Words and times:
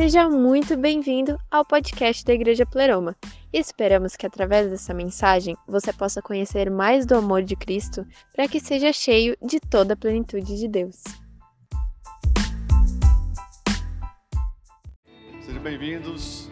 Seja 0.00 0.30
muito 0.30 0.78
bem-vindo 0.78 1.38
ao 1.50 1.62
podcast 1.62 2.24
da 2.24 2.32
Igreja 2.32 2.64
Pleroma. 2.64 3.14
Esperamos 3.52 4.16
que 4.16 4.24
através 4.24 4.70
dessa 4.70 4.94
mensagem 4.94 5.54
você 5.68 5.92
possa 5.92 6.22
conhecer 6.22 6.70
mais 6.70 7.04
do 7.04 7.16
amor 7.16 7.42
de 7.42 7.54
Cristo 7.54 8.06
para 8.34 8.48
que 8.48 8.58
seja 8.58 8.94
cheio 8.94 9.36
de 9.42 9.60
toda 9.60 9.92
a 9.92 9.96
plenitude 9.98 10.58
de 10.58 10.66
Deus. 10.66 11.04
Sejam 15.42 15.62
bem-vindos. 15.62 16.48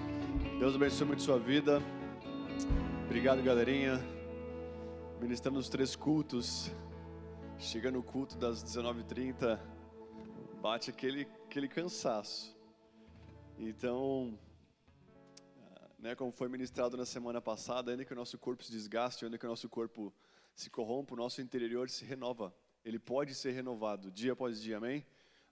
Deus 0.58 0.74
abençoe 0.74 1.06
muito 1.06 1.22
sua 1.22 1.38
vida. 1.38 1.80
Obrigado, 3.06 3.42
galerinha. 3.42 3.98
Ministrando 5.22 5.58
os 5.58 5.70
três 5.70 5.96
cultos. 5.96 6.70
Chega 7.56 7.90
no 7.90 8.02
culto 8.02 8.36
das 8.36 8.62
19h30, 8.62 9.58
bate 10.60 10.90
aquele, 10.90 11.26
aquele 11.46 11.66
cansaço. 11.66 12.57
Então, 13.60 14.38
né, 15.98 16.14
como 16.14 16.30
foi 16.30 16.48
ministrado 16.48 16.96
na 16.96 17.04
semana 17.04 17.40
passada, 17.40 17.90
ainda 17.90 18.04
que 18.04 18.12
o 18.12 18.16
nosso 18.16 18.38
corpo 18.38 18.62
se 18.62 18.70
desgaste, 18.70 19.24
ainda 19.24 19.36
que 19.36 19.44
o 19.44 19.48
nosso 19.48 19.68
corpo 19.68 20.14
se 20.54 20.70
corrompa, 20.70 21.14
o 21.14 21.16
nosso 21.16 21.42
interior 21.42 21.90
se 21.90 22.04
renova. 22.04 22.54
Ele 22.84 23.00
pode 23.00 23.34
ser 23.34 23.50
renovado 23.50 24.12
dia 24.12 24.32
após 24.32 24.62
dia, 24.62 24.76
amém? 24.76 25.04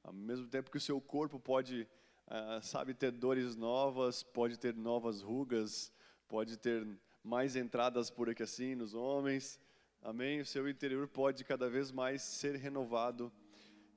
Ao 0.05 0.13
mesmo 0.13 0.47
tempo 0.47 0.71
que 0.71 0.77
o 0.77 0.81
seu 0.81 1.01
corpo 1.01 1.41
pode, 1.41 1.83
uh, 2.29 2.63
sabe, 2.63 2.95
ter 2.95 3.11
dores 3.11 3.57
novas, 3.57 4.23
pode 4.23 4.57
ter 4.57 4.73
novas 4.73 5.21
rugas, 5.21 5.93
pode 6.29 6.57
ter 6.57 6.87
mais 7.25 7.57
entradas 7.57 8.09
por 8.09 8.31
aqui 8.31 8.45
assim 8.45 8.77
nos 8.77 8.95
homens, 8.95 9.59
amém? 10.01 10.41
O 10.41 10.47
seu 10.47 10.69
interior 10.69 11.09
pode 11.09 11.45
cada 11.45 11.69
vez 11.69 11.91
mais 11.91 12.23
ser 12.23 12.55
renovado 12.55 13.33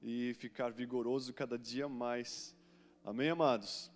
e 0.02 0.34
ficar 0.34 0.71
vigoroso 0.71 1.32
cada 1.32 1.60
dia 1.60 1.88
mais, 1.88 2.55
amém, 3.05 3.29
amados? 3.29 3.91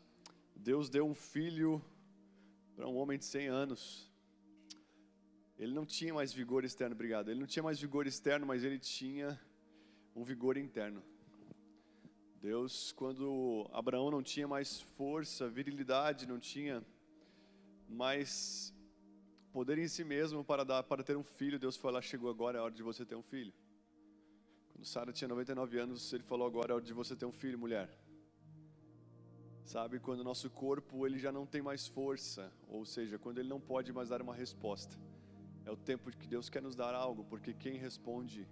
Deus 0.56 0.90
deu 0.90 1.06
um 1.06 1.14
filho 1.14 1.84
para 2.76 2.88
um 2.88 2.96
homem 2.96 3.18
de 3.18 3.26
100 3.26 3.48
anos. 3.48 4.12
Ele 5.58 5.74
não 5.74 5.86
tinha 5.86 6.14
mais 6.14 6.34
vigor 6.34 6.66
externo, 6.66 6.96
obrigado. 6.96 7.30
Ele 7.30 7.40
não 7.40 7.48
tinha 7.48 7.64
mais 7.64 7.80
vigor 7.80 8.08
externo, 8.08 8.46
mas 8.46 8.64
ele 8.64 8.80
tinha 8.80 9.40
um 10.16 10.24
vigor 10.24 10.58
interno. 10.58 11.04
Deus, 12.42 12.92
quando 12.92 13.70
Abraão 13.72 14.12
não 14.12 14.22
tinha 14.22 14.48
mais 14.48 14.82
força, 14.82 15.48
virilidade, 15.48 16.28
não 16.28 16.40
tinha 16.40 16.84
mais 17.88 18.74
poder 19.54 19.78
em 19.78 19.88
si 19.88 20.04
mesmo 20.04 20.44
para 20.44 20.66
dar 20.66 20.84
para 20.84 21.04
ter 21.04 21.16
um 21.16 21.24
filho, 21.24 21.60
Deus 21.60 21.78
falou: 21.78 22.02
chegou 22.02 22.30
agora 22.30 22.58
é 22.58 22.60
a 22.60 22.64
hora 22.64 22.74
de 22.74 22.84
você 22.84 23.06
ter 23.06 23.16
um 23.16 23.24
filho. 23.24 23.54
Quando 24.74 24.86
Sara 24.86 25.14
tinha 25.14 25.28
99 25.28 25.80
anos, 25.80 26.12
ele 26.12 26.24
falou: 26.24 26.48
agora 26.48 26.70
é 26.70 26.74
a 26.74 26.76
hora 26.76 26.84
de 26.84 26.94
você 26.94 27.16
ter 27.16 27.26
um 27.26 27.32
filho, 27.32 27.58
mulher. 27.58 27.88
Sabe, 29.64 30.00
quando 30.00 30.20
o 30.20 30.24
nosso 30.24 30.50
corpo 30.50 31.06
ele 31.08 31.18
já 31.18 31.32
não 31.32 31.46
tem 31.46 31.62
mais 31.62 31.88
força, 31.88 32.52
ou 32.68 32.86
seja, 32.86 33.18
quando 33.18 33.38
ele 33.38 33.50
não 33.50 33.62
pode 33.62 33.94
mais 33.94 34.10
dar 34.10 34.22
uma 34.22 34.36
resposta. 34.36 34.98
É 35.66 35.72
o 35.72 35.78
tempo 35.78 36.12
que 36.12 36.28
Deus 36.28 36.50
quer 36.50 36.62
nos 36.62 36.76
dar 36.76 36.94
algo, 36.94 37.24
porque 37.24 37.54
quem 37.54 37.78
responde 37.78 38.48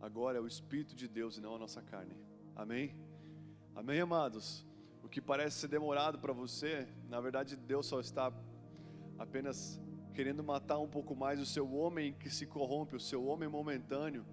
agora 0.00 0.36
é 0.36 0.40
o 0.40 0.46
Espírito 0.46 0.94
de 0.94 1.08
Deus 1.08 1.38
e 1.38 1.40
não 1.40 1.54
a 1.54 1.58
nossa 1.58 1.80
carne. 1.80 2.14
Amém? 2.54 2.94
Amém, 3.74 4.00
amados? 4.00 4.66
O 5.02 5.08
que 5.08 5.20
parece 5.20 5.58
ser 5.58 5.68
demorado 5.68 6.18
para 6.18 6.32
você, 6.32 6.86
na 7.08 7.20
verdade 7.20 7.56
Deus 7.56 7.86
só 7.86 8.00
está 8.00 8.32
apenas 9.18 9.80
querendo 10.12 10.44
matar 10.44 10.78
um 10.78 10.88
pouco 10.88 11.16
mais 11.16 11.40
o 11.40 11.46
seu 11.46 11.72
homem 11.72 12.12
que 12.12 12.30
se 12.30 12.46
corrompe, 12.46 12.94
o 12.94 13.00
seu 13.00 13.24
homem 13.24 13.48
momentâneo, 13.48 14.24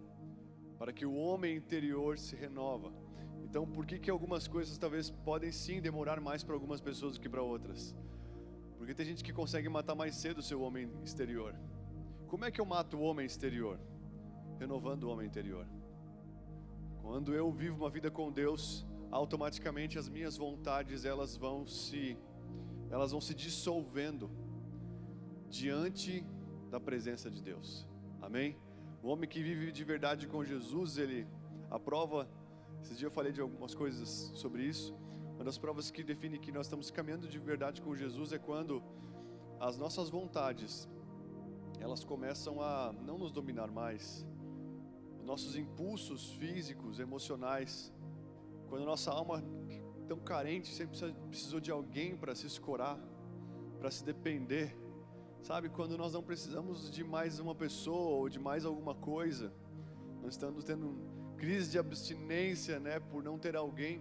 para 0.78 0.94
que 0.94 1.06
o 1.06 1.16
homem 1.16 1.56
interior 1.56 2.18
se 2.20 2.36
renova. 2.36 2.94
Então, 3.52 3.66
por 3.68 3.86
que, 3.86 4.00
que 4.00 4.10
algumas 4.10 4.48
coisas 4.48 4.78
talvez 4.78 5.10
podem 5.10 5.52
sim 5.52 5.82
demorar 5.82 6.22
mais 6.22 6.42
para 6.42 6.56
algumas 6.56 6.80
pessoas 6.80 7.16
do 7.16 7.20
que 7.20 7.28
para 7.28 7.42
outras? 7.42 7.94
Porque 8.78 8.94
tem 8.94 9.06
gente 9.06 9.26
que 9.26 9.34
consegue 9.34 9.68
matar 9.68 9.94
mais 9.94 10.16
cedo 10.16 10.38
o 10.38 10.42
seu 10.42 10.62
homem 10.62 10.90
exterior. 11.04 11.54
Como 12.30 12.46
é 12.46 12.50
que 12.50 12.62
eu 12.62 12.66
mato 12.66 12.96
o 12.96 13.02
homem 13.02 13.26
exterior? 13.26 13.78
Renovando 14.58 15.04
o 15.04 15.10
homem 15.10 15.28
interior. 15.28 15.68
Quando 17.02 17.34
eu 17.34 17.52
vivo 17.52 17.76
uma 17.76 17.90
vida 17.90 18.10
com 18.10 18.32
Deus, 18.32 18.88
automaticamente 19.12 20.00
as 20.00 20.08
minhas 20.08 20.38
vontades 20.38 21.04
elas 21.04 21.36
vão 21.36 21.68
se 21.68 22.18
elas 22.90 23.12
vão 23.12 23.20
se 23.20 23.36
dissolvendo 23.36 24.32
diante 25.50 26.26
da 26.70 26.80
presença 26.80 27.30
de 27.30 27.44
Deus. 27.44 27.86
Amém? 28.22 28.56
O 29.04 29.10
homem 29.10 29.28
que 29.28 29.44
vive 29.44 29.74
de 29.74 29.84
verdade 29.84 30.26
com 30.26 30.42
Jesus, 30.42 30.98
ele 30.98 31.28
a 31.70 31.78
prova 31.78 32.30
esses 32.82 32.98
dias 32.98 33.04
eu 33.04 33.12
falei 33.12 33.32
de 33.32 33.40
algumas 33.40 33.76
coisas 33.76 34.32
sobre 34.34 34.64
isso. 34.64 34.94
Uma 35.36 35.44
das 35.44 35.58
provas 35.58 35.90
que 35.90 36.04
define 36.04 36.38
que 36.40 36.52
nós 36.52 36.66
estamos 36.66 36.92
caminhando 36.92 37.28
de 37.28 37.40
verdade 37.40 37.82
com 37.82 37.96
Jesus 37.96 38.34
é 38.34 38.40
quando 38.40 38.84
as 39.60 39.78
nossas 39.78 40.10
vontades 40.10 40.90
elas 41.80 42.04
começam 42.04 42.62
a 42.62 42.94
não 43.06 43.18
nos 43.18 43.32
dominar 43.32 43.72
mais. 43.72 44.26
Nossos 45.24 45.56
impulsos 45.56 46.32
físicos, 46.34 47.00
emocionais, 47.00 47.94
quando 48.68 48.86
nossa 48.86 49.12
alma 49.12 49.44
tão 50.08 50.20
carente 50.20 50.74
sempre 50.74 50.98
precisou 51.30 51.60
de 51.60 51.72
alguém 51.72 52.16
para 52.16 52.36
se 52.36 52.46
escorar, 52.46 53.00
para 53.80 53.90
se 53.90 54.04
depender, 54.04 54.76
sabe? 55.42 55.70
Quando 55.70 55.98
nós 55.98 56.14
não 56.14 56.22
precisamos 56.22 56.92
de 56.92 57.04
mais 57.04 57.40
uma 57.40 57.56
pessoa 57.56 58.18
ou 58.18 58.30
de 58.30 58.40
mais 58.40 58.66
alguma 58.66 58.94
coisa, 58.94 59.54
nós 60.22 60.34
estamos 60.34 60.64
tendo 60.64 61.11
crise 61.42 61.72
de 61.72 61.80
abstinência, 61.80 62.80
né, 62.80 63.00
por 63.00 63.24
não 63.24 63.36
ter 63.36 63.56
alguém. 63.56 64.00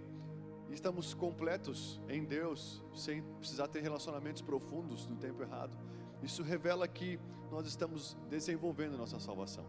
E 0.69 0.75
estamos 0.75 1.15
completos 1.15 1.99
em 2.07 2.23
Deus, 2.23 2.85
sem 2.95 3.23
precisar 3.39 3.67
ter 3.67 3.83
relacionamentos 3.83 4.43
profundos 4.43 5.07
no 5.07 5.17
tempo 5.17 5.43
errado. 5.43 5.75
Isso 6.23 6.43
revela 6.43 6.87
que 6.87 7.19
nós 7.51 7.67
estamos 7.67 8.15
desenvolvendo 8.29 8.99
nossa 8.99 9.19
salvação. 9.19 9.65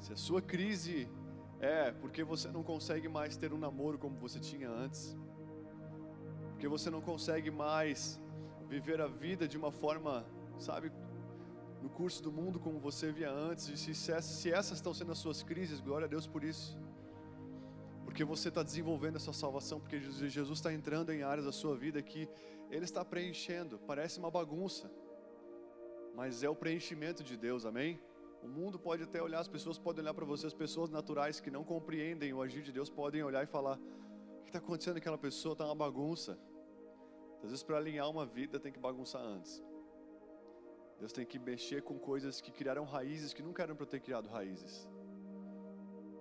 Se 0.00 0.12
a 0.12 0.16
sua 0.16 0.42
crise 0.42 1.08
é 1.60 1.92
porque 1.92 2.24
você 2.24 2.48
não 2.48 2.64
consegue 2.64 3.08
mais 3.08 3.36
ter 3.36 3.52
um 3.52 3.58
namoro 3.58 3.96
como 3.96 4.18
você 4.18 4.40
tinha 4.40 4.68
antes, 4.68 5.16
porque 6.50 6.66
você 6.66 6.90
não 6.90 7.00
consegue 7.00 7.52
mais 7.52 8.20
viver 8.68 9.00
a 9.00 9.06
vida 9.06 9.46
de 9.46 9.56
uma 9.56 9.70
forma, 9.70 10.26
sabe, 10.58 10.90
no 11.80 11.88
curso 11.88 12.22
do 12.22 12.30
mundo 12.30 12.60
como 12.60 12.78
você 12.78 13.10
via 13.10 13.30
antes, 13.30 13.68
e 13.68 13.76
se, 13.76 13.94
se 13.94 14.52
essas 14.52 14.78
estão 14.78 14.92
sendo 14.92 15.12
as 15.12 15.18
suas 15.18 15.42
crises, 15.42 15.80
glória 15.80 16.04
a 16.04 16.08
Deus 16.08 16.26
por 16.26 16.44
isso. 16.44 16.78
Porque 18.04 18.24
você 18.24 18.48
está 18.48 18.62
desenvolvendo 18.62 19.16
essa 19.16 19.32
salvação, 19.32 19.80
porque 19.80 20.00
Jesus 20.00 20.58
está 20.58 20.72
entrando 20.72 21.10
em 21.12 21.22
áreas 21.22 21.46
da 21.46 21.52
sua 21.52 21.76
vida 21.76 22.02
que 22.02 22.28
Ele 22.70 22.84
está 22.84 23.04
preenchendo, 23.04 23.78
parece 23.86 24.18
uma 24.18 24.30
bagunça, 24.30 24.90
mas 26.14 26.42
é 26.42 26.48
o 26.48 26.54
preenchimento 26.54 27.22
de 27.24 27.36
Deus, 27.36 27.64
amém? 27.64 28.00
O 28.42 28.48
mundo 28.48 28.78
pode 28.78 29.02
até 29.02 29.22
olhar, 29.22 29.40
as 29.40 29.48
pessoas 29.48 29.78
podem 29.78 30.02
olhar 30.02 30.14
para 30.14 30.24
você, 30.24 30.46
as 30.46 30.54
pessoas 30.54 30.90
naturais 30.90 31.40
que 31.40 31.50
não 31.50 31.62
compreendem 31.62 32.32
o 32.32 32.42
agir 32.42 32.62
de 32.62 32.72
Deus 32.72 32.90
podem 32.90 33.22
olhar 33.22 33.42
e 33.42 33.46
falar: 33.46 33.76
o 33.76 34.42
que 34.42 34.48
está 34.48 34.58
acontecendo 34.58 34.94
com 34.94 34.98
aquela 34.98 35.18
pessoa? 35.18 35.52
Está 35.52 35.64
uma 35.66 35.74
bagunça. 35.74 36.38
Às 37.42 37.50
vezes, 37.50 37.62
para 37.62 37.76
alinhar 37.78 38.08
uma 38.10 38.26
vida, 38.26 38.58
tem 38.58 38.72
que 38.72 38.78
bagunçar 38.78 39.22
antes. 39.22 39.62
Deus 41.00 41.12
tem 41.12 41.24
que 41.24 41.38
mexer 41.38 41.82
com 41.82 41.98
coisas 41.98 42.40
que 42.42 42.52
criaram 42.52 42.84
raízes 42.84 43.32
que 43.32 43.42
nunca 43.42 43.62
eram 43.62 43.74
para 43.74 43.86
ter 43.86 44.00
criado 44.00 44.28
raízes. 44.28 44.86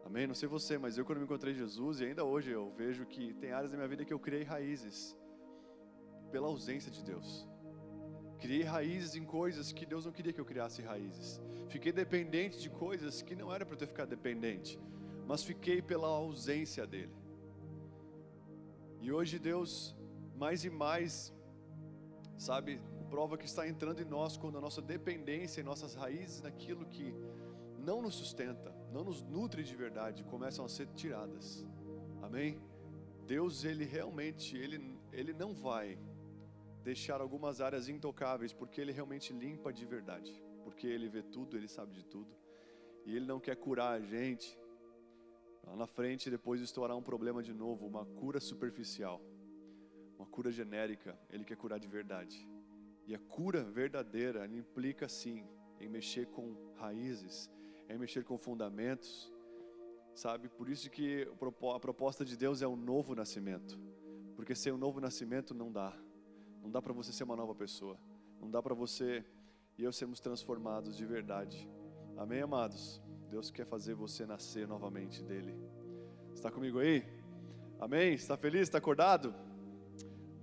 Amém? 0.06 0.26
Não 0.26 0.34
sei 0.34 0.48
você, 0.48 0.78
mas 0.78 0.98
eu 0.98 1.06
quando 1.06 1.20
me 1.20 1.26
encontrei 1.26 1.54
Jesus 1.54 2.00
e 2.00 2.06
ainda 2.06 2.24
hoje 2.24 2.50
eu 2.52 2.72
vejo 2.72 3.06
que 3.06 3.34
tem 3.36 3.52
áreas 3.52 3.72
da 3.72 3.78
minha 3.78 3.90
vida 3.90 4.06
que 4.06 4.14
eu 4.14 4.20
criei 4.20 4.44
raízes 4.44 5.18
pela 6.32 6.48
ausência 6.48 6.90
de 6.90 7.04
Deus. 7.04 7.48
Criei 8.40 8.64
raízes 8.64 9.16
em 9.16 9.26
coisas 9.26 9.74
que 9.74 9.86
Deus 9.86 10.06
não 10.06 10.14
queria 10.14 10.32
que 10.32 10.40
eu 10.40 10.46
criasse 10.46 10.82
raízes. 10.82 11.42
Fiquei 11.68 11.92
dependente 11.92 12.58
de 12.60 12.70
coisas 12.70 13.22
que 13.22 13.36
não 13.36 13.54
era 13.54 13.66
para 13.66 13.76
eu 13.76 13.80
ter 13.80 13.88
ficado 13.88 14.10
dependente, 14.10 14.80
mas 15.28 15.44
fiquei 15.44 15.82
pela 15.82 16.08
ausência 16.08 16.88
dele. 16.88 17.14
E 19.02 19.12
hoje 19.12 19.38
Deus 19.38 19.94
mais 20.38 20.64
e 20.64 20.70
mais 20.70 21.34
sabe, 22.38 22.82
prova 23.10 23.38
que 23.38 23.46
está 23.46 23.68
entrando 23.68 24.02
em 24.02 24.06
nós 24.06 24.38
quando 24.38 24.58
a 24.58 24.62
nossa 24.62 24.82
dependência 24.82 25.62
e 25.62 25.64
nossas 25.64 25.96
raízes 25.96 26.42
naquilo 26.42 26.86
que 26.86 27.14
não 27.78 28.02
nos 28.02 28.16
sustenta, 28.16 28.74
não 28.92 29.04
nos 29.04 29.22
nutre 29.24 29.64
de 29.64 29.76
verdade, 29.76 30.24
começam 30.24 30.64
a 30.64 30.70
ser 30.70 30.88
tiradas. 31.02 31.66
Amém? 32.22 32.62
Deus, 33.26 33.64
ele 33.64 33.86
realmente, 33.86 34.56
ele, 34.58 35.00
ele 35.12 35.34
não 35.34 35.54
vai 35.54 35.98
deixar 36.84 37.20
algumas 37.22 37.62
áreas 37.62 37.88
intocáveis, 37.88 38.54
porque 38.54 38.80
ele 38.82 38.92
realmente 38.92 39.34
limpa 39.34 39.72
de 39.72 39.86
verdade, 39.86 40.32
porque 40.64 40.88
ele 40.88 41.08
vê 41.08 41.22
tudo, 41.22 41.58
ele 41.58 41.68
sabe 41.68 41.94
de 41.94 42.04
tudo, 42.06 42.32
e 43.06 43.16
ele 43.16 43.26
não 43.26 43.40
quer 43.40 43.56
curar 43.56 43.94
a 43.94 44.02
gente. 44.02 44.58
Lá 45.64 45.76
na 45.76 45.88
frente, 45.88 46.30
depois 46.30 46.60
de 46.60 46.66
estourar 46.66 46.96
um 46.98 47.04
problema 47.04 47.42
de 47.44 47.54
novo, 47.54 47.86
uma 47.86 48.06
cura 48.06 48.40
superficial, 48.40 49.22
uma 50.18 50.26
cura 50.26 50.52
genérica, 50.52 51.18
ele 51.30 51.46
quer 51.46 51.58
curar 51.58 51.80
de 51.80 51.88
verdade. 51.88 52.48
E 53.10 53.16
a 53.16 53.18
cura 53.18 53.64
verdadeira 53.64 54.46
implica 54.46 55.10
sim 55.10 55.44
em 55.80 55.90
mexer 55.90 56.28
com 56.28 56.56
raízes, 56.76 57.50
em 57.90 57.98
mexer 57.98 58.24
com 58.24 58.38
fundamentos, 58.38 59.34
sabe? 60.14 60.48
Por 60.48 60.70
isso 60.70 60.92
que 60.92 61.28
a 61.76 61.80
proposta 61.80 62.24
de 62.24 62.38
Deus 62.38 62.62
é 62.62 62.68
um 62.68 62.76
novo 62.76 63.16
nascimento. 63.16 63.80
Porque 64.36 64.54
sem 64.54 64.72
o 64.72 64.78
novo 64.78 65.02
nascimento 65.02 65.56
não 65.56 65.72
dá. 65.72 65.92
Não 66.62 66.70
dá 66.70 66.84
para 66.84 66.94
você 66.94 67.12
ser 67.12 67.24
uma 67.24 67.36
nova 67.36 67.56
pessoa. 67.56 68.00
Não 68.40 68.48
dá 68.48 68.62
para 68.62 68.76
você 68.76 69.26
e 69.76 69.84
eu 69.84 69.92
sermos 69.92 70.20
transformados 70.20 70.96
de 70.96 71.04
verdade. 71.04 71.68
Amém, 72.16 72.44
amados? 72.44 73.02
Deus 73.28 73.50
quer 73.50 73.66
fazer 73.66 73.96
você 73.96 74.24
nascer 74.24 74.68
novamente 74.68 75.24
dele. 75.24 75.58
Está 76.32 76.52
comigo 76.52 76.78
aí? 76.78 77.04
Amém? 77.80 78.14
Está 78.14 78.38
feliz? 78.38 78.68
Está 78.68 78.78
acordado? 78.78 79.34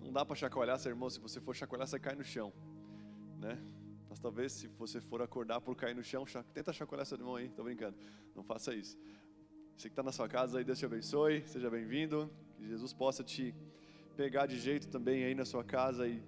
Não 0.06 0.12
dá 0.12 0.25
para 0.25 0.37
chacoalhar 0.37 0.79
seu 0.79 0.91
irmão. 0.91 1.11
Se 1.11 1.19
você 1.19 1.41
for 1.41 1.55
chacoalhar, 1.55 1.88
você 1.88 1.99
cai 1.99 2.14
no 2.14 2.23
chão, 2.23 2.53
né? 3.41 3.61
Mas 4.08 4.20
talvez 4.20 4.53
se 4.53 4.69
você 4.69 5.00
for 5.00 5.20
acordar 5.20 5.61
por 5.61 5.75
cair 5.75 5.97
no 5.97 6.05
chão, 6.05 6.25
tenta 6.55 6.73
chacoalhar 6.73 7.05
seu 7.05 7.19
irmão 7.19 7.35
aí. 7.35 7.49
Tô 7.49 7.64
brincando. 7.64 7.97
Não 8.32 8.44
faça 8.44 8.73
isso. 8.73 8.97
Você 9.76 9.88
que 9.88 9.93
está 9.93 10.05
na 10.05 10.12
sua 10.12 10.29
casa 10.29 10.58
aí, 10.58 10.64
Deus 10.64 10.79
te 10.79 10.87
abençoe. 10.87 11.44
Seja 11.49 11.69
bem-vindo. 11.69 12.31
Que 12.56 12.69
Jesus 12.69 12.93
possa 12.93 13.25
te 13.25 13.53
pegar 14.17 14.47
de 14.47 14.61
jeito 14.61 14.88
também 14.88 15.25
aí 15.25 15.35
na 15.35 15.44
sua 15.44 15.64
casa 15.64 16.06
e, 16.06 16.23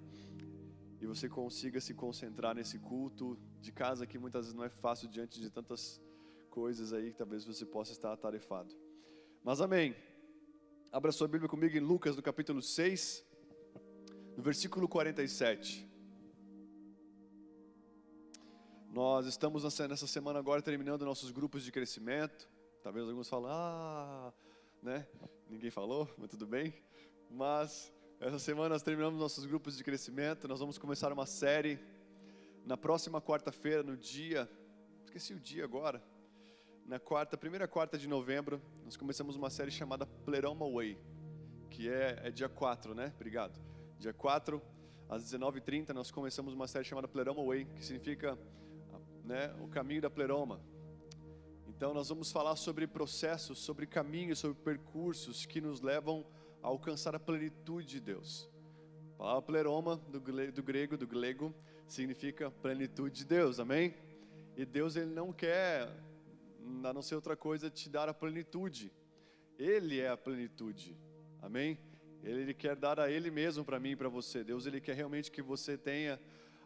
e 1.00 1.06
você 1.06 1.28
consiga 1.28 1.80
se 1.80 1.94
concentrar 1.94 2.56
nesse 2.56 2.80
culto 2.80 3.38
de 3.60 3.70
casa 3.70 4.08
que 4.08 4.18
muitas 4.18 4.46
vezes 4.46 4.56
não 4.56 4.64
é 4.64 4.68
fácil 4.68 5.08
diante 5.08 5.40
de 5.40 5.50
tantas 5.50 6.02
coisas 6.50 6.92
aí 6.92 7.12
que 7.12 7.16
talvez 7.16 7.44
você 7.44 7.64
possa 7.64 7.92
estar 7.92 8.12
atarefado. 8.12 8.74
Mas 9.44 9.60
amém. 9.60 9.94
Abra 10.90 11.12
sua 11.12 11.28
Bíblia 11.28 11.48
comigo 11.48 11.76
em 11.76 11.80
Lucas, 11.80 12.16
no 12.16 12.22
capítulo 12.22 12.60
6, 12.60 13.27
no 14.38 14.44
versículo 14.44 14.86
47. 14.86 15.84
Nós 18.92 19.26
estamos 19.26 19.64
nessa 19.80 20.06
semana 20.06 20.38
agora 20.38 20.62
terminando 20.62 21.04
nossos 21.04 21.32
grupos 21.32 21.64
de 21.64 21.72
crescimento. 21.72 22.48
Talvez 22.80 23.08
alguns 23.08 23.28
falem, 23.28 23.48
ah, 23.50 24.32
né? 24.80 25.08
Ninguém 25.50 25.72
falou, 25.72 26.08
mas 26.16 26.30
tudo 26.30 26.46
bem. 26.46 26.72
Mas 27.28 27.92
essa 28.20 28.38
semana 28.38 28.68
nós 28.68 28.82
terminamos 28.82 29.18
nossos 29.18 29.44
grupos 29.44 29.76
de 29.76 29.82
crescimento. 29.82 30.46
Nós 30.46 30.60
vamos 30.60 30.78
começar 30.78 31.12
uma 31.12 31.26
série 31.26 31.76
na 32.64 32.76
próxima 32.76 33.20
quarta-feira, 33.20 33.82
no 33.82 33.96
dia, 33.96 34.48
esqueci 35.04 35.34
o 35.34 35.40
dia 35.40 35.64
agora. 35.64 36.00
Na 36.86 37.00
quarta, 37.00 37.36
primeira 37.36 37.66
quarta 37.66 37.98
de 37.98 38.06
novembro, 38.06 38.62
nós 38.84 38.96
começamos 38.96 39.34
uma 39.34 39.50
série 39.50 39.72
chamada 39.72 40.06
Pleroma 40.06 40.70
Way, 40.70 40.96
que 41.68 41.88
é, 41.88 42.20
é 42.22 42.30
dia 42.30 42.48
4, 42.48 42.94
né? 42.94 43.12
Obrigado. 43.16 43.67
Dia 43.98 44.12
4, 44.12 44.62
às 45.08 45.24
19h30, 45.24 45.88
nós 45.88 46.12
começamos 46.12 46.54
uma 46.54 46.68
série 46.68 46.84
chamada 46.84 47.08
Pleroma 47.08 47.44
Way, 47.44 47.64
que 47.64 47.84
significa 47.84 48.38
né, 49.24 49.52
o 49.60 49.66
caminho 49.66 50.00
da 50.00 50.08
pleroma. 50.08 50.60
Então 51.66 51.92
nós 51.92 52.08
vamos 52.08 52.30
falar 52.30 52.54
sobre 52.54 52.86
processos, 52.86 53.58
sobre 53.58 53.88
caminhos, 53.88 54.38
sobre 54.38 54.56
percursos 54.62 55.44
que 55.44 55.60
nos 55.60 55.80
levam 55.80 56.24
a 56.62 56.68
alcançar 56.68 57.16
a 57.16 57.18
plenitude 57.18 57.88
de 57.88 57.98
Deus. 58.00 58.48
A 59.14 59.18
palavra 59.18 59.42
pleroma, 59.42 59.96
do, 59.96 60.20
do 60.20 60.62
grego, 60.62 60.96
do 60.96 61.06
grego, 61.06 61.52
significa 61.88 62.52
plenitude 62.52 63.16
de 63.16 63.24
Deus, 63.24 63.58
amém? 63.58 63.96
E 64.56 64.64
Deus 64.64 64.94
ele 64.94 65.12
não 65.12 65.32
quer, 65.32 65.88
a 66.84 66.92
não 66.92 67.02
ser 67.02 67.16
outra 67.16 67.36
coisa, 67.36 67.68
te 67.68 67.90
dar 67.90 68.08
a 68.08 68.14
plenitude. 68.14 68.92
Ele 69.58 69.98
é 69.98 70.08
a 70.08 70.16
plenitude, 70.16 70.96
amém? 71.42 71.76
Ele, 72.22 72.52
quer 72.52 72.76
dar 72.76 72.98
a 72.98 73.10
Ele 73.10 73.30
mesmo 73.30 73.64
para 73.64 73.78
mim 73.78 73.90
e 73.90 73.96
para 73.96 74.08
você. 74.08 74.42
Deus 74.42 74.66
ele 74.66 74.80
quer 74.80 74.94
realmente 74.94 75.30
que 75.30 75.40
você 75.40 75.76
tenha 75.76 76.20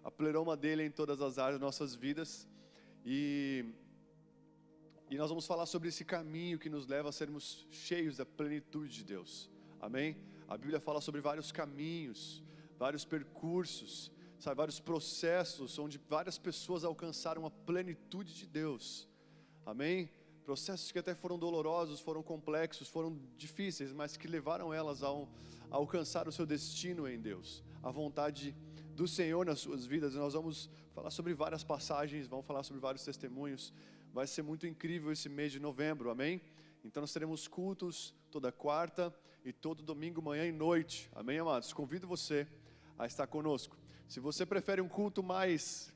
a 0.05 0.11
pleroma 0.11 0.57
dele 0.57 0.83
em 0.85 0.91
todas 0.91 1.21
as 1.21 1.39
áreas 1.39 1.55
das 1.55 1.61
nossas 1.61 1.95
vidas. 1.95 2.49
E, 3.05 3.65
e 5.11 5.17
nós 5.17 5.29
vamos 5.29 5.47
falar 5.47 5.67
sobre 5.67 5.89
esse 5.89 6.05
caminho 6.05 6.59
que 6.59 6.71
nos 6.71 6.87
leva 6.87 7.09
a 7.09 7.13
sermos 7.13 7.67
cheios 7.71 8.17
da 8.17 8.27
plenitude 8.27 8.93
de 8.93 9.05
Deus. 9.05 9.51
Amém? 9.81 10.17
A 10.49 10.57
Bíblia 10.57 10.81
fala 10.81 11.01
sobre 11.01 11.21
vários 11.21 11.53
caminhos, 11.53 12.43
vários 12.79 13.05
percursos, 13.05 14.11
sabe, 14.39 14.57
vários 14.57 14.81
processos 14.81 15.79
onde 15.79 16.01
várias 16.09 16.39
pessoas 16.39 16.85
alcançaram 16.85 17.47
a 17.47 17.51
plenitude 17.51 18.35
de 18.35 18.47
Deus. 18.47 19.09
Amém? 19.65 20.11
Processos 20.45 20.91
que 20.91 20.99
até 20.99 21.15
foram 21.15 21.39
dolorosos, 21.39 22.01
foram 22.01 22.23
complexos, 22.23 22.89
foram 22.89 23.19
difíceis, 23.37 23.93
mas 23.93 24.17
que 24.17 24.27
levaram 24.27 24.75
elas 24.75 25.03
a, 25.03 25.13
um, 25.13 25.29
a 25.71 25.77
alcançar 25.77 26.27
o 26.27 26.33
seu 26.33 26.45
destino 26.45 27.09
em 27.09 27.21
Deus, 27.21 27.63
a 27.83 27.91
vontade 27.91 28.55
do 28.97 29.07
Senhor 29.07 29.47
nas 29.47 29.61
suas 29.61 29.87
vidas. 29.87 30.15
Nós 30.15 30.35
vamos 30.35 30.69
falar 30.95 31.11
sobre 31.11 31.33
várias 31.33 31.63
passagens, 31.63 32.27
vamos 32.27 32.45
falar 32.45 32.63
sobre 32.63 32.81
vários 32.81 33.05
testemunhos. 33.05 33.73
Vai 34.13 34.27
ser 34.27 34.43
muito 34.43 34.67
incrível 34.67 35.13
esse 35.13 35.29
mês 35.29 35.53
de 35.53 35.61
novembro, 35.61 36.11
amém? 36.11 36.41
Então 36.85 37.01
nós 37.01 37.13
teremos 37.13 37.47
cultos 37.47 38.15
toda 38.31 38.51
quarta 38.51 39.15
e 39.45 39.53
todo 39.53 39.83
domingo, 39.83 40.21
manhã 40.21 40.45
e 40.45 40.53
noite, 40.53 41.09
amém, 41.15 41.39
amados? 41.39 41.73
Convido 41.73 42.07
você 42.07 42.47
a 42.99 43.07
estar 43.07 43.27
conosco. 43.27 43.77
Se 44.09 44.21
você 44.21 44.45
prefere 44.45 44.81
um 44.81 44.89
culto 44.89 45.23
mais 45.23 45.92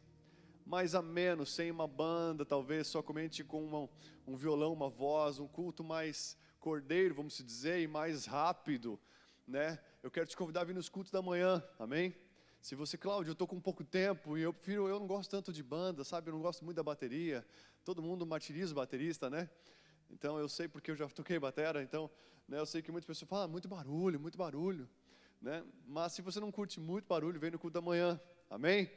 mais 0.66 0.96
ameno, 0.96 1.46
sem 1.46 1.70
uma 1.70 1.86
banda, 1.86 2.44
talvez 2.44 2.88
somente 2.88 3.44
com 3.44 3.64
uma, 3.64 3.88
um 4.26 4.36
violão, 4.36 4.72
uma 4.72 4.90
voz, 4.90 5.38
um 5.38 5.46
culto 5.46 5.84
mais 5.84 6.36
cordeiro, 6.58 7.14
vamos 7.14 7.38
dizer, 7.38 7.80
e 7.80 7.86
mais 7.86 8.26
rápido, 8.26 8.98
né? 9.46 9.78
Eu 10.02 10.10
quero 10.10 10.26
te 10.26 10.36
convidar 10.36 10.62
a 10.62 10.64
vir 10.64 10.74
nos 10.74 10.88
cultos 10.88 11.12
da 11.12 11.22
manhã, 11.22 11.62
amém? 11.78 12.12
Se 12.60 12.74
você, 12.74 12.98
Cláudio, 12.98 13.30
eu 13.30 13.34
estou 13.34 13.46
com 13.46 13.60
pouco 13.60 13.84
tempo 13.84 14.36
e 14.36 14.42
eu 14.42 14.52
prefiro, 14.52 14.88
eu 14.88 14.98
não 14.98 15.06
gosto 15.06 15.30
tanto 15.30 15.52
de 15.52 15.62
banda, 15.62 16.02
sabe? 16.02 16.30
Eu 16.30 16.34
não 16.34 16.42
gosto 16.42 16.64
muito 16.64 16.76
da 16.76 16.82
bateria. 16.82 17.46
Todo 17.84 18.02
mundo 18.02 18.26
martiriza 18.26 18.72
o 18.72 18.74
baterista, 18.74 19.30
né? 19.30 19.48
Então 20.10 20.36
eu 20.36 20.48
sei 20.48 20.66
porque 20.66 20.90
eu 20.90 20.96
já 20.96 21.08
toquei 21.08 21.38
batera, 21.38 21.80
então 21.80 22.10
né, 22.48 22.58
eu 22.58 22.66
sei 22.66 22.82
que 22.82 22.90
muitas 22.90 23.06
pessoas 23.06 23.28
falam, 23.28 23.44
ah, 23.44 23.48
muito 23.48 23.68
barulho, 23.68 24.18
muito 24.18 24.36
barulho. 24.36 24.88
Né? 25.40 25.64
Mas 25.86 26.12
se 26.12 26.22
você 26.22 26.40
não 26.40 26.50
curte 26.50 26.80
muito 26.80 27.06
barulho, 27.06 27.38
vem 27.38 27.52
no 27.52 27.58
culto 27.58 27.74
da 27.74 27.80
manhã, 27.80 28.20
amém? 28.50 28.90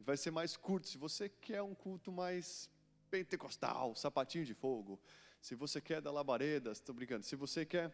Vai 0.00 0.16
ser 0.16 0.30
mais 0.30 0.56
curto. 0.56 0.88
Se 0.88 0.98
você 0.98 1.28
quer 1.28 1.62
um 1.62 1.74
culto 1.74 2.12
mais 2.12 2.70
pentecostal, 3.10 3.94
sapatinho 3.94 4.44
de 4.44 4.54
fogo, 4.54 5.00
se 5.40 5.54
você 5.54 5.80
quer 5.80 6.00
dar 6.00 6.10
labareda, 6.10 6.72
estou 6.72 6.94
brincando, 6.94 7.24
se 7.24 7.36
você 7.36 7.64
quer 7.64 7.92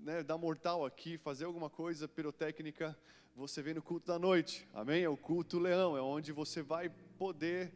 né, 0.00 0.22
dar 0.22 0.36
mortal 0.36 0.84
aqui, 0.84 1.16
fazer 1.18 1.44
alguma 1.44 1.70
coisa 1.70 2.06
pirotécnica, 2.08 2.96
você 3.34 3.62
vem 3.62 3.74
no 3.74 3.82
culto 3.82 4.06
da 4.06 4.18
noite, 4.18 4.68
amém? 4.72 5.02
É 5.02 5.08
o 5.08 5.16
culto 5.16 5.58
leão, 5.58 5.96
é 5.96 6.00
onde 6.00 6.30
você 6.32 6.62
vai 6.62 6.88
poder, 7.18 7.72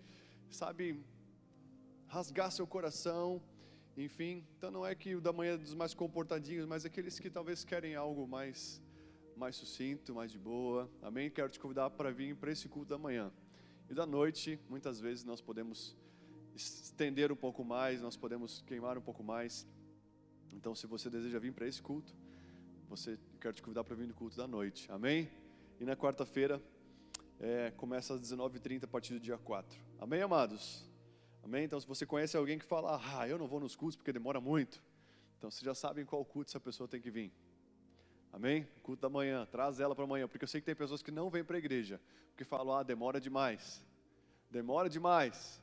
sabe, 0.50 1.04
rasgar 2.06 2.52
seu 2.52 2.66
coração, 2.66 3.42
enfim. 3.96 4.46
Então 4.56 4.70
não 4.70 4.86
é 4.86 4.94
que 4.94 5.14
o 5.14 5.20
da 5.20 5.32
manhã 5.32 5.54
é 5.54 5.56
dos 5.56 5.74
mais 5.74 5.94
comportadinhos, 5.94 6.66
mas 6.66 6.84
aqueles 6.84 7.18
que 7.18 7.28
talvez 7.28 7.64
querem 7.64 7.94
algo 7.94 8.26
mais, 8.26 8.80
mais 9.38 9.54
sucinto, 9.54 10.12
mais 10.12 10.32
de 10.32 10.38
boa, 10.38 10.90
amém? 11.00 11.30
Quero 11.30 11.48
te 11.48 11.60
convidar 11.60 11.88
para 11.90 12.10
vir 12.10 12.34
para 12.34 12.50
esse 12.50 12.68
culto 12.68 12.90
da 12.90 12.98
manhã. 12.98 13.32
E 13.88 13.94
da 13.94 14.04
noite, 14.04 14.58
muitas 14.68 15.00
vezes 15.00 15.24
nós 15.24 15.40
podemos 15.40 15.96
estender 16.56 17.30
um 17.30 17.36
pouco 17.36 17.64
mais, 17.64 18.02
nós 18.02 18.16
podemos 18.16 18.62
queimar 18.62 18.98
um 18.98 19.00
pouco 19.00 19.22
mais. 19.22 19.64
Então, 20.52 20.74
se 20.74 20.88
você 20.88 21.08
deseja 21.08 21.38
vir 21.38 21.52
para 21.52 21.68
esse 21.68 21.80
culto, 21.80 22.12
você 22.88 23.16
quero 23.40 23.54
te 23.54 23.62
convidar 23.62 23.84
para 23.84 23.94
vir 23.94 24.08
no 24.08 24.14
culto 24.14 24.36
da 24.36 24.48
noite, 24.48 24.90
amém? 24.90 25.30
E 25.78 25.84
na 25.84 25.94
quarta-feira, 25.94 26.60
é, 27.38 27.70
começa 27.76 28.14
às 28.14 28.20
19h30 28.20 28.84
a 28.84 28.88
partir 28.88 29.14
do 29.14 29.20
dia 29.20 29.38
4. 29.38 29.78
Amém, 30.00 30.20
amados? 30.20 30.84
Amém? 31.44 31.64
Então, 31.64 31.80
se 31.80 31.86
você 31.86 32.04
conhece 32.04 32.36
alguém 32.36 32.58
que 32.58 32.64
fala, 32.64 33.00
ah, 33.14 33.28
eu 33.28 33.38
não 33.38 33.46
vou 33.46 33.60
nos 33.60 33.76
cultos 33.76 33.94
porque 33.94 34.12
demora 34.12 34.40
muito, 34.40 34.82
então 35.38 35.48
vocês 35.48 35.62
já 35.62 35.76
sabem 35.76 36.04
qual 36.04 36.24
culto 36.24 36.50
essa 36.50 36.58
pessoa 36.58 36.88
tem 36.88 37.00
que 37.00 37.10
vir. 37.10 37.32
Amém? 38.32 38.68
Culto 38.82 39.02
da 39.02 39.08
manhã, 39.08 39.46
traz 39.46 39.80
ela 39.80 39.94
para 39.94 40.04
amanhã, 40.04 40.28
porque 40.28 40.44
eu 40.44 40.48
sei 40.48 40.60
que 40.60 40.66
tem 40.66 40.74
pessoas 40.74 41.02
que 41.02 41.10
não 41.10 41.30
vêm 41.30 41.42
para 41.42 41.56
a 41.56 41.58
igreja, 41.58 42.00
porque 42.30 42.44
falam, 42.44 42.76
ah, 42.76 42.82
demora 42.82 43.20
demais. 43.20 43.84
Demora 44.50 44.88
demais. 44.88 45.62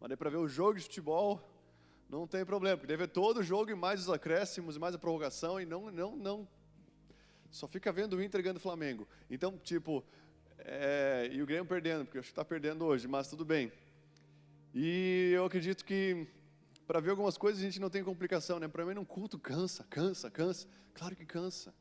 Mas 0.00 0.10
é 0.10 0.16
para 0.16 0.30
ver 0.30 0.38
o 0.38 0.48
jogo 0.48 0.78
de 0.78 0.84
futebol, 0.84 1.40
não 2.08 2.26
tem 2.26 2.44
problema, 2.44 2.76
porque 2.76 2.86
deve 2.86 3.06
ver 3.06 3.12
todo 3.12 3.38
o 3.38 3.42
jogo 3.42 3.70
e 3.70 3.74
mais 3.74 4.00
os 4.00 4.10
acréscimos, 4.10 4.76
e 4.76 4.78
mais 4.78 4.94
a 4.94 4.98
prorrogação, 4.98 5.60
e 5.60 5.66
não, 5.66 5.90
não, 5.90 6.16
não 6.16 6.48
só 7.50 7.66
fica 7.66 7.92
vendo 7.92 8.16
o 8.16 8.22
Inter 8.22 8.42
ganhando 8.42 8.58
o 8.58 8.60
Flamengo. 8.60 9.08
Então, 9.30 9.56
tipo, 9.58 10.04
é, 10.58 11.28
e 11.32 11.42
o 11.42 11.46
Grêmio 11.46 11.64
perdendo, 11.64 12.04
porque 12.04 12.18
acho 12.18 12.28
que 12.28 12.32
está 12.32 12.44
perdendo 12.44 12.84
hoje, 12.84 13.08
mas 13.08 13.28
tudo 13.28 13.44
bem. 13.44 13.72
E 14.74 15.32
eu 15.34 15.44
acredito 15.44 15.84
que 15.84 16.26
para 16.86 17.00
ver 17.00 17.10
algumas 17.10 17.36
coisas 17.36 17.60
a 17.60 17.64
gente 17.64 17.80
não 17.80 17.90
tem 17.90 18.04
complicação, 18.04 18.60
né? 18.60 18.68
Para 18.68 18.84
mim, 18.84 18.98
um 18.98 19.04
culto 19.04 19.38
cansa, 19.38 19.84
cansa, 19.84 20.30
cansa. 20.30 20.68
Claro 20.94 21.16
que 21.16 21.24
cansa. 21.24 21.74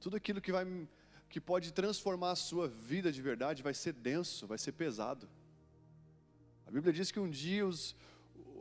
Tudo 0.00 0.16
aquilo 0.16 0.40
que 0.40 0.52
vai, 0.52 0.66
que 1.28 1.40
pode 1.40 1.72
transformar 1.72 2.32
a 2.32 2.36
sua 2.36 2.68
vida 2.68 3.10
de 3.10 3.20
verdade 3.20 3.62
vai 3.62 3.74
ser 3.74 3.92
denso, 3.92 4.46
vai 4.46 4.58
ser 4.58 4.72
pesado. 4.72 5.28
A 6.66 6.70
Bíblia 6.70 6.92
diz 6.92 7.10
que 7.10 7.20
um 7.20 7.28
dia 7.28 7.66
os, 7.66 7.96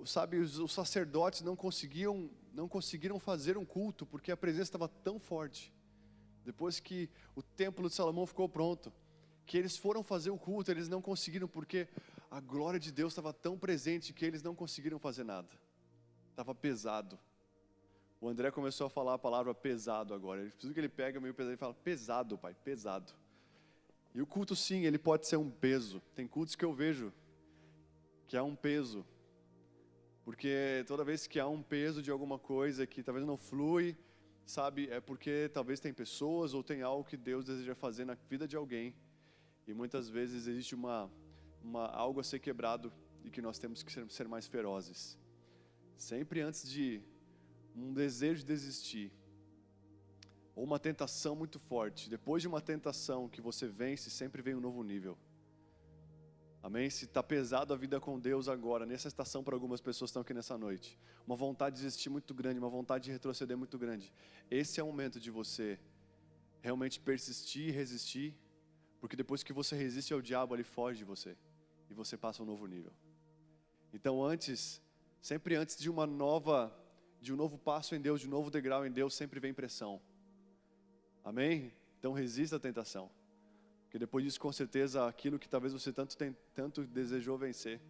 sabe, 0.06 0.38
os, 0.38 0.72
sacerdotes 0.72 1.42
não 1.42 1.56
conseguiam, 1.56 2.30
não 2.54 2.68
conseguiram 2.68 3.20
fazer 3.20 3.58
um 3.58 3.66
culto 3.66 4.06
porque 4.06 4.32
a 4.32 4.38
presença 4.38 4.64
estava 4.64 4.88
tão 4.88 5.20
forte 5.20 5.74
depois 6.46 6.80
que 6.80 7.10
o 7.36 7.42
templo 7.42 7.90
de 7.90 7.96
Salomão 7.96 8.26
ficou 8.28 8.48
pronto, 8.48 8.94
que 9.48 9.58
eles 9.58 9.76
foram 9.76 10.04
fazer 10.04 10.30
o 10.30 10.38
culto, 10.38 10.70
eles 10.70 10.88
não 10.88 11.02
conseguiram 11.02 11.48
porque 11.48 11.88
a 12.30 12.40
glória 12.40 12.80
de 12.80 12.92
Deus 12.92 13.14
estava 13.14 13.34
tão 13.34 13.58
presente 13.58 14.14
que 14.14 14.24
eles 14.24 14.44
não 14.44 14.54
conseguiram 14.54 15.00
fazer 15.00 15.24
nada. 15.24 15.50
Estava 16.30 16.54
pesado. 16.54 17.18
O 18.20 18.30
André 18.30 18.50
começou 18.52 18.88
a 18.88 18.90
falar 18.90 19.16
a 19.16 19.20
palavra 19.20 19.54
pesado 19.54 20.14
agora. 20.14 20.42
Ele 20.42 20.50
precisa 20.50 20.74
que 20.74 20.80
ele 20.80 20.90
pega 20.90 21.20
meio 21.20 21.34
pesado 21.34 21.54
e 21.54 21.58
fala 21.58 21.74
pesado, 21.74 22.38
pai, 22.38 22.56
pesado. 22.64 23.14
E 24.14 24.22
o 24.22 24.26
culto 24.26 24.56
sim, 24.56 24.86
ele 24.86 24.98
pode 24.98 25.28
ser 25.28 25.38
um 25.38 25.50
peso. 25.50 26.02
Tem 26.16 26.28
cultos 26.28 26.56
que 26.56 26.64
eu 26.64 26.74
vejo 26.74 27.12
que 28.28 28.38
há 28.38 28.44
um 28.44 28.56
peso. 28.56 29.06
Porque 30.24 30.84
toda 30.88 31.04
vez 31.04 31.28
que 31.28 31.40
há 31.40 31.48
um 31.48 31.62
peso 31.62 32.02
de 32.02 32.10
alguma 32.10 32.40
coisa 32.40 32.88
que 32.88 33.04
talvez 33.04 33.26
não 33.26 33.38
flui, 33.38 33.96
sabe, 34.46 34.90
é 34.90 35.00
porque 35.00 35.50
talvez 35.54 35.80
tem 35.80 35.94
pessoas 35.94 36.54
ou 36.54 36.64
tem 36.64 36.82
algo 36.82 37.04
que 37.04 37.18
Deus 37.18 37.46
deseja 37.46 37.76
fazer 37.76 38.06
na 38.06 38.16
vida 38.30 38.48
de 38.48 38.56
alguém. 38.56 38.96
E 39.68 39.74
muitas 39.74 40.10
vezes 40.10 40.48
existe 40.48 40.74
uma, 40.74 41.12
uma 41.62 41.88
algo 41.88 42.20
a 42.20 42.24
ser 42.24 42.40
quebrado 42.40 42.92
e 43.24 43.30
que 43.30 43.42
nós 43.42 43.60
temos 43.60 43.84
que 43.84 43.92
ser, 43.92 44.10
ser 44.10 44.28
mais 44.28 44.48
ferozes. 44.48 45.18
Sempre 45.98 46.42
antes 46.42 46.70
de 46.70 47.02
um 47.76 47.94
desejo 47.94 48.40
de 48.40 48.46
desistir, 48.46 49.12
ou 50.56 50.64
uma 50.64 50.80
tentação 50.80 51.36
muito 51.36 51.60
forte, 51.60 52.10
depois 52.10 52.42
de 52.42 52.48
uma 52.48 52.62
tentação 52.62 53.28
que 53.28 53.42
você 53.42 53.68
vence, 53.68 54.10
sempre 54.10 54.42
vem 54.42 54.56
um 54.56 54.62
novo 54.62 54.82
nível. 54.84 55.18
Amém? 56.64 56.90
Se 56.90 57.06
está 57.06 57.22
pesado 57.22 57.74
a 57.74 57.78
vida 57.78 58.00
com 58.00 58.20
Deus 58.20 58.48
agora, 58.48 58.86
nessa 58.86 59.08
estação 59.08 59.44
para 59.44 59.56
algumas 59.56 59.82
pessoas 59.82 60.10
que 60.10 60.12
estão 60.14 60.22
aqui 60.22 60.34
nessa 60.34 60.58
noite, 60.58 60.98
uma 61.28 61.36
vontade 61.36 61.76
de 61.76 61.84
desistir 61.84 62.10
muito 62.10 62.34
grande, 62.34 62.58
uma 62.58 62.70
vontade 62.70 63.04
de 63.04 63.12
retroceder 63.12 63.56
muito 63.56 63.78
grande, 63.78 64.12
esse 64.50 64.80
é 64.80 64.84
o 64.84 64.88
momento 64.88 65.20
de 65.20 65.30
você 65.30 65.80
realmente 66.62 67.00
persistir 67.00 67.68
e 67.68 67.72
resistir, 67.72 68.36
porque 69.00 69.16
depois 69.16 69.44
que 69.44 69.54
você 69.54 69.76
resiste 69.76 70.12
ao 70.14 70.22
diabo, 70.22 70.56
ele 70.56 70.64
foge 70.64 71.00
de 71.00 71.04
você 71.04 71.38
e 71.88 71.94
você 71.94 72.18
passa 72.18 72.42
um 72.42 72.46
novo 72.46 72.66
nível. 72.66 72.92
Então, 73.94 74.24
antes, 74.24 74.82
sempre 75.22 75.56
antes 75.56 75.78
de 75.78 75.88
uma 75.88 76.08
nova, 76.08 76.76
de 77.26 77.34
um 77.34 77.36
novo 77.36 77.58
passo 77.58 77.96
em 77.96 78.00
Deus, 78.00 78.22
de 78.22 78.28
um 78.28 78.30
novo 78.30 78.52
degrau 78.52 78.86
em 78.86 78.92
Deus, 78.92 79.16
sempre 79.16 79.40
vem 79.40 79.52
pressão. 79.52 80.00
Amém? 81.24 81.74
Então 81.98 82.14
resista 82.14 82.58
à 82.58 82.60
tentação. 82.60 83.10
Porque 83.84 83.98
depois 83.98 84.24
disso, 84.24 84.40
com 84.40 84.52
certeza, 84.52 85.08
aquilo 85.08 85.40
que 85.40 85.50
talvez 85.50 85.74
você 85.74 85.92
tanto, 85.92 86.16
tem, 86.16 86.38
tanto 86.54 86.84
desejou 86.84 87.36
vencer 87.36 87.82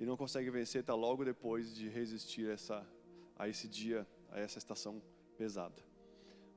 e 0.00 0.06
não 0.06 0.16
consegue 0.16 0.50
vencer, 0.50 0.80
está 0.80 0.94
logo 0.94 1.26
depois 1.26 1.74
de 1.74 1.90
resistir 1.90 2.48
essa, 2.48 2.86
a 3.38 3.50
esse 3.50 3.68
dia, 3.68 4.06
a 4.30 4.40
essa 4.40 4.56
estação 4.56 5.02
pesada. 5.36 5.82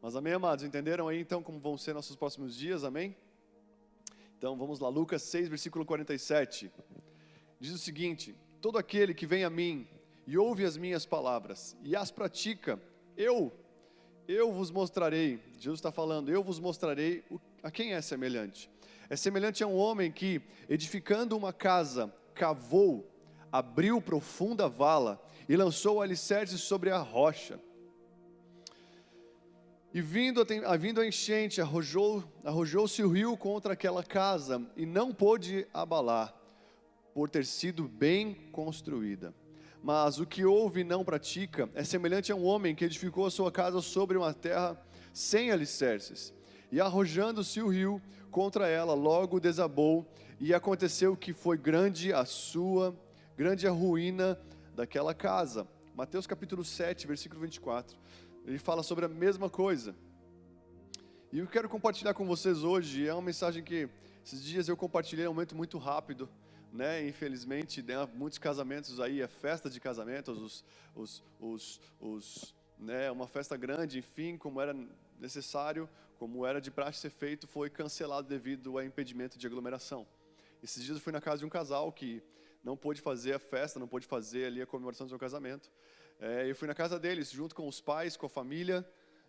Mas 0.01 0.15
amém, 0.15 0.32
amados? 0.32 0.63
Entenderam 0.63 1.10
aí 1.10 1.20
então 1.20 1.44
como 1.44 1.60
vão 1.60 1.77
ser 1.77 1.94
nossos 1.94 2.15
próximos 2.15 2.55
dias? 2.55 2.86
Amém? 2.86 3.17
Então 4.38 4.55
vamos 4.55 4.79
lá, 4.79 4.88
Lucas 4.88 5.24
6, 5.24 5.50
versículo 5.50 5.86
47. 5.86 6.72
Diz 7.60 7.74
o 7.74 7.77
seguinte: 7.77 8.34
Todo 8.62 8.77
aquele 8.77 9.13
que 9.13 9.27
vem 9.27 9.44
a 9.44 9.50
mim 9.50 9.86
e 10.25 10.38
ouve 10.38 10.65
as 10.65 10.77
minhas 10.77 11.05
palavras 11.05 11.75
e 11.84 11.96
as 11.96 12.12
pratica, 12.12 12.79
eu 13.15 13.51
eu 14.27 14.51
vos 14.51 14.72
mostrarei, 14.72 15.39
Jesus 15.58 15.77
está 15.77 15.91
falando, 15.91 16.32
eu 16.32 16.44
vos 16.44 16.60
mostrarei 16.60 17.24
a 17.62 17.70
quem 17.70 17.94
é 17.94 18.01
semelhante. 18.01 18.70
É 19.08 19.15
semelhante 19.15 19.63
a 19.63 19.67
um 19.67 19.75
homem 19.75 20.12
que, 20.12 20.41
edificando 20.67 21.38
uma 21.38 21.53
casa, 21.53 22.12
cavou, 22.34 23.08
abriu 23.51 24.01
profunda 24.01 24.67
vala 24.67 25.24
e 25.48 25.55
lançou 25.55 26.01
alicerces 26.01 26.62
sobre 26.62 26.89
a 26.89 26.98
rocha. 26.98 27.60
E 29.94 30.01
vindo 30.01 30.41
a, 30.41 30.75
vindo 30.75 31.00
a 31.00 31.08
enchente, 31.08 31.62
arrojou, 31.62 32.24
arrojou-se 32.44 33.01
o 33.03 33.10
rio 33.10 33.38
contra 33.38 33.74
aquela 33.74 34.03
casa 34.03 34.62
e 34.75 34.86
não 34.86 35.13
pôde 35.13 35.67
abalar, 35.72 36.34
por 37.13 37.29
ter 37.29 37.46
sido 37.46 37.88
bem 37.88 38.34
construída. 38.51 39.34
Mas 39.85 40.19
o 40.19 40.25
que 40.25 40.43
ouve 40.43 40.81
e 40.81 40.83
não 40.83 41.05
pratica 41.05 41.69
é 41.75 41.83
semelhante 41.83 42.31
a 42.31 42.35
um 42.35 42.43
homem 42.43 42.73
que 42.73 42.83
edificou 42.83 43.27
a 43.27 43.29
sua 43.29 43.51
casa 43.51 43.79
sobre 43.81 44.17
uma 44.17 44.33
terra 44.33 44.75
sem 45.13 45.51
alicerces. 45.51 46.33
E 46.71 46.81
arrojando-se 46.81 47.61
o 47.61 47.67
rio 47.67 48.01
contra 48.31 48.67
ela, 48.67 48.95
logo 48.95 49.39
desabou, 49.39 50.03
e 50.39 50.55
aconteceu 50.55 51.15
que 51.15 51.33
foi 51.33 51.55
grande 51.55 52.11
a 52.11 52.25
sua, 52.25 52.95
grande 53.37 53.67
a 53.67 53.71
ruína 53.71 54.39
daquela 54.73 55.13
casa. 55.13 55.67
Mateus 55.93 56.25
capítulo 56.25 56.65
7, 56.65 57.05
versículo 57.05 57.41
24. 57.41 57.95
Ele 58.43 58.57
fala 58.57 58.81
sobre 58.81 59.05
a 59.05 59.07
mesma 59.07 59.51
coisa. 59.51 59.95
E 61.31 61.37
eu 61.37 61.45
quero 61.45 61.69
compartilhar 61.69 62.15
com 62.15 62.25
vocês 62.25 62.63
hoje, 62.63 63.07
é 63.07 63.13
uma 63.13 63.21
mensagem 63.21 63.63
que 63.63 63.87
esses 64.25 64.43
dias 64.43 64.67
eu 64.67 64.75
compartilhei 64.75 65.25
em 65.25 65.27
um 65.27 65.31
momento 65.35 65.55
muito 65.55 65.77
rápido 65.77 66.27
né? 66.75 67.08
Infelizmente, 67.08 67.82
né, 67.82 67.96
muitos 68.13 68.38
casamentos 68.38 69.00
aí 69.00 69.22
é 69.22 69.27
festa 69.27 69.70
de 69.70 69.79
casamentos, 69.79 70.38
os, 70.41 70.65
os, 70.94 71.24
os, 71.39 71.82
os, 72.00 72.55
né, 72.77 73.10
uma 73.10 73.27
festa 73.27 73.55
grande, 73.55 73.98
enfim, 73.98 74.38
como 74.38 74.60
era 74.60 74.75
necessário, 75.20 75.89
como 76.20 76.46
era 76.46 76.60
de 76.60 76.70
praxe 76.70 77.00
ser 77.00 77.10
feito, 77.10 77.48
foi 77.48 77.70
cancelado 77.70 78.27
devido 78.27 78.77
a 78.77 78.86
impedimento 78.86 79.38
de 79.38 79.48
aglomeração. 79.48 80.05
Esses 80.62 80.84
dias 80.84 80.98
eu 80.98 81.01
fui 81.01 81.13
na 81.13 81.22
casa 81.22 81.39
de 81.39 81.46
um 81.46 81.50
casal 81.50 81.91
que 81.91 82.22
não 82.63 82.75
pôde 82.75 83.01
fazer 83.01 83.34
a 83.34 83.39
festa, 83.39 83.79
não 83.79 83.88
pôde 83.88 84.05
fazer 84.05 84.46
ali 84.46 84.62
a 84.62 84.65
comemoração 84.65 85.05
do 85.05 85.10
seu 85.10 85.20
casamento. 85.20 85.72
É, 86.20 86.50
eu 86.50 86.55
fui 86.55 86.67
na 86.67 86.75
casa 86.75 87.00
deles, 87.00 87.32
junto 87.32 87.55
com 87.55 87.67
os 87.67 87.79
pais, 87.79 88.17
com 88.17 88.25
a 88.25 88.29
família, 88.29 88.86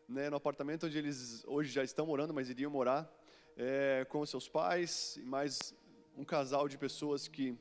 né, 0.09 0.31
no 0.31 0.37
apartamento 0.37 0.87
onde 0.87 0.97
eles 0.97 1.45
hoje 1.47 1.71
já 1.71 1.85
estão 1.85 2.07
morando, 2.07 2.33
mas 2.33 2.49
iriam 2.49 2.71
morar, 2.71 3.13
é, 3.57 4.07
com 4.09 4.21
os 4.21 4.31
seus 4.31 4.49
pais, 4.49 5.17
e 5.17 5.23
mais 5.23 5.75
um 6.17 6.25
casal 6.25 6.67
de 6.67 6.79
pessoas 6.79 7.29
que, 7.29 7.57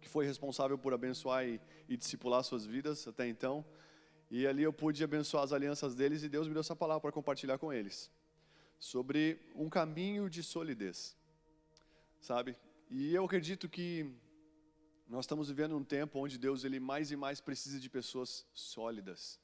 que 0.00 0.08
foi 0.08 0.24
responsável 0.24 0.78
por 0.78 0.94
abençoar 0.94 1.46
e, 1.46 1.60
e 1.88 1.96
discipular 1.96 2.42
suas 2.42 2.64
vidas 2.64 3.06
até 3.06 3.28
então. 3.28 3.64
E 4.30 4.46
ali 4.46 4.62
eu 4.62 4.72
pude 4.72 5.02
abençoar 5.04 5.44
as 5.44 5.52
alianças 5.52 5.94
deles 5.94 6.22
e 6.22 6.28
Deus 6.28 6.46
me 6.48 6.54
deu 6.54 6.60
essa 6.60 6.74
palavra 6.74 7.02
para 7.02 7.12
compartilhar 7.12 7.58
com 7.58 7.72
eles. 7.72 8.10
Sobre 8.78 9.38
um 9.54 9.68
caminho 9.68 10.30
de 10.30 10.42
solidez. 10.42 11.16
Sabe? 12.20 12.56
E 12.88 13.14
eu 13.14 13.24
acredito 13.24 13.68
que 13.68 14.10
nós 15.06 15.24
estamos 15.24 15.48
vivendo 15.48 15.76
um 15.76 15.84
tempo 15.84 16.18
onde 16.18 16.38
Deus 16.38 16.64
ele 16.64 16.80
mais 16.80 17.10
e 17.10 17.16
mais 17.16 17.40
precisa 17.40 17.78
de 17.78 17.90
pessoas 17.90 18.46
sólidas. 18.54 19.38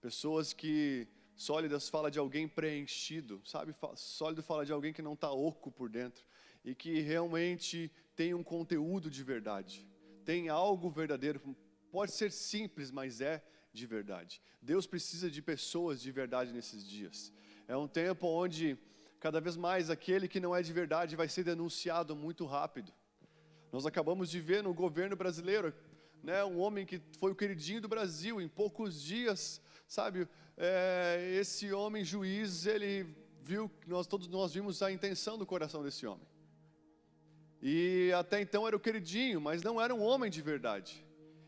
Pessoas 0.00 0.52
que 0.52 1.08
sólidas 1.34 1.88
fala 1.88 2.10
de 2.10 2.18
alguém 2.18 2.46
preenchido, 2.46 3.40
sabe? 3.44 3.74
Sólido 3.96 4.42
fala 4.42 4.64
de 4.64 4.72
alguém 4.72 4.92
que 4.92 5.02
não 5.02 5.14
está 5.14 5.30
oco 5.30 5.72
por 5.72 5.88
dentro 5.88 6.24
e 6.64 6.74
que 6.74 7.00
realmente 7.00 7.90
tem 8.14 8.34
um 8.34 8.42
conteúdo 8.42 9.10
de 9.10 9.22
verdade, 9.22 9.86
tem 10.24 10.48
algo 10.48 10.90
verdadeiro. 10.90 11.56
Pode 11.90 12.12
ser 12.12 12.30
simples, 12.30 12.90
mas 12.90 13.20
é 13.20 13.42
de 13.72 13.86
verdade. 13.86 14.42
Deus 14.60 14.86
precisa 14.86 15.30
de 15.30 15.40
pessoas 15.40 16.00
de 16.00 16.10
verdade 16.10 16.52
nesses 16.52 16.86
dias. 16.86 17.32
É 17.66 17.76
um 17.76 17.88
tempo 17.88 18.26
onde 18.26 18.76
cada 19.20 19.40
vez 19.40 19.56
mais 19.56 19.90
aquele 19.90 20.28
que 20.28 20.40
não 20.40 20.54
é 20.54 20.62
de 20.62 20.72
verdade 20.72 21.16
vai 21.16 21.28
ser 21.28 21.44
denunciado 21.44 22.14
muito 22.14 22.44
rápido. 22.46 22.92
Nós 23.72 23.84
acabamos 23.86 24.30
de 24.30 24.40
ver 24.40 24.62
no 24.62 24.72
governo 24.72 25.16
brasileiro, 25.16 25.74
né, 26.22 26.44
um 26.44 26.58
homem 26.58 26.86
que 26.86 27.00
foi 27.18 27.30
o 27.32 27.34
queridinho 27.34 27.80
do 27.80 27.88
Brasil, 27.88 28.40
em 28.40 28.48
poucos 28.48 29.00
dias, 29.00 29.60
sabe, 29.86 30.26
é, 30.56 31.36
esse 31.38 31.72
homem 31.72 32.04
juiz, 32.04 32.66
ele 32.66 33.06
viu, 33.42 33.70
nós 33.86 34.06
todos 34.06 34.26
nós 34.28 34.54
vimos 34.54 34.82
a 34.82 34.90
intenção 34.90 35.38
do 35.38 35.46
coração 35.46 35.82
desse 35.82 36.06
homem. 36.06 36.26
E 37.60 38.12
até 38.12 38.40
então 38.40 38.66
era 38.66 38.76
o 38.76 38.80
queridinho, 38.80 39.40
mas 39.40 39.62
não 39.62 39.80
era 39.80 39.94
um 39.94 40.02
homem 40.02 40.30
de 40.30 40.40
verdade. 40.40 41.04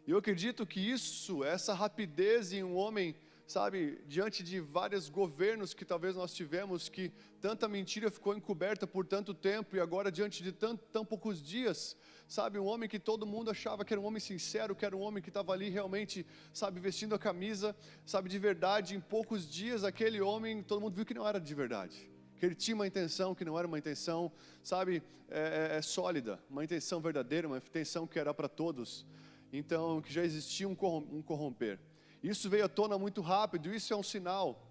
E 0.06 0.10
eu 0.10 0.18
acredito 0.18 0.66
que 0.66 0.80
isso, 0.80 1.44
essa 1.44 1.72
rapidez 1.72 2.52
em 2.52 2.64
um 2.64 2.74
homem, 2.74 3.14
sabe, 3.46 4.02
diante 4.08 4.42
de 4.42 4.58
vários 4.58 5.08
governos 5.08 5.72
que 5.72 5.84
talvez 5.84 6.16
nós 6.16 6.34
tivemos, 6.34 6.88
que 6.88 7.12
tanta 7.40 7.68
mentira 7.68 8.10
ficou 8.10 8.34
encoberta 8.34 8.88
por 8.88 9.06
tanto 9.06 9.32
tempo 9.32 9.76
e 9.76 9.80
agora 9.80 10.10
diante 10.10 10.42
de 10.42 10.50
tão, 10.50 10.76
tão 10.76 11.04
poucos 11.04 11.40
dias, 11.40 11.96
sabe, 12.26 12.58
um 12.58 12.66
homem 12.66 12.88
que 12.88 12.98
todo 12.98 13.24
mundo 13.24 13.50
achava 13.50 13.84
que 13.84 13.94
era 13.94 14.00
um 14.00 14.04
homem 14.04 14.20
sincero, 14.20 14.74
que 14.74 14.84
era 14.84 14.96
um 14.96 15.00
homem 15.00 15.22
que 15.22 15.30
estava 15.30 15.52
ali 15.52 15.68
realmente, 15.68 16.26
sabe, 16.52 16.80
vestindo 16.80 17.14
a 17.14 17.18
camisa, 17.18 17.76
sabe, 18.04 18.28
de 18.28 18.38
verdade, 18.38 18.96
em 18.96 19.00
poucos 19.00 19.48
dias 19.48 19.84
aquele 19.84 20.20
homem, 20.20 20.60
todo 20.60 20.80
mundo 20.80 20.96
viu 20.96 21.06
que 21.06 21.14
não 21.14 21.26
era 21.26 21.40
de 21.40 21.54
verdade 21.54 22.10
que 22.40 22.46
ele 22.46 22.54
tinha 22.54 22.74
uma 22.74 22.86
intenção 22.86 23.34
que 23.34 23.44
não 23.44 23.58
era 23.58 23.68
uma 23.68 23.78
intenção, 23.78 24.32
sabe, 24.62 25.02
é, 25.28 25.74
é, 25.74 25.76
é 25.76 25.82
sólida, 25.82 26.40
uma 26.48 26.64
intenção 26.64 26.98
verdadeira, 26.98 27.46
uma 27.46 27.58
intenção 27.58 28.06
que 28.06 28.18
era 28.18 28.32
para 28.32 28.48
todos. 28.48 29.04
Então, 29.52 30.00
que 30.00 30.10
já 30.10 30.24
existia 30.24 30.66
um 30.66 30.74
corromper. 30.74 31.78
Isso 32.22 32.48
veio 32.48 32.64
à 32.64 32.68
tona 32.68 32.98
muito 32.98 33.20
rápido, 33.20 33.74
isso 33.74 33.92
é 33.92 33.96
um 33.96 34.02
sinal. 34.02 34.66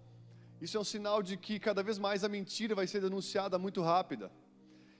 Isso 0.60 0.76
é 0.76 0.80
um 0.80 0.84
sinal 0.84 1.22
de 1.22 1.36
que 1.36 1.60
cada 1.60 1.82
vez 1.82 1.96
mais 1.96 2.24
a 2.24 2.28
mentira 2.28 2.74
vai 2.74 2.88
ser 2.88 3.00
denunciada 3.00 3.56
muito 3.56 3.80
rápida. 3.82 4.32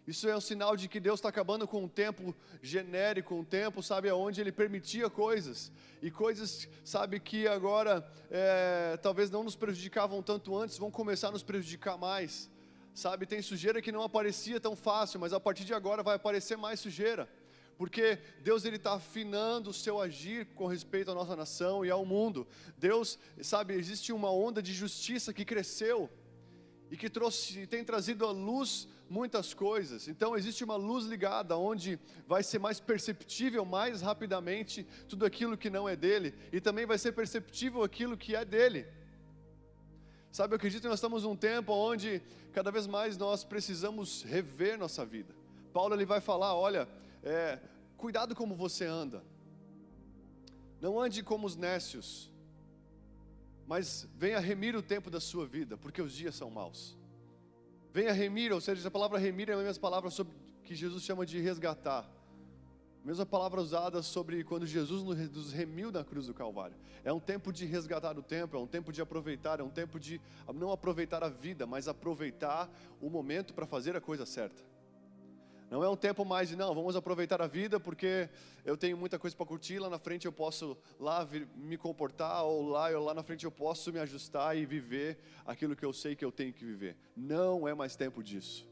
Isso 0.07 0.29
é 0.29 0.37
um 0.37 0.41
sinal 0.41 0.77
de 0.77 0.89
que 0.89 0.99
Deus 0.99 1.19
está 1.19 1.29
acabando 1.29 1.69
com 1.69 1.85
um 1.85 1.89
tempo 1.89 2.35
genérico, 2.63 3.35
um 3.35 3.45
tempo, 3.45 3.83
sabe, 3.83 4.11
onde 4.11 4.41
Ele 4.41 4.51
permitia 4.51 5.11
coisas. 5.11 5.71
E 6.03 6.11
coisas, 6.11 6.69
sabe, 6.85 7.21
que 7.21 7.47
agora 7.47 8.05
é, 8.31 8.97
talvez 9.03 9.31
não 9.31 9.45
nos 9.45 9.55
prejudicavam 9.55 10.23
tanto 10.23 10.57
antes, 10.57 10.79
vão 10.79 10.91
começar 10.91 11.29
a 11.29 11.33
nos 11.33 11.43
prejudicar 11.43 11.99
mais. 11.99 12.51
Sabe, 12.95 13.27
tem 13.27 13.41
sujeira 13.41 13.81
que 13.81 13.93
não 13.93 14.03
aparecia 14.03 14.61
tão 14.61 14.75
fácil, 14.77 15.21
mas 15.21 15.33
a 15.33 15.41
partir 15.41 15.65
de 15.65 15.73
agora 15.73 16.03
vai 16.03 16.17
aparecer 16.17 16.57
mais 16.57 16.81
sujeira. 16.81 17.29
porque 17.81 18.19
Deus 18.43 18.67
ele 18.67 18.77
está 18.77 18.93
afinando 18.93 19.71
o 19.71 19.73
seu 19.73 19.99
agir 19.99 20.45
com 20.55 20.67
respeito 20.67 21.11
à 21.11 21.15
nossa 21.15 21.35
nação 21.35 21.83
e 21.83 21.91
ao 21.91 22.05
mundo. 22.05 22.47
Deus, 22.77 23.19
sabe, 23.41 23.73
existe 23.73 24.13
uma 24.13 24.31
onda 24.31 24.61
de 24.63 24.75
justiça 24.75 25.33
que 25.33 25.47
cresceu 25.47 26.11
e 26.91 26.97
que 26.99 27.09
trouxe, 27.09 27.67
tem 27.67 27.83
trazido 27.83 28.27
à 28.27 28.31
luz 28.31 28.87
muitas 29.09 29.55
coisas. 29.55 30.09
Então 30.09 30.37
existe 30.37 30.63
uma 30.63 30.77
luz 30.77 31.07
ligada 31.07 31.57
onde 31.57 31.99
vai 32.27 32.43
ser 32.43 32.59
mais 32.59 32.79
perceptível 32.81 33.65
mais 33.65 34.03
rapidamente 34.03 34.87
tudo 35.09 35.25
aquilo 35.25 35.57
que 35.57 35.71
não 35.71 35.89
é 35.89 35.97
dele 35.97 36.35
e 36.53 36.61
também 36.61 36.85
vai 36.85 36.99
ser 36.99 37.13
perceptível 37.13 37.83
aquilo 37.83 38.15
que 38.15 38.37
é 38.37 38.45
dele. 38.45 38.87
Sabe, 40.33 40.55
eu 40.55 40.57
acredito 40.57 40.83
que 40.83 40.89
nós 40.89 40.99
estamos 40.99 41.25
num 41.25 41.35
tempo 41.35 41.73
onde 41.73 42.23
cada 42.53 42.71
vez 42.71 42.87
mais 42.87 43.17
nós 43.17 43.43
precisamos 43.43 44.23
rever 44.23 44.79
nossa 44.79 45.05
vida. 45.05 45.35
Paulo 45.73 45.95
ele 45.95 46.05
vai 46.05 46.21
falar, 46.21 46.55
olha, 46.55 46.89
é, 47.23 47.59
cuidado 47.97 48.35
como 48.35 48.55
você 48.55 48.85
anda. 48.85 49.23
Não 50.81 50.99
ande 50.99 51.23
como 51.23 51.47
os 51.47 51.57
nécios, 51.57 52.31
mas 53.67 54.09
venha 54.17 54.39
remir 54.41 54.75
o 54.75 54.83
tempo 54.83 55.11
da 55.11 55.21
sua 55.21 55.47
vida, 55.47 55.77
porque 55.77 56.01
os 56.01 56.13
dias 56.13 56.35
são 56.35 56.51
maus. 56.51 56.97
Venha 57.93 58.13
remir, 58.13 58.53
ou 58.53 58.61
seja, 58.61 58.87
a 58.87 58.91
palavra 58.91 59.19
remir 59.19 59.51
é 59.51 59.55
a 59.55 59.57
mesma 59.57 59.81
palavra 59.81 60.11
sobre, 60.11 60.33
que 60.65 60.75
Jesus 60.75 61.03
chama 61.03 61.27
de 61.27 61.41
resgatar. 61.41 62.09
Mesma 63.03 63.25
palavra 63.25 63.61
usada 63.61 64.03
sobre 64.03 64.45
quando 64.45 64.67
Jesus 64.67 65.03
nos 65.03 65.53
remiu 65.53 65.91
na 65.91 66.05
cruz 66.05 66.27
do 66.27 66.35
Calvário. 66.35 66.77
É 67.03 67.11
um 67.11 67.19
tempo 67.19 67.51
de 67.51 67.65
resgatar 67.65 68.19
o 68.19 68.23
tempo, 68.23 68.57
é 68.57 68.61
um 68.61 68.67
tempo 68.67 68.93
de 68.93 69.01
aproveitar, 69.01 69.59
é 69.59 69.63
um 69.63 69.71
tempo 69.71 69.99
de 69.99 70.21
não 70.55 70.71
aproveitar 70.71 71.25
a 71.25 71.29
vida, 71.29 71.67
mas 71.67 71.89
aproveitar 71.89 72.71
o 73.01 73.09
momento 73.09 73.55
para 73.55 73.67
fazer 73.67 73.97
a 73.97 74.01
coisa 74.03 74.27
certa. 74.27 74.63
Não 75.71 75.85
é 75.85 75.89
um 75.89 75.97
tempo 75.97 76.25
mais 76.25 76.49
de, 76.49 76.57
não, 76.57 76.75
vamos 76.75 76.97
aproveitar 76.97 77.41
a 77.41 77.47
vida 77.47 77.79
porque 77.79 78.29
eu 78.65 78.77
tenho 78.77 78.97
muita 78.97 79.21
coisa 79.21 79.37
para 79.37 79.47
curtir, 79.47 79.79
lá 79.79 79.89
na 79.89 80.01
frente 80.01 80.27
eu 80.27 80.33
posso 80.33 80.77
lá 80.99 81.27
me 81.55 81.79
comportar, 81.79 82.43
ou 82.43 82.69
lá, 82.69 82.91
eu, 82.91 83.03
lá 83.03 83.15
na 83.15 83.23
frente 83.23 83.45
eu 83.45 83.53
posso 83.53 83.93
me 83.93 84.01
ajustar 84.01 84.57
e 84.59 84.67
viver 84.67 85.19
aquilo 85.47 85.77
que 85.77 85.85
eu 85.85 85.93
sei 85.93 86.17
que 86.17 86.25
eu 86.25 86.33
tenho 86.33 86.53
que 86.53 86.65
viver. 86.65 86.97
Não 87.17 87.69
é 87.69 87.73
mais 87.73 87.95
tempo 87.95 88.23
disso. 88.23 88.69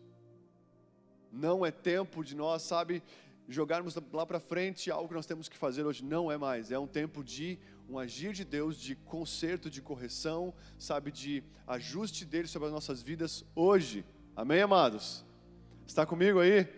Não 1.32 1.64
é 1.64 1.70
tempo 1.70 2.24
de 2.24 2.34
nós, 2.34 2.62
sabe, 2.62 3.00
jogarmos 3.48 3.96
lá 4.12 4.26
para 4.26 4.38
frente 4.38 4.90
algo 4.90 5.08
que 5.08 5.14
nós 5.14 5.26
temos 5.26 5.48
que 5.48 5.56
fazer 5.56 5.84
hoje. 5.84 6.04
Não 6.04 6.30
é 6.30 6.36
mais. 6.36 6.70
É 6.70 6.78
um 6.78 6.86
tempo 6.86 7.24
de 7.24 7.58
um 7.88 7.98
agir 7.98 8.32
de 8.32 8.44
Deus, 8.44 8.76
de 8.76 8.94
conserto, 8.94 9.70
de 9.70 9.80
correção, 9.80 10.54
sabe, 10.78 11.10
de 11.10 11.42
ajuste 11.66 12.24
dele 12.24 12.46
sobre 12.46 12.68
as 12.68 12.74
nossas 12.74 13.02
vidas 13.02 13.44
hoje. 13.54 14.04
Amém, 14.36 14.60
amados? 14.60 15.24
Está 15.86 16.04
comigo 16.04 16.40
aí? 16.40 16.68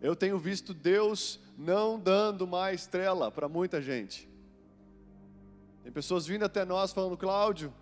eu 0.00 0.14
tenho 0.14 0.38
visto 0.38 0.74
Deus 0.74 1.40
não 1.56 1.98
dando 1.98 2.46
mais 2.46 2.86
trela 2.86 3.30
para 3.30 3.48
muita 3.48 3.80
gente. 3.80 4.28
Tem 5.82 5.92
pessoas 5.92 6.26
vindo 6.26 6.44
até 6.44 6.64
nós 6.64 6.92
falando, 6.92 7.16
Cláudio, 7.16 7.72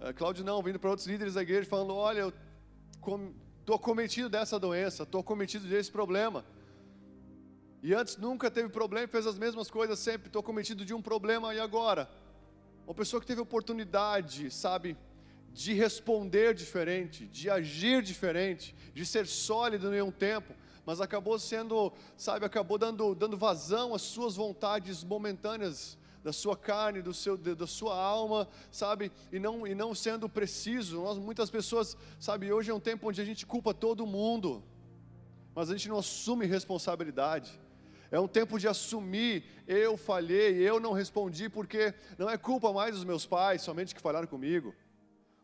uh, 0.00 0.14
Cláudio 0.14 0.44
não, 0.44 0.62
vindo 0.62 0.78
para 0.78 0.90
outros 0.90 1.06
líderes 1.06 1.34
da 1.34 1.42
igreja 1.42 1.68
falando, 1.68 1.94
olha, 1.94 2.20
eu 2.20 2.32
estou 3.60 3.78
cometido 3.78 4.28
dessa 4.28 4.58
doença, 4.58 5.02
estou 5.02 5.22
cometido 5.22 5.66
desse 5.68 5.90
problema. 5.90 6.44
E 7.82 7.92
antes 7.92 8.16
nunca 8.16 8.48
teve 8.48 8.68
problema, 8.68 9.08
fez 9.08 9.26
as 9.26 9.36
mesmas 9.36 9.68
coisas 9.68 9.98
sempre, 9.98 10.28
estou 10.28 10.42
cometido 10.42 10.84
de 10.84 10.94
um 10.94 11.02
problema 11.02 11.52
e 11.52 11.58
agora? 11.58 12.08
Uma 12.86 12.94
pessoa 12.94 13.20
que 13.20 13.26
teve 13.26 13.40
oportunidade, 13.40 14.52
sabe, 14.52 14.96
de 15.52 15.74
responder 15.74 16.54
diferente, 16.54 17.26
de 17.26 17.50
agir 17.50 18.00
diferente, 18.00 18.72
de 18.94 19.04
ser 19.04 19.26
sólido 19.26 19.92
em 19.92 20.00
um 20.00 20.12
tempo, 20.12 20.54
mas 20.86 21.00
acabou 21.00 21.36
sendo, 21.40 21.92
sabe, 22.16 22.46
acabou 22.46 22.78
dando, 22.78 23.16
dando 23.16 23.36
vazão 23.36 23.94
às 23.94 24.02
suas 24.02 24.36
vontades 24.36 25.02
momentâneas 25.02 25.98
da 26.22 26.32
sua 26.32 26.56
carne, 26.56 27.02
do 27.02 27.12
seu, 27.12 27.36
da 27.36 27.66
sua 27.66 27.96
alma, 27.96 28.48
sabe, 28.70 29.10
e 29.32 29.40
não, 29.40 29.66
e 29.66 29.74
não 29.74 29.92
sendo 29.92 30.28
preciso. 30.28 31.02
Nós, 31.02 31.18
muitas 31.18 31.50
pessoas, 31.50 31.96
sabe, 32.20 32.52
hoje 32.52 32.70
é 32.70 32.74
um 32.74 32.80
tempo 32.80 33.08
onde 33.08 33.20
a 33.20 33.24
gente 33.24 33.44
culpa 33.44 33.74
todo 33.74 34.06
mundo, 34.06 34.62
mas 35.52 35.68
a 35.68 35.72
gente 35.72 35.88
não 35.88 35.98
assume 35.98 36.46
responsabilidade. 36.46 37.60
É 38.12 38.20
um 38.20 38.28
tempo 38.28 38.58
de 38.58 38.68
assumir, 38.68 39.42
eu 39.66 39.96
falhei, 39.96 40.56
eu 40.58 40.78
não 40.78 40.92
respondi, 40.92 41.48
porque 41.48 41.94
não 42.18 42.28
é 42.28 42.36
culpa 42.36 42.70
mais 42.70 42.94
dos 42.94 43.04
meus 43.04 43.24
pais, 43.24 43.62
somente 43.62 43.94
que 43.94 44.02
falharam 44.02 44.28
comigo. 44.28 44.74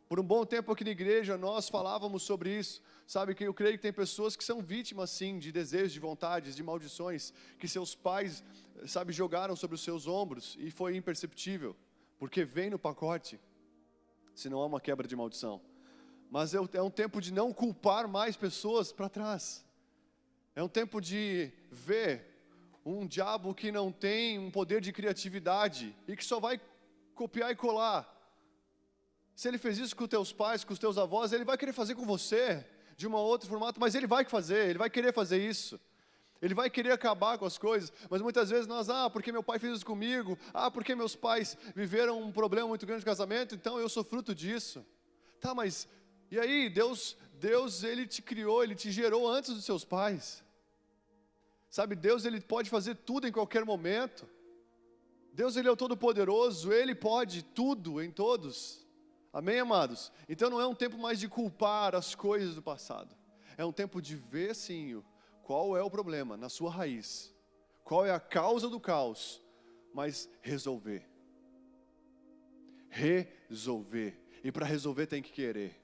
Por 0.07 0.21
um 0.21 0.23
bom 0.23 0.45
tempo 0.45 0.71
aqui 0.71 0.85
na 0.85 0.91
igreja 0.91 1.39
nós 1.39 1.67
falávamos 1.71 2.25
sobre 2.25 2.59
isso. 2.59 2.83
Sabe 3.07 3.35
que 3.35 3.45
eu 3.45 3.55
creio 3.55 3.79
que 3.79 3.83
tem 3.83 3.93
pessoas 3.93 4.37
que 4.37 4.45
são 4.45 4.61
vítimas 4.61 5.09
sim 5.09 5.39
de 5.39 5.51
desejos, 5.51 5.95
de 5.95 5.99
vontades, 5.99 6.55
de 6.55 6.63
maldições 6.63 7.33
que 7.59 7.67
seus 7.67 7.95
pais, 7.95 8.45
sabe, 8.87 9.15
jogaram 9.15 9.57
sobre 9.57 9.75
os 9.75 9.83
seus 9.83 10.07
ombros 10.07 10.55
e 10.61 10.71
foi 10.71 10.95
imperceptível, 10.95 11.75
porque 12.19 12.45
vem 12.45 12.69
no 12.69 12.79
pacote. 12.79 13.41
Se 14.35 14.51
não 14.51 14.61
há 14.61 14.67
uma 14.67 14.79
quebra 14.79 15.09
de 15.09 15.17
maldição. 15.17 15.59
Mas 16.31 16.53
é 16.53 16.83
um 16.83 16.91
tempo 16.91 17.19
de 17.19 17.33
não 17.33 17.51
culpar 17.51 18.07
mais 18.07 18.37
pessoas 18.37 18.93
para 18.93 19.09
trás. 19.09 19.65
É 20.55 20.63
um 20.63 20.69
tempo 20.69 21.01
de 21.01 21.51
ver 21.71 22.28
um 22.85 23.07
diabo 23.07 23.55
que 23.55 23.71
não 23.71 23.93
tem 23.93 24.39
um 24.39 24.51
poder 24.51 24.81
de 24.81 24.93
criatividade 24.93 25.95
e 26.07 26.17
que 26.17 26.25
só 26.25 26.41
vai 26.41 26.61
copiar 27.15 27.51
e 27.51 27.57
colar 27.57 28.19
se 29.39 29.47
ele 29.47 29.57
fez 29.57 29.79
isso 29.79 29.95
com 29.95 30.09
teus 30.09 30.33
pais, 30.33 30.65
com 30.65 30.73
os 30.73 30.81
teus 30.81 30.99
avós, 30.99 31.33
ele 31.33 31.45
vai 31.45 31.57
querer 31.57 31.73
fazer 31.73 31.95
com 31.95 32.05
você, 32.05 32.67
de 32.97 33.07
um 33.07 33.15
outro 33.15 33.49
formato, 33.49 33.79
mas 33.79 33.95
ele 33.95 34.05
vai 34.05 34.25
fazer, 34.25 34.71
ele 34.71 34.81
vai 34.81 34.91
querer 34.91 35.15
fazer 35.15 35.39
isso. 35.39 35.79
Ele 36.43 36.55
vai 36.55 36.69
querer 36.69 36.91
acabar 36.91 37.39
com 37.39 37.45
as 37.45 37.57
coisas, 37.57 37.93
mas 38.11 38.21
muitas 38.21 38.51
vezes 38.51 38.67
nós, 38.67 38.91
ah, 38.91 39.09
porque 39.09 39.31
meu 39.31 39.41
pai 39.41 39.61
fez 39.61 39.77
isso 39.77 39.87
comigo, 39.87 40.37
ah, 40.53 40.69
porque 40.73 40.93
meus 40.93 41.15
pais 41.15 41.57
viveram 41.73 42.21
um 42.21 42.33
problema 42.33 42.67
muito 42.67 42.85
grande 42.85 43.03
de 43.03 43.05
casamento, 43.05 43.55
então 43.55 43.79
eu 43.79 43.89
sou 43.89 44.03
fruto 44.03 44.35
disso. 44.35 44.85
Tá, 45.41 45.55
mas 45.55 45.87
e 46.33 46.41
aí, 46.41 46.69
Deus, 46.69 47.17
Deus, 47.35 47.85
ele 47.85 48.09
te 48.09 48.21
criou, 48.21 48.65
ele 48.65 48.75
te 48.75 48.91
gerou 48.91 49.31
antes 49.31 49.55
dos 49.55 49.65
seus 49.65 49.85
pais. 49.85 50.43
Sabe, 51.71 51.95
Deus, 51.95 52.25
ele 52.25 52.41
pode 52.41 52.71
fazer 52.71 52.95
tudo 52.95 53.27
em 53.27 53.33
qualquer 53.33 53.65
momento. 53.65 54.29
Deus, 55.33 55.57
ele 55.57 55.69
é 55.69 55.71
o 55.71 55.77
todo 55.77 55.97
poderoso, 55.97 56.73
ele 56.73 56.95
pode 56.95 57.43
tudo 57.43 58.03
em 58.03 58.11
todos. 58.11 58.87
Amém, 59.33 59.61
amados? 59.61 60.11
Então 60.29 60.49
não 60.49 60.61
é 60.61 60.67
um 60.67 60.75
tempo 60.75 60.97
mais 60.99 61.21
de 61.21 61.29
culpar 61.29 61.95
as 61.95 62.15
coisas 62.15 62.55
do 62.55 62.63
passado. 62.63 63.15
É 63.57 63.65
um 63.65 63.73
tempo 63.73 64.01
de 64.01 64.17
ver, 64.17 64.55
sim, 64.55 65.03
qual 65.43 65.77
é 65.77 65.83
o 65.83 65.91
problema 65.91 66.37
na 66.37 66.49
sua 66.49 66.71
raiz, 66.71 67.35
qual 67.85 68.05
é 68.05 68.11
a 68.11 68.21
causa 68.21 68.69
do 68.69 68.81
caos, 68.81 69.43
mas 69.93 70.29
resolver. 70.41 71.07
Resolver. 72.89 74.19
E 74.43 74.51
para 74.51 74.65
resolver 74.65 75.07
tem 75.07 75.23
que 75.23 75.33
querer. 75.33 75.79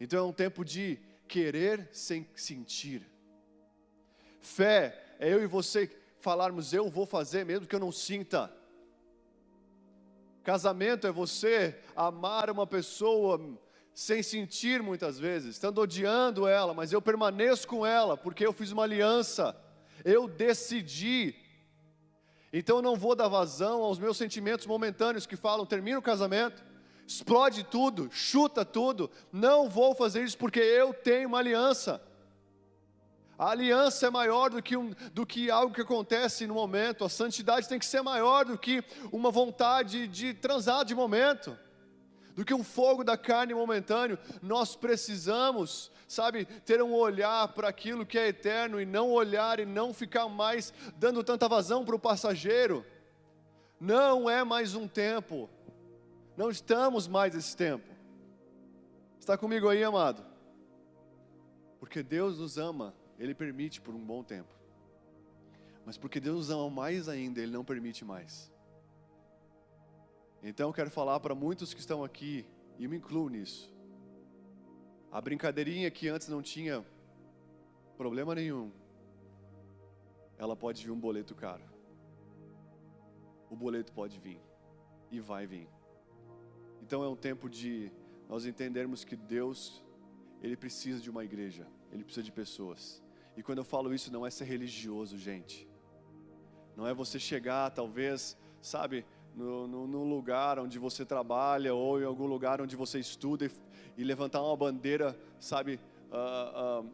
Então 0.00 0.18
é 0.18 0.22
um 0.22 0.32
tempo 0.32 0.64
de 0.64 0.98
querer 1.28 1.88
sem 1.92 2.28
sentir. 2.34 3.13
Fé 4.44 5.16
é 5.18 5.32
eu 5.32 5.42
e 5.42 5.46
você 5.46 5.90
falarmos, 6.20 6.72
eu 6.72 6.88
vou 6.88 7.06
fazer 7.06 7.44
mesmo 7.44 7.66
que 7.66 7.74
eu 7.74 7.80
não 7.80 7.90
sinta. 7.90 8.52
Casamento 10.42 11.06
é 11.06 11.12
você 11.12 11.78
amar 11.96 12.50
uma 12.50 12.66
pessoa 12.66 13.40
sem 13.94 14.22
sentir 14.22 14.82
muitas 14.82 15.18
vezes, 15.18 15.54
estando 15.54 15.80
odiando 15.80 16.46
ela, 16.46 16.74
mas 16.74 16.92
eu 16.92 17.00
permaneço 17.00 17.66
com 17.66 17.86
ela 17.86 18.16
porque 18.16 18.44
eu 18.44 18.52
fiz 18.52 18.70
uma 18.70 18.82
aliança, 18.82 19.56
eu 20.04 20.28
decidi. 20.28 21.34
Então 22.52 22.76
eu 22.76 22.82
não 22.82 22.96
vou 22.96 23.14
dar 23.14 23.28
vazão 23.28 23.82
aos 23.82 23.98
meus 23.98 24.18
sentimentos 24.18 24.66
momentâneos 24.66 25.26
que 25.26 25.36
falam, 25.36 25.64
termina 25.64 25.98
o 25.98 26.02
casamento, 26.02 26.62
explode 27.06 27.64
tudo, 27.64 28.10
chuta 28.10 28.62
tudo. 28.62 29.10
Não 29.32 29.70
vou 29.70 29.94
fazer 29.94 30.22
isso 30.22 30.36
porque 30.36 30.60
eu 30.60 30.92
tenho 30.92 31.28
uma 31.28 31.38
aliança. 31.38 32.02
A 33.38 33.50
aliança 33.50 34.06
é 34.06 34.10
maior 34.10 34.48
do 34.48 34.62
que, 34.62 34.76
um, 34.76 34.92
do 35.12 35.26
que 35.26 35.50
algo 35.50 35.74
que 35.74 35.80
acontece 35.80 36.46
no 36.46 36.54
momento. 36.54 37.04
A 37.04 37.08
santidade 37.08 37.68
tem 37.68 37.78
que 37.78 37.86
ser 37.86 38.00
maior 38.00 38.44
do 38.44 38.56
que 38.56 38.82
uma 39.10 39.30
vontade 39.30 40.06
de 40.06 40.32
transar 40.32 40.84
de 40.84 40.94
momento, 40.94 41.58
do 42.36 42.44
que 42.44 42.54
um 42.54 42.62
fogo 42.62 43.02
da 43.02 43.16
carne 43.16 43.52
momentâneo. 43.52 44.18
Nós 44.40 44.76
precisamos, 44.76 45.90
sabe, 46.06 46.44
ter 46.44 46.80
um 46.80 46.94
olhar 46.94 47.48
para 47.48 47.68
aquilo 47.68 48.06
que 48.06 48.18
é 48.18 48.28
eterno 48.28 48.80
e 48.80 48.86
não 48.86 49.10
olhar 49.10 49.58
e 49.58 49.66
não 49.66 49.92
ficar 49.92 50.28
mais 50.28 50.72
dando 50.96 51.24
tanta 51.24 51.48
vazão 51.48 51.84
para 51.84 51.96
o 51.96 52.00
passageiro. 52.00 52.86
Não 53.80 54.30
é 54.30 54.44
mais 54.44 54.76
um 54.76 54.86
tempo, 54.86 55.50
não 56.36 56.50
estamos 56.50 57.08
mais 57.08 57.34
nesse 57.34 57.56
tempo. 57.56 57.92
Está 59.18 59.36
comigo 59.36 59.68
aí, 59.68 59.82
amado? 59.82 60.24
Porque 61.80 62.00
Deus 62.00 62.38
nos 62.38 62.56
ama 62.56 62.94
ele 63.18 63.34
permite 63.34 63.80
por 63.80 63.94
um 63.94 64.04
bom 64.04 64.22
tempo. 64.22 64.54
Mas 65.84 65.98
porque 65.98 66.18
Deus 66.18 66.50
ama 66.50 66.70
mais 66.70 67.08
ainda, 67.08 67.40
Ele 67.40 67.52
não 67.52 67.64
permite 67.64 68.04
mais. 68.04 68.50
Então 70.42 70.68
eu 70.68 70.72
quero 70.72 70.90
falar 70.90 71.20
para 71.20 71.34
muitos 71.34 71.74
que 71.74 71.80
estão 71.80 72.02
aqui, 72.02 72.46
e 72.78 72.88
me 72.88 72.96
incluo 72.96 73.28
nisso. 73.28 73.72
A 75.10 75.20
brincadeirinha 75.20 75.90
que 75.90 76.08
antes 76.08 76.28
não 76.28 76.42
tinha 76.42 76.84
problema 77.96 78.34
nenhum. 78.34 78.72
ela 80.36 80.56
pode 80.56 80.84
vir 80.84 80.90
um 80.90 80.98
boleto 80.98 81.34
caro. 81.34 81.62
O 83.48 83.54
boleto 83.54 83.92
pode 83.92 84.18
vir 84.18 84.40
e 85.10 85.20
vai 85.20 85.46
vir. 85.46 85.68
Então 86.82 87.04
é 87.04 87.08
um 87.08 87.14
tempo 87.14 87.48
de 87.48 87.92
nós 88.28 88.44
entendermos 88.44 89.04
que 89.04 89.14
Deus, 89.14 89.84
Ele 90.42 90.56
precisa 90.56 91.00
de 91.00 91.08
uma 91.08 91.24
igreja, 91.24 91.66
Ele 91.92 92.02
precisa 92.02 92.24
de 92.24 92.32
pessoas. 92.32 93.03
E 93.36 93.42
quando 93.42 93.58
eu 93.58 93.64
falo 93.64 93.92
isso, 93.92 94.12
não 94.12 94.26
é 94.26 94.30
ser 94.30 94.44
religioso, 94.44 95.18
gente. 95.18 95.68
Não 96.76 96.86
é 96.86 96.94
você 96.94 97.18
chegar, 97.18 97.70
talvez, 97.70 98.36
sabe, 98.60 99.04
no, 99.34 99.66
no, 99.66 99.86
no, 99.86 100.04
lugar 100.04 100.58
onde 100.58 100.78
você 100.78 101.04
trabalha 101.04 101.74
ou 101.74 102.00
em 102.00 102.04
algum 102.04 102.26
lugar 102.26 102.60
onde 102.60 102.76
você 102.76 102.98
estuda 102.98 103.46
e, 103.46 103.50
e 103.96 104.04
levantar 104.04 104.42
uma 104.42 104.56
bandeira, 104.56 105.18
sabe, 105.40 105.80
uh, 106.10 106.84
uh, 106.84 106.90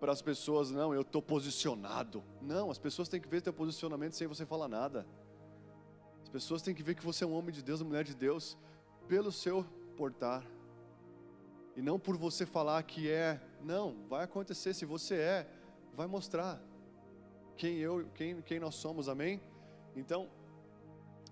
para 0.00 0.12
as 0.12 0.22
pessoas, 0.22 0.70
não, 0.70 0.94
eu 0.94 1.02
estou 1.02 1.20
posicionado. 1.20 2.22
Não, 2.40 2.70
as 2.70 2.78
pessoas 2.78 3.08
têm 3.08 3.20
que 3.20 3.28
ver 3.28 3.42
teu 3.42 3.52
posicionamento 3.52 4.12
sem 4.14 4.26
você 4.26 4.46
falar 4.46 4.68
nada. 4.68 5.06
As 6.22 6.28
pessoas 6.28 6.62
têm 6.62 6.74
que 6.74 6.82
ver 6.82 6.94
que 6.94 7.04
você 7.04 7.24
é 7.24 7.26
um 7.26 7.32
homem 7.32 7.54
de 7.54 7.62
Deus, 7.62 7.80
uma 7.80 7.88
mulher 7.88 8.04
de 8.04 8.14
Deus, 8.14 8.56
pelo 9.08 9.32
seu 9.32 9.64
portar. 9.96 10.44
E 11.74 11.82
não 11.82 11.98
por 11.98 12.16
você 12.16 12.44
falar 12.44 12.82
que 12.82 13.10
é. 13.10 13.40
Não, 13.64 13.96
vai 14.08 14.24
acontecer. 14.24 14.74
Se 14.74 14.84
você 14.84 15.14
é, 15.14 15.48
vai 15.98 16.06
mostrar 16.06 16.62
quem 17.56 17.78
eu, 17.78 18.08
quem, 18.14 18.40
quem 18.42 18.60
nós 18.60 18.76
somos. 18.76 19.08
Amém? 19.08 19.40
Então, 19.96 20.30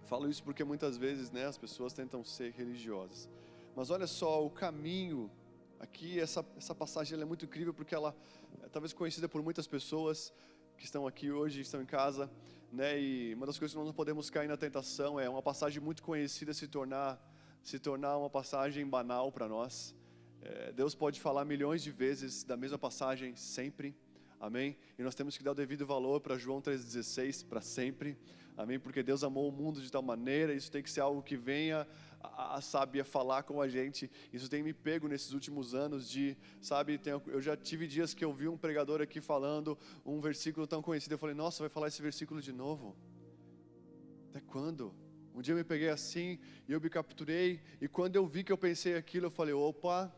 falo 0.06 0.28
isso 0.28 0.42
porque 0.42 0.64
muitas 0.64 0.96
vezes, 0.96 1.30
né, 1.30 1.46
as 1.46 1.56
pessoas 1.56 1.92
tentam 1.92 2.24
ser 2.24 2.52
religiosas. 2.52 3.30
Mas 3.76 3.90
olha 3.90 4.08
só, 4.08 4.44
o 4.44 4.50
caminho 4.50 5.30
aqui, 5.78 6.18
essa, 6.18 6.44
essa 6.56 6.74
passagem 6.74 7.20
é 7.20 7.24
muito 7.24 7.44
incrível 7.44 7.72
porque 7.72 7.94
ela 7.94 8.12
é 8.60 8.68
talvez 8.68 8.92
conhecida 8.92 9.28
por 9.28 9.40
muitas 9.40 9.68
pessoas 9.68 10.32
que 10.76 10.84
estão 10.84 11.06
aqui 11.06 11.30
hoje, 11.30 11.60
estão 11.60 11.80
em 11.80 11.86
casa, 11.86 12.28
né? 12.72 13.00
E 13.00 13.34
uma 13.34 13.46
das 13.46 13.56
coisas 13.56 13.72
que 13.72 13.78
nós 13.78 13.86
não 13.86 13.94
podemos 13.94 14.28
cair 14.30 14.48
na 14.48 14.56
tentação 14.56 15.20
é 15.20 15.28
uma 15.28 15.42
passagem 15.42 15.80
muito 15.80 16.02
conhecida 16.02 16.52
se 16.52 16.66
tornar 16.66 17.22
se 17.62 17.78
tornar 17.78 18.16
uma 18.18 18.30
passagem 18.30 18.84
banal 18.84 19.30
para 19.30 19.46
nós. 19.48 19.94
É, 20.40 20.72
Deus 20.72 20.92
pode 20.94 21.20
falar 21.20 21.44
milhões 21.44 21.84
de 21.84 21.92
vezes 21.92 22.42
da 22.42 22.56
mesma 22.56 22.78
passagem 22.78 23.36
sempre. 23.36 23.94
Amém? 24.38 24.76
E 24.98 25.02
nós 25.02 25.14
temos 25.14 25.36
que 25.36 25.42
dar 25.42 25.52
o 25.52 25.54
devido 25.54 25.86
valor 25.86 26.20
para 26.20 26.36
João 26.36 26.60
3,16 26.60 27.46
para 27.46 27.60
sempre. 27.60 28.18
Amém? 28.56 28.78
Porque 28.78 29.02
Deus 29.02 29.22
amou 29.22 29.48
o 29.48 29.52
mundo 29.52 29.80
de 29.80 29.90
tal 29.90 30.02
maneira, 30.02 30.54
isso 30.54 30.70
tem 30.70 30.82
que 30.82 30.90
ser 30.90 31.00
algo 31.00 31.22
que 31.22 31.36
venha 31.36 31.86
a, 32.20 32.56
a 32.56 32.60
sabe, 32.60 33.00
a 33.00 33.04
falar 33.04 33.42
com 33.42 33.60
a 33.60 33.68
gente. 33.68 34.10
Isso 34.32 34.48
tem 34.48 34.62
me 34.62 34.72
pego 34.72 35.08
nesses 35.08 35.32
últimos 35.32 35.74
anos 35.74 36.08
de, 36.08 36.36
sabe, 36.60 36.96
tem, 36.96 37.12
eu 37.26 37.40
já 37.40 37.56
tive 37.56 37.86
dias 37.86 38.14
que 38.14 38.24
eu 38.24 38.32
vi 38.32 38.48
um 38.48 38.56
pregador 38.56 39.02
aqui 39.02 39.20
falando 39.20 39.78
um 40.04 40.20
versículo 40.20 40.66
tão 40.66 40.82
conhecido, 40.82 41.12
eu 41.12 41.18
falei, 41.18 41.34
nossa, 41.34 41.62
vai 41.62 41.68
falar 41.68 41.88
esse 41.88 42.00
versículo 42.00 42.40
de 42.40 42.52
novo? 42.52 42.96
Até 44.30 44.40
quando? 44.40 44.94
Um 45.34 45.42
dia 45.42 45.52
eu 45.52 45.58
me 45.58 45.64
peguei 45.64 45.90
assim 45.90 46.38
e 46.66 46.72
eu 46.72 46.80
me 46.80 46.88
capturei, 46.88 47.60
e 47.78 47.86
quando 47.86 48.16
eu 48.16 48.26
vi 48.26 48.42
que 48.42 48.52
eu 48.52 48.58
pensei 48.58 48.96
aquilo, 48.96 49.26
eu 49.26 49.30
falei, 49.30 49.52
opa, 49.52 50.10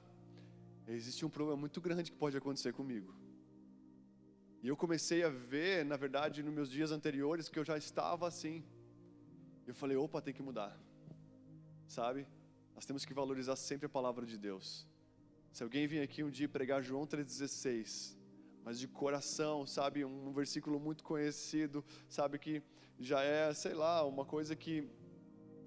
existe 0.86 1.26
um 1.26 1.28
problema 1.28 1.58
muito 1.58 1.80
grande 1.80 2.10
que 2.12 2.16
pode 2.16 2.36
acontecer 2.36 2.72
comigo. 2.72 3.12
E 4.62 4.68
eu 4.68 4.76
comecei 4.76 5.22
a 5.22 5.28
ver, 5.28 5.84
na 5.84 5.96
verdade, 5.96 6.42
nos 6.42 6.52
meus 6.52 6.70
dias 6.70 6.90
anteriores, 6.90 7.48
que 7.48 7.58
eu 7.58 7.64
já 7.64 7.76
estava 7.76 8.26
assim. 8.26 8.64
Eu 9.66 9.74
falei, 9.74 9.96
opa, 9.96 10.20
tem 10.20 10.34
que 10.34 10.42
mudar 10.42 10.78
sabe? 11.88 12.26
Nós 12.74 12.84
temos 12.84 13.04
que 13.04 13.14
valorizar 13.14 13.56
sempre 13.56 13.86
a 13.86 13.88
palavra 13.88 14.24
de 14.24 14.38
Deus. 14.38 14.86
Se 15.52 15.62
alguém 15.62 15.86
vir 15.86 16.00
aqui 16.00 16.22
um 16.22 16.30
dia 16.30 16.48
pregar 16.48 16.82
João 16.82 17.06
3,16, 17.06 18.16
mas 18.62 18.78
de 18.78 18.86
coração, 18.86 19.66
sabe, 19.66 20.04
um 20.04 20.32
versículo 20.32 20.78
muito 20.78 21.02
conhecido, 21.02 21.84
sabe, 22.08 22.38
que 22.38 22.62
já 23.00 23.22
é, 23.22 23.52
sei 23.54 23.72
lá, 23.72 24.04
uma 24.04 24.24
coisa 24.24 24.54
que 24.54 24.86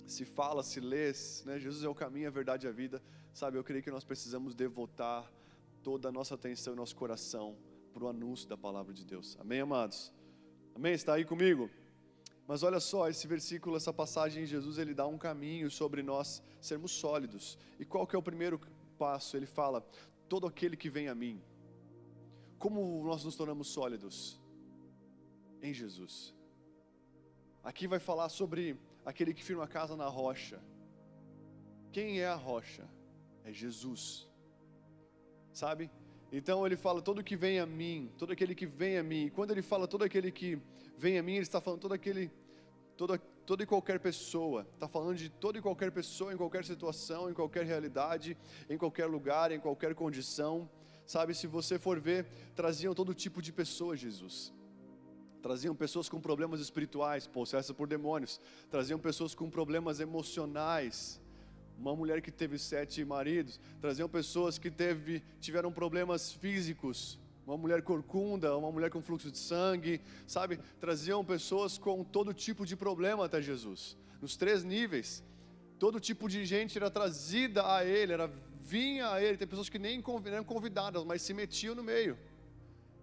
se 0.05 0.23
fala, 0.23 0.61
se 0.61 0.79
lê, 0.79 1.11
né? 1.45 1.59
Jesus 1.59 1.83
é 1.83 1.89
o 1.89 1.95
caminho, 1.95 2.27
a 2.27 2.31
verdade 2.31 2.67
e 2.67 2.69
a 2.69 2.71
vida, 2.71 3.01
sabe, 3.33 3.57
eu 3.57 3.63
creio 3.63 3.83
que 3.83 3.91
nós 3.91 4.03
precisamos 4.03 4.53
devotar 4.53 5.31
toda 5.81 6.09
a 6.09 6.11
nossa 6.11 6.35
atenção 6.35 6.73
e 6.73 6.75
nosso 6.75 6.95
coração 6.95 7.57
para 7.91 8.05
o 8.05 8.07
anúncio 8.07 8.47
da 8.47 8.57
palavra 8.57 8.93
de 8.93 9.05
Deus. 9.05 9.37
Amém, 9.39 9.61
amados? 9.61 10.11
Amém? 10.75 10.93
Está 10.93 11.13
aí 11.15 11.25
comigo? 11.25 11.69
Mas 12.47 12.63
olha 12.63 12.79
só, 12.79 13.07
esse 13.07 13.27
versículo, 13.27 13.77
essa 13.77 13.93
passagem, 13.93 14.45
Jesus 14.45 14.77
ele 14.77 14.93
dá 14.93 15.05
um 15.07 15.17
caminho 15.17 15.69
sobre 15.69 16.01
nós 16.01 16.41
sermos 16.59 16.91
sólidos. 16.91 17.57
E 17.79 17.85
qual 17.85 18.07
que 18.07 18.15
é 18.15 18.19
o 18.19 18.23
primeiro 18.23 18.59
passo? 18.97 19.37
Ele 19.37 19.45
fala: 19.45 19.85
todo 20.27 20.47
aquele 20.47 20.75
que 20.75 20.89
vem 20.89 21.07
a 21.07 21.15
mim. 21.15 21.41
Como 22.57 23.03
nós 23.03 23.23
nos 23.23 23.35
tornamos 23.35 23.67
sólidos? 23.67 24.39
Em 25.61 25.73
Jesus. 25.73 26.33
Aqui 27.63 27.87
vai 27.87 27.99
falar 27.99 28.29
sobre 28.29 28.77
aquele 29.05 29.33
que 29.33 29.43
firma 29.43 29.63
a 29.63 29.67
casa 29.67 29.95
na 29.95 30.07
rocha. 30.07 30.59
Quem 31.91 32.19
é 32.19 32.27
a 32.27 32.35
rocha? 32.35 32.87
É 33.43 33.51
Jesus. 33.51 34.27
Sabe? 35.53 35.91
Então 36.31 36.65
ele 36.65 36.77
fala: 36.77 37.01
todo 37.01 37.23
que 37.23 37.35
vem 37.35 37.59
a 37.59 37.65
mim, 37.65 38.11
todo 38.17 38.31
aquele 38.31 38.55
que 38.55 38.65
vem 38.65 38.97
a 38.97 39.03
mim. 39.03 39.25
E 39.25 39.29
quando 39.29 39.51
ele 39.51 39.61
fala 39.61 39.87
todo 39.87 40.03
aquele 40.03 40.31
que 40.31 40.57
vem 40.97 41.17
a 41.17 41.23
mim, 41.23 41.33
ele 41.33 41.41
está 41.41 41.59
falando 41.59 41.81
todo 41.81 41.93
aquele 41.93 42.31
toda, 42.95 43.17
toda 43.45 43.63
e 43.63 43.65
qualquer 43.65 43.99
pessoa, 43.99 44.67
está 44.73 44.87
falando 44.87 45.15
de 45.15 45.29
toda 45.29 45.57
e 45.57 45.61
qualquer 45.61 45.91
pessoa, 45.91 46.33
em 46.33 46.37
qualquer 46.37 46.63
situação, 46.63 47.29
em 47.29 47.33
qualquer 47.33 47.65
realidade, 47.65 48.37
em 48.69 48.77
qualquer 48.77 49.07
lugar, 49.07 49.51
em 49.51 49.59
qualquer 49.59 49.95
condição. 49.95 50.69
Sabe, 51.05 51.33
se 51.33 51.47
você 51.47 51.77
for 51.77 51.99
ver, 51.99 52.25
traziam 52.55 52.93
todo 52.93 53.13
tipo 53.13 53.41
de 53.41 53.51
pessoas, 53.51 53.99
Jesus. 53.99 54.53
Traziam 55.41 55.75
pessoas 55.75 56.07
com 56.07 56.21
problemas 56.21 56.61
espirituais, 56.61 57.25
possessas 57.25 57.75
por 57.75 57.87
demônios. 57.87 58.39
Traziam 58.69 58.99
pessoas 58.99 59.33
com 59.33 59.49
problemas 59.49 59.99
emocionais. 59.99 61.19
Uma 61.81 61.95
mulher 61.95 62.21
que 62.21 62.29
teve 62.29 62.59
sete 62.59 63.03
maridos. 63.03 63.59
Traziam 63.81 64.07
pessoas 64.07 64.59
que 64.59 64.69
teve, 64.69 65.23
tiveram 65.39 65.71
problemas 65.71 66.31
físicos, 66.31 67.19
uma 67.45 67.57
mulher 67.57 67.81
corcunda, 67.81 68.55
uma 68.55 68.71
mulher 68.71 68.91
com 68.91 69.01
fluxo 69.01 69.31
de 69.31 69.39
sangue, 69.39 69.99
sabe? 70.27 70.59
Traziam 70.79 71.25
pessoas 71.25 71.79
com 71.79 72.03
todo 72.03 72.35
tipo 72.35 72.67
de 72.67 72.75
problema 72.75 73.25
até 73.25 73.41
Jesus, 73.41 73.97
nos 74.21 74.37
três 74.37 74.63
níveis. 74.63 75.23
Todo 75.79 75.99
tipo 75.99 76.29
de 76.29 76.45
gente 76.45 76.77
era 76.77 76.91
trazida 76.91 77.75
a 77.75 77.83
ele, 77.83 78.13
era 78.13 78.31
vinha 78.61 79.11
a 79.11 79.23
ele. 79.23 79.35
Tem 79.35 79.47
pessoas 79.47 79.67
que 79.67 79.79
nem 79.79 80.03
eram 80.25 80.43
convidadas, 80.43 81.03
mas 81.03 81.23
se 81.23 81.33
metiam 81.33 81.73
no 81.73 81.83
meio. 81.83 82.15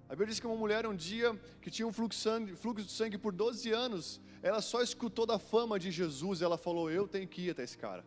A 0.09 0.11
Bíblia 0.11 0.29
diz 0.29 0.38
que 0.38 0.47
uma 0.47 0.55
mulher 0.55 0.87
um 0.87 0.95
dia 0.95 1.37
que 1.61 1.69
tinha 1.69 1.88
um 1.88 1.93
fluxo 1.93 2.17
de 2.17 2.23
sangue, 2.23 2.55
fluxo 2.55 2.87
de 2.87 2.93
sangue 2.93 3.19
por 3.19 3.33
12 3.33 3.73
anos, 3.73 4.21
ela 4.41 4.62
só 4.62 4.81
escutou 4.81 5.27
da 5.27 5.37
fama 5.37 5.81
de 5.81 5.91
Jesus 5.91 6.41
e 6.41 6.45
ela 6.45 6.57
falou: 6.57 6.88
Eu 6.88 7.09
tenho 7.09 7.27
que 7.27 7.43
ir 7.43 7.51
até 7.51 7.64
esse 7.64 7.77
cara. 7.77 8.05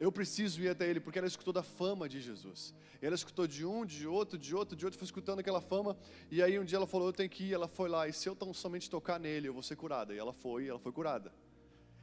Eu 0.00 0.10
preciso 0.10 0.62
ir 0.62 0.70
até 0.70 0.88
ele, 0.88 0.98
porque 0.98 1.18
ela 1.18 1.28
escutou 1.28 1.52
da 1.52 1.62
fama 1.62 2.08
de 2.08 2.22
Jesus. 2.22 2.74
Ela 3.02 3.14
escutou 3.14 3.46
de 3.46 3.66
um, 3.66 3.84
de 3.84 4.06
outro, 4.06 4.38
de 4.38 4.56
outro, 4.56 4.74
de 4.74 4.86
outro, 4.86 4.98
foi 4.98 5.04
escutando 5.04 5.40
aquela 5.40 5.60
fama. 5.60 5.94
E 6.30 6.42
aí 6.42 6.58
um 6.58 6.64
dia 6.64 6.78
ela 6.78 6.86
falou: 6.86 7.08
Eu 7.08 7.12
tenho 7.12 7.28
que 7.28 7.44
ir. 7.44 7.52
Ela 7.52 7.68
foi 7.68 7.86
lá, 7.90 8.08
e 8.08 8.12
se 8.12 8.26
eu 8.26 8.34
tão 8.34 8.54
somente 8.54 8.88
tocar 8.88 9.20
nele, 9.20 9.48
eu 9.48 9.52
vou 9.52 9.62
ser 9.62 9.76
curada. 9.76 10.14
E 10.14 10.18
ela 10.18 10.32
foi, 10.32 10.66
ela 10.66 10.78
foi 10.78 10.90
curada. 10.90 11.30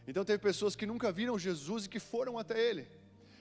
Então 0.07 0.23
teve 0.23 0.37
pessoas 0.37 0.75
que 0.75 0.85
nunca 0.85 1.11
viram 1.11 1.39
Jesus 1.39 1.85
e 1.85 1.89
que 1.89 1.99
foram 1.99 2.37
até 2.37 2.69
ele. 2.69 2.87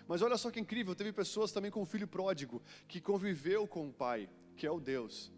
Mas 0.08 0.22
olha 0.22 0.38
só 0.38 0.50
que 0.50 0.58
incrível, 0.58 0.94
teve 0.94 1.12
pessoas 1.12 1.52
também 1.52 1.70
com 1.70 1.82
o 1.82 1.86
filho 1.86 2.08
pródigo, 2.08 2.62
que 2.88 2.98
conviveu 2.98 3.66
com 3.66 3.88
o 3.88 3.92
pai, 3.92 4.28
que 4.56 4.66
é 4.66 4.70
o 4.70 4.80
Deus, 4.80 5.30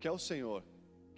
que 0.00 0.08
é 0.08 0.10
o 0.10 0.18
Senhor 0.18 0.64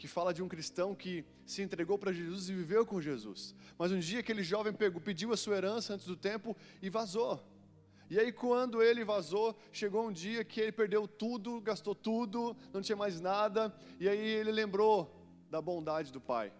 que 0.00 0.08
fala 0.08 0.32
de 0.32 0.42
um 0.42 0.48
cristão 0.48 0.94
que 0.94 1.26
se 1.44 1.60
entregou 1.60 1.98
para 1.98 2.10
Jesus 2.10 2.48
e 2.48 2.54
viveu 2.54 2.86
com 2.86 3.02
Jesus. 3.02 3.54
Mas 3.76 3.92
um 3.92 3.98
dia 3.98 4.20
aquele 4.20 4.42
jovem 4.42 4.72
pegou, 4.72 4.98
pediu 4.98 5.30
a 5.30 5.36
sua 5.36 5.58
herança 5.58 5.92
antes 5.92 6.06
do 6.06 6.16
tempo 6.16 6.56
e 6.80 6.88
vazou. 6.88 7.38
E 8.08 8.18
aí, 8.18 8.32
quando 8.32 8.82
ele 8.82 9.04
vazou, 9.04 9.54
chegou 9.70 10.08
um 10.08 10.10
dia 10.10 10.42
que 10.42 10.58
ele 10.58 10.72
perdeu 10.72 11.06
tudo, 11.06 11.60
gastou 11.60 11.94
tudo, 11.94 12.56
não 12.72 12.80
tinha 12.80 12.96
mais 12.96 13.20
nada, 13.20 13.72
e 14.00 14.08
aí 14.08 14.18
ele 14.18 14.50
lembrou 14.50 15.14
da 15.50 15.60
bondade 15.60 16.10
do 16.10 16.20
pai. 16.20 16.50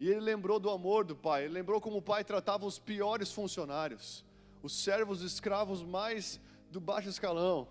E 0.00 0.10
ele 0.10 0.20
lembrou 0.20 0.58
do 0.58 0.68
amor 0.70 1.04
do 1.04 1.14
pai, 1.14 1.44
ele 1.44 1.54
lembrou 1.54 1.80
como 1.80 1.98
o 1.98 2.02
pai 2.02 2.24
tratava 2.24 2.66
os 2.66 2.80
piores 2.80 3.30
funcionários, 3.30 4.24
os 4.60 4.74
servos 4.74 5.22
escravos 5.22 5.84
mais 5.84 6.40
do 6.68 6.80
baixo 6.80 7.08
escalão. 7.08 7.68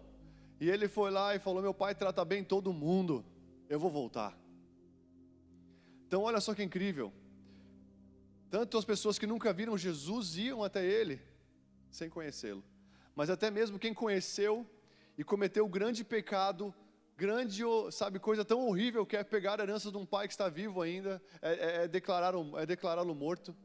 E 0.58 0.70
ele 0.70 0.88
foi 0.88 1.12
lá 1.12 1.36
e 1.36 1.40
falou: 1.40 1.62
Meu 1.62 1.74
pai 1.74 1.94
trata 1.94 2.24
bem 2.24 2.46
todo 2.46 2.72
mundo 2.72 3.26
eu 3.70 3.80
vou 3.80 3.90
voltar. 3.90 4.38
Então, 6.08 6.24
olha 6.24 6.40
só 6.40 6.54
que 6.54 6.64
incrível. 6.64 7.12
Tanto 8.50 8.78
as 8.78 8.86
pessoas 8.86 9.18
que 9.18 9.28
nunca 9.28 9.52
viram 9.52 9.78
Jesus 9.78 10.38
iam 10.38 10.64
até 10.64 10.86
ele 10.86 11.22
sem 11.90 12.10
conhecê-lo, 12.10 12.64
mas 13.16 13.30
até 13.30 13.50
mesmo 13.50 13.80
quem 13.80 13.94
conheceu 13.94 14.70
e 15.18 15.24
cometeu 15.24 15.66
o 15.66 15.70
grande 15.70 16.04
pecado, 16.04 16.74
grande, 17.18 17.64
sabe, 17.92 18.20
coisa 18.20 18.44
tão 18.44 18.68
horrível 18.68 19.06
que 19.06 19.16
é 19.16 19.24
pegar 19.24 19.60
a 19.60 19.64
herança 19.64 19.92
de 19.92 19.98
um 19.98 20.06
pai 20.06 20.28
que 20.28 20.34
está 20.34 20.50
vivo 20.50 20.82
ainda, 20.82 21.22
é, 21.42 21.54
é, 21.54 21.84
é 21.84 21.88
declará-lo 21.88 22.58
é 22.60 22.66
declará 22.66 23.04
morto. 23.04 23.56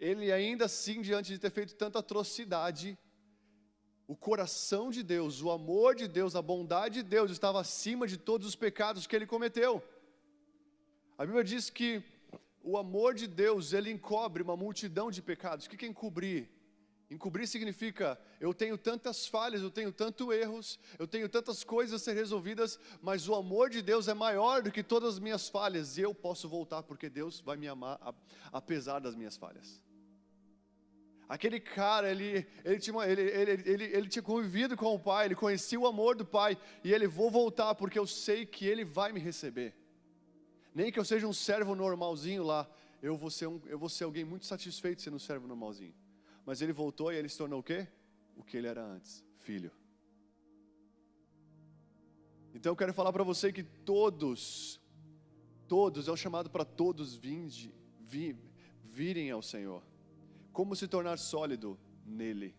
Ele 0.00 0.32
ainda 0.32 0.64
assim, 0.64 1.02
diante 1.02 1.32
de 1.32 1.38
ter 1.38 1.50
feito 1.50 1.74
tanta 1.74 1.98
atrocidade, 1.98 2.98
o 4.08 4.16
coração 4.16 4.90
de 4.90 5.02
Deus, 5.02 5.42
o 5.42 5.50
amor 5.50 5.94
de 5.94 6.08
Deus, 6.08 6.34
a 6.34 6.40
bondade 6.40 7.02
de 7.02 7.02
Deus 7.02 7.30
estava 7.30 7.60
acima 7.60 8.06
de 8.06 8.16
todos 8.16 8.48
os 8.48 8.56
pecados 8.56 9.06
que 9.06 9.14
ele 9.14 9.26
cometeu. 9.26 9.82
A 11.18 11.26
Bíblia 11.26 11.44
diz 11.44 11.68
que 11.68 12.02
o 12.62 12.78
amor 12.78 13.14
de 13.14 13.26
Deus, 13.26 13.74
ele 13.74 13.90
encobre 13.90 14.42
uma 14.42 14.56
multidão 14.56 15.10
de 15.10 15.20
pecados. 15.20 15.66
O 15.66 15.68
que 15.68 15.84
é 15.84 15.88
encobrir? 15.88 16.48
Encobrir 17.10 17.46
significa 17.46 18.18
eu 18.40 18.54
tenho 18.54 18.78
tantas 18.78 19.26
falhas, 19.26 19.60
eu 19.60 19.70
tenho 19.70 19.92
tantos 19.92 20.26
erros, 20.34 20.78
eu 20.98 21.06
tenho 21.06 21.28
tantas 21.28 21.62
coisas 21.62 22.00
a 22.00 22.02
ser 22.02 22.14
resolvidas, 22.14 22.78
mas 23.02 23.28
o 23.28 23.34
amor 23.34 23.68
de 23.68 23.82
Deus 23.82 24.08
é 24.08 24.14
maior 24.14 24.62
do 24.62 24.72
que 24.72 24.82
todas 24.82 25.14
as 25.14 25.20
minhas 25.20 25.50
falhas 25.50 25.98
e 25.98 26.00
eu 26.00 26.14
posso 26.14 26.48
voltar 26.48 26.82
porque 26.82 27.10
Deus 27.10 27.40
vai 27.40 27.58
me 27.58 27.68
amar 27.68 27.98
apesar 28.50 29.00
das 29.00 29.14
minhas 29.14 29.36
falhas. 29.36 29.82
Aquele 31.28 31.60
cara, 31.60 32.10
ele, 32.10 32.46
ele, 32.64 32.78
tinha, 32.78 33.04
ele, 33.04 33.20
ele, 33.20 33.50
ele, 33.70 33.84
ele 33.84 34.08
tinha 34.08 34.22
convivido 34.22 34.74
com 34.76 34.94
o 34.94 34.98
pai, 34.98 35.26
ele 35.26 35.34
conhecia 35.34 35.78
o 35.78 35.86
amor 35.86 36.16
do 36.16 36.24
pai 36.24 36.56
e 36.82 36.90
ele 36.90 37.06
vou 37.06 37.30
voltar 37.30 37.74
porque 37.74 37.98
eu 37.98 38.06
sei 38.06 38.46
que 38.46 38.64
ele 38.64 38.82
vai 38.82 39.12
me 39.12 39.20
receber. 39.20 39.74
Nem 40.74 40.90
que 40.90 40.98
eu 40.98 41.04
seja 41.04 41.26
um 41.26 41.32
servo 41.32 41.74
normalzinho 41.74 42.42
lá, 42.42 42.66
eu 43.02 43.14
vou 43.14 43.30
ser, 43.30 43.46
um, 43.46 43.60
eu 43.66 43.78
vou 43.78 43.90
ser 43.90 44.04
alguém 44.04 44.24
muito 44.24 44.46
satisfeito 44.46 45.02
sendo 45.02 45.16
um 45.16 45.20
servo 45.20 45.46
normalzinho. 45.46 45.94
Mas 46.46 46.62
ele 46.62 46.72
voltou 46.72 47.12
e 47.12 47.16
ele 47.16 47.28
se 47.28 47.36
tornou 47.36 47.60
o 47.60 47.62
quê? 47.62 47.86
O 48.34 48.42
que 48.42 48.56
ele 48.56 48.66
era 48.66 48.82
antes, 48.82 49.22
filho. 49.40 49.70
Então 52.54 52.72
eu 52.72 52.76
quero 52.76 52.94
falar 52.94 53.12
para 53.12 53.22
você 53.22 53.52
que 53.52 53.62
todos, 53.62 54.80
todos, 55.68 56.08
é 56.08 56.10
o 56.10 56.16
chamado 56.16 56.48
para 56.48 56.64
todos 56.64 57.14
vinde, 57.14 57.74
vi, 58.00 58.34
virem 58.82 59.30
ao 59.30 59.42
Senhor. 59.42 59.82
Como 60.58 60.74
se 60.74 60.88
tornar 60.88 61.18
sólido 61.20 61.78
nele? 62.04 62.52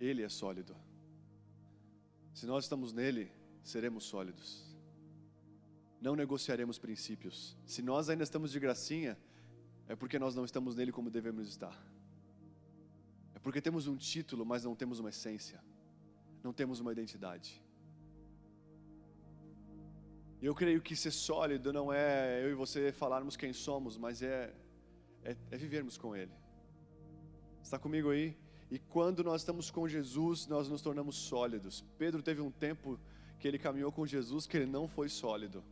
Ele 0.00 0.22
é 0.22 0.28
sólido. 0.30 0.74
Se 2.32 2.46
nós 2.46 2.64
estamos 2.64 2.94
nele, 2.94 3.30
seremos 3.62 4.04
sólidos. 4.04 4.74
Não 6.00 6.16
negociaremos 6.16 6.78
princípios. 6.78 7.58
Se 7.66 7.82
nós 7.82 8.08
ainda 8.08 8.24
estamos 8.24 8.52
de 8.52 8.58
gracinha, 8.58 9.18
é 9.86 9.94
porque 9.94 10.18
nós 10.18 10.34
não 10.34 10.46
estamos 10.46 10.74
nele 10.74 10.90
como 10.90 11.10
devemos 11.10 11.46
estar. 11.46 11.78
É 13.34 13.38
porque 13.38 13.60
temos 13.60 13.86
um 13.86 13.94
título, 13.94 14.46
mas 14.46 14.64
não 14.64 14.74
temos 14.74 14.98
uma 14.98 15.10
essência. 15.10 15.62
Não 16.42 16.54
temos 16.54 16.80
uma 16.80 16.90
identidade. 16.90 17.62
Eu 20.40 20.54
creio 20.54 20.80
que 20.80 20.96
ser 20.96 21.10
sólido 21.10 21.70
não 21.70 21.92
é 21.92 22.42
eu 22.42 22.50
e 22.50 22.54
você 22.54 22.92
falarmos 22.92 23.36
quem 23.36 23.52
somos, 23.52 23.98
mas 23.98 24.22
é, 24.22 24.54
é, 25.24 25.36
é 25.50 25.56
vivermos 25.56 25.96
com 25.96 26.14
Ele. 26.14 26.32
Está 27.62 27.78
comigo 27.78 28.10
aí? 28.10 28.36
E 28.70 28.78
quando 28.78 29.24
nós 29.24 29.40
estamos 29.40 29.70
com 29.70 29.88
Jesus, 29.88 30.46
nós 30.46 30.68
nos 30.68 30.82
tornamos 30.82 31.16
sólidos. 31.16 31.84
Pedro 31.98 32.22
teve 32.22 32.40
um 32.40 32.50
tempo 32.50 32.98
que 33.38 33.48
ele 33.48 33.58
caminhou 33.58 33.90
com 33.90 34.06
Jesus 34.06 34.46
que 34.46 34.56
ele 34.56 34.66
não 34.66 34.86
foi 34.88 35.08
sólido 35.08 35.62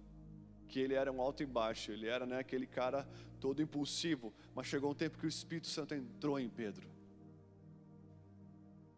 que 0.72 0.80
ele 0.80 0.94
era 0.94 1.12
um 1.12 1.20
alto 1.20 1.42
e 1.42 1.46
baixo, 1.46 1.92
ele 1.92 2.06
era 2.06 2.24
né, 2.24 2.38
aquele 2.38 2.66
cara 2.66 3.06
todo 3.38 3.60
impulsivo, 3.60 4.32
mas 4.54 4.66
chegou 4.66 4.90
um 4.90 4.94
tempo 4.94 5.18
que 5.18 5.26
o 5.26 5.28
Espírito 5.28 5.66
Santo 5.66 5.94
entrou 5.94 6.40
em 6.40 6.48
Pedro, 6.48 6.88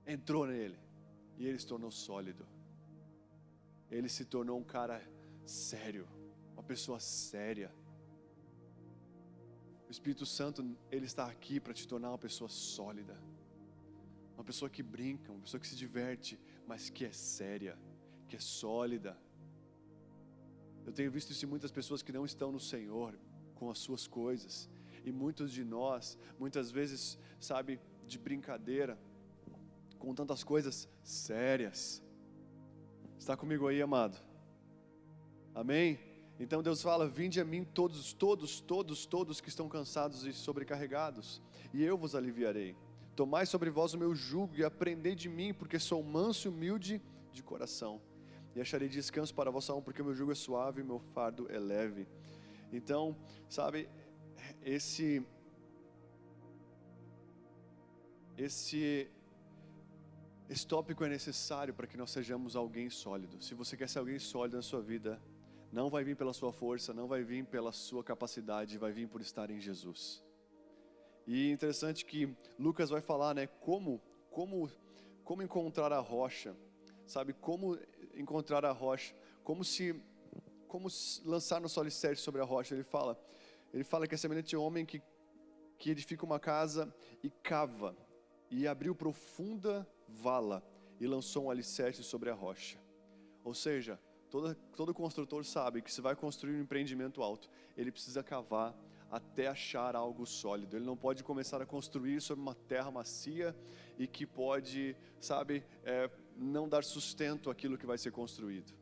entrou 0.07 0.47
nele, 0.47 0.79
e 1.37 1.45
ele 1.49 1.59
se 1.59 1.67
tornou 1.67 1.91
sólido, 1.91 2.47
ele 3.91 4.09
se 4.09 4.25
tornou 4.25 4.57
um 4.57 4.63
cara 4.63 5.03
sério, 5.45 6.07
uma 6.53 6.63
pessoa 6.63 7.01
séria. 7.01 7.75
Espírito 9.97 10.27
Santo, 10.39 10.59
ele 10.91 11.07
está 11.07 11.25
aqui 11.35 11.57
para 11.59 11.75
te 11.79 11.87
tornar 11.93 12.11
uma 12.11 12.23
pessoa 12.27 12.51
sólida, 12.51 13.17
uma 14.37 14.45
pessoa 14.45 14.69
que 14.69 14.83
brinca, 14.83 15.33
uma 15.33 15.41
pessoa 15.41 15.61
que 15.61 15.69
se 15.73 15.77
diverte, 15.77 16.39
mas 16.67 16.91
que 16.91 17.05
é 17.05 17.13
séria, 17.13 17.79
que 18.29 18.37
é 18.37 18.41
sólida 18.41 19.17
eu 20.87 20.93
tenho 20.93 21.11
visto 21.11 21.31
isso 21.31 21.45
em 21.45 21.49
muitas 21.49 21.71
pessoas 21.71 22.03
que 22.03 22.13
não 22.13 22.25
estão 22.25 22.53
no 22.53 22.61
Senhor, 22.61 23.19
com 23.55 23.71
as 23.71 23.79
suas 23.79 24.07
coisas. 24.07 24.69
E 25.05 25.11
muitos 25.11 25.51
de 25.53 25.65
nós, 25.65 26.19
muitas 26.39 26.71
vezes, 26.71 27.19
sabe, 27.41 27.81
de 28.07 28.19
brincadeira, 28.19 28.99
com 29.99 30.15
tantas 30.15 30.45
coisas 30.45 30.89
sérias. 31.03 32.03
Está 33.19 33.37
comigo 33.37 33.67
aí, 33.67 33.81
amado? 33.81 34.19
Amém? 35.55 35.99
Então 36.39 36.63
Deus 36.63 36.83
fala: 36.83 37.07
Vinde 37.09 37.41
a 37.41 37.45
mim 37.45 37.65
todos, 37.65 38.13
todos, 38.13 38.61
todos, 38.61 39.07
todos 39.07 39.41
que 39.41 39.49
estão 39.49 39.69
cansados 39.69 40.25
e 40.25 40.33
sobrecarregados, 40.33 41.41
e 41.73 41.83
eu 41.83 41.97
vos 41.97 42.15
aliviarei. 42.15 42.77
Tomai 43.15 43.47
sobre 43.47 43.71
vós 43.71 43.95
o 43.95 43.99
meu 43.99 44.15
jugo 44.15 44.57
e 44.57 44.65
aprendei 44.65 45.15
de 45.15 45.29
mim, 45.29 45.55
porque 45.55 45.79
sou 45.79 46.03
manso 46.03 46.49
e 46.49 46.51
humilde 46.51 47.01
de 47.33 47.43
coração 47.43 48.01
e 48.55 48.61
acharei 48.61 48.89
descanso 48.89 49.35
para 49.35 49.51
a 49.51 49.53
vossa 49.53 49.73
alma, 49.73 49.83
porque 49.83 50.01
o 50.01 50.05
meu 50.05 50.15
jugo 50.15 50.33
é 50.33 50.35
suave 50.35 50.81
e 50.81 50.85
meu 50.85 51.01
fardo 51.13 51.51
é 51.51 51.59
leve. 51.59 52.07
Então, 52.73 53.17
sabe, 53.49 53.89
esse 54.63 55.25
esse 58.37 59.09
esse 60.49 60.67
tópico 60.67 61.05
é 61.05 61.09
necessário 61.09 61.73
para 61.73 61.87
que 61.87 61.97
nós 61.97 62.11
sejamos 62.11 62.55
alguém 62.55 62.91
sólido. 62.91 63.43
Se 63.43 63.55
você 63.55 63.77
quer 63.77 63.89
ser 63.89 63.99
alguém 63.99 64.19
sólido 64.19 64.57
na 64.57 64.63
sua 64.63 64.83
vida, 64.83 65.21
não 65.75 65.91
vai 65.91 66.05
vir 66.05 66.15
pela 66.15 66.33
sua 66.33 66.53
força, 66.53 66.95
não 66.95 67.09
vai 67.09 67.25
vir 67.25 67.45
pela 67.45 67.73
sua 67.73 68.05
capacidade, 68.05 68.79
vai 68.79 68.93
vir 68.93 69.09
por 69.09 69.21
estar 69.21 69.51
em 69.51 69.59
Jesus. 69.59 70.23
E 71.27 71.51
interessante 71.51 72.05
que 72.05 72.33
Lucas 72.57 72.91
vai 72.91 73.01
falar, 73.01 73.35
né, 73.35 73.49
como 73.49 74.01
como 74.31 74.71
como 75.25 75.43
encontrar 75.43 75.93
a 75.93 75.99
rocha, 75.99 76.55
sabe, 77.07 77.33
como 77.33 77.77
encontrar 78.15 78.65
a 78.65 78.71
rocha, 78.71 79.17
como 79.43 79.65
se 79.65 80.01
como 80.69 80.87
lançar 81.25 81.61
no 81.61 81.69
alicerce 81.81 82.23
sobre 82.23 82.41
a 82.41 82.45
rocha. 82.45 82.73
Ele 82.73 82.85
fala, 82.85 83.21
ele 83.73 83.83
fala 83.83 84.07
que 84.07 84.15
é 84.15 84.19
semelhante 84.19 84.57
homem 84.57 84.87
que 84.87 85.03
que 85.77 85.91
edifica 85.91 86.25
uma 86.25 86.39
casa 86.39 86.95
e 87.21 87.29
cava 87.29 87.97
e 88.49 88.69
abriu 88.69 88.95
profunda 88.95 89.85
vala 90.07 90.63
e 91.01 91.07
lançou 91.07 91.47
um 91.47 91.51
alicerce 91.51 92.05
sobre 92.05 92.31
a 92.31 92.35
rocha. 92.35 92.79
Ou 93.43 93.55
seja, 93.55 93.99
todo, 94.35 94.53
todo 94.75 94.93
construtor 94.93 95.45
sabe 95.45 95.81
que 95.81 95.93
se 95.93 96.01
vai 96.01 96.17
construir 96.17 96.57
um 96.57 96.63
empreendimento 96.63 97.23
alto, 97.23 97.49
ele 97.77 97.93
precisa 97.93 98.21
cavar 98.21 98.75
até 99.09 99.47
achar 99.47 99.95
algo 99.95 100.27
sólido. 100.27 100.77
Ele 100.77 100.85
não 100.85 100.97
pode 100.97 101.23
começar 101.23 101.63
a 101.63 101.67
construir 101.67 102.21
sobre 102.21 102.43
uma 102.43 102.55
terra 102.55 102.91
macia 102.91 103.55
e 103.97 104.09
que 104.09 104.27
pode, 104.27 104.97
sabe, 105.21 105.65
é, 105.85 106.11
não 106.37 106.69
dar 106.69 106.83
sustento 106.83 107.49
àquilo 107.49 107.79
que 107.79 107.87
vai 107.87 107.97
ser 107.97 108.11
construído. 108.11 108.75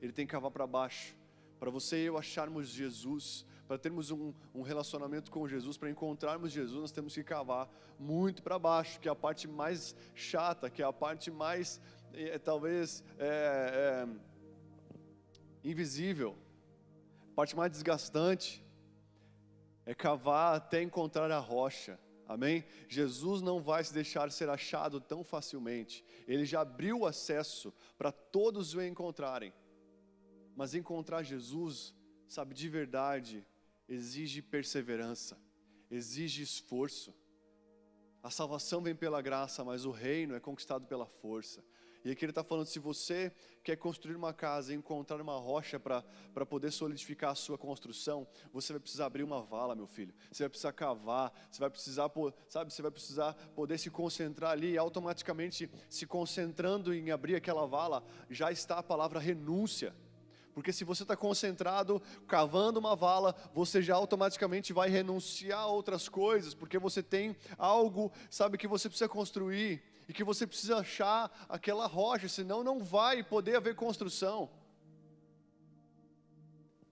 Ele 0.00 0.12
tem 0.12 0.26
que 0.26 0.32
cavar 0.32 0.50
para 0.50 0.66
baixo. 0.66 1.14
Para 1.58 1.68
você 1.68 2.02
e 2.02 2.06
eu 2.06 2.16
acharmos 2.16 2.68
Jesus, 2.68 3.44
para 3.68 3.76
termos 3.76 4.10
um, 4.10 4.32
um 4.54 4.62
relacionamento 4.62 5.30
com 5.30 5.46
Jesus, 5.46 5.76
para 5.76 5.90
encontrarmos 5.90 6.52
Jesus, 6.52 6.80
nós 6.80 6.90
temos 6.90 7.14
que 7.14 7.22
cavar 7.22 7.68
muito 7.98 8.42
para 8.42 8.58
baixo, 8.58 8.98
que 8.98 9.08
é 9.08 9.12
a 9.12 9.14
parte 9.14 9.46
mais 9.46 9.94
chata, 10.14 10.70
que 10.70 10.80
é 10.80 10.86
a 10.86 10.92
parte 10.92 11.30
mais, 11.30 11.78
é, 12.14 12.38
talvez, 12.38 13.04
é, 13.18 13.26
é, 13.26 14.29
invisível, 15.64 16.36
a 17.32 17.34
parte 17.34 17.56
mais 17.56 17.70
desgastante, 17.70 18.64
é 19.84 19.94
cavar 19.94 20.56
até 20.56 20.82
encontrar 20.82 21.30
a 21.30 21.38
rocha. 21.38 21.98
Amém? 22.26 22.64
Jesus 22.88 23.42
não 23.42 23.60
vai 23.60 23.82
se 23.82 23.92
deixar 23.92 24.30
ser 24.30 24.48
achado 24.48 25.00
tão 25.00 25.24
facilmente. 25.24 26.04
Ele 26.28 26.44
já 26.44 26.60
abriu 26.60 27.00
o 27.00 27.06
acesso 27.06 27.74
para 27.98 28.12
todos 28.12 28.72
o 28.72 28.80
encontrarem. 28.80 29.52
Mas 30.54 30.74
encontrar 30.74 31.24
Jesus, 31.24 31.92
sabe, 32.28 32.54
de 32.54 32.68
verdade, 32.68 33.44
exige 33.88 34.40
perseverança, 34.40 35.36
exige 35.90 36.42
esforço. 36.42 37.12
A 38.22 38.30
salvação 38.30 38.80
vem 38.80 38.94
pela 38.94 39.20
graça, 39.20 39.64
mas 39.64 39.84
o 39.84 39.90
reino 39.90 40.34
é 40.34 40.40
conquistado 40.40 40.86
pela 40.86 41.06
força. 41.06 41.64
E 42.04 42.10
aqui 42.10 42.24
ele 42.24 42.30
está 42.30 42.42
falando: 42.42 42.66
se 42.66 42.78
você 42.78 43.32
quer 43.62 43.76
construir 43.76 44.16
uma 44.16 44.32
casa 44.32 44.72
e 44.72 44.76
encontrar 44.76 45.20
uma 45.20 45.36
rocha 45.36 45.78
para 45.78 46.46
poder 46.46 46.70
solidificar 46.70 47.30
a 47.30 47.34
sua 47.34 47.58
construção, 47.58 48.26
você 48.52 48.72
vai 48.72 48.80
precisar 48.80 49.06
abrir 49.06 49.22
uma 49.22 49.42
vala, 49.42 49.74
meu 49.74 49.86
filho. 49.86 50.14
Você 50.32 50.42
vai 50.42 50.48
precisar 50.48 50.72
cavar, 50.72 51.32
você 51.50 51.60
vai 51.60 51.70
precisar, 51.70 52.10
sabe, 52.48 52.72
você 52.72 52.82
vai 52.82 52.90
precisar 52.90 53.34
poder 53.54 53.78
se 53.78 53.90
concentrar 53.90 54.52
ali 54.52 54.72
e 54.72 54.78
automaticamente 54.78 55.70
se 55.88 56.06
concentrando 56.06 56.94
em 56.94 57.10
abrir 57.10 57.36
aquela 57.36 57.66
vala, 57.66 58.02
já 58.30 58.50
está 58.50 58.78
a 58.78 58.82
palavra 58.82 59.20
renúncia. 59.20 59.94
Porque 60.52 60.72
se 60.72 60.84
você 60.84 61.04
está 61.04 61.16
concentrado 61.16 62.02
cavando 62.26 62.80
uma 62.80 62.96
vala, 62.96 63.34
você 63.54 63.80
já 63.80 63.94
automaticamente 63.94 64.72
vai 64.72 64.88
renunciar 64.88 65.60
a 65.60 65.66
outras 65.66 66.08
coisas, 66.08 66.54
porque 66.54 66.78
você 66.78 67.02
tem 67.02 67.36
algo, 67.56 68.10
sabe, 68.28 68.58
que 68.58 68.66
você 68.66 68.88
precisa 68.88 69.08
construir 69.08 69.82
e 70.10 70.12
que 70.12 70.24
você 70.24 70.44
precisa 70.44 70.78
achar 70.78 71.30
aquela 71.48 71.86
rocha, 71.86 72.28
senão 72.28 72.64
não 72.64 72.80
vai 72.80 73.22
poder 73.22 73.54
haver 73.54 73.76
construção. 73.76 74.50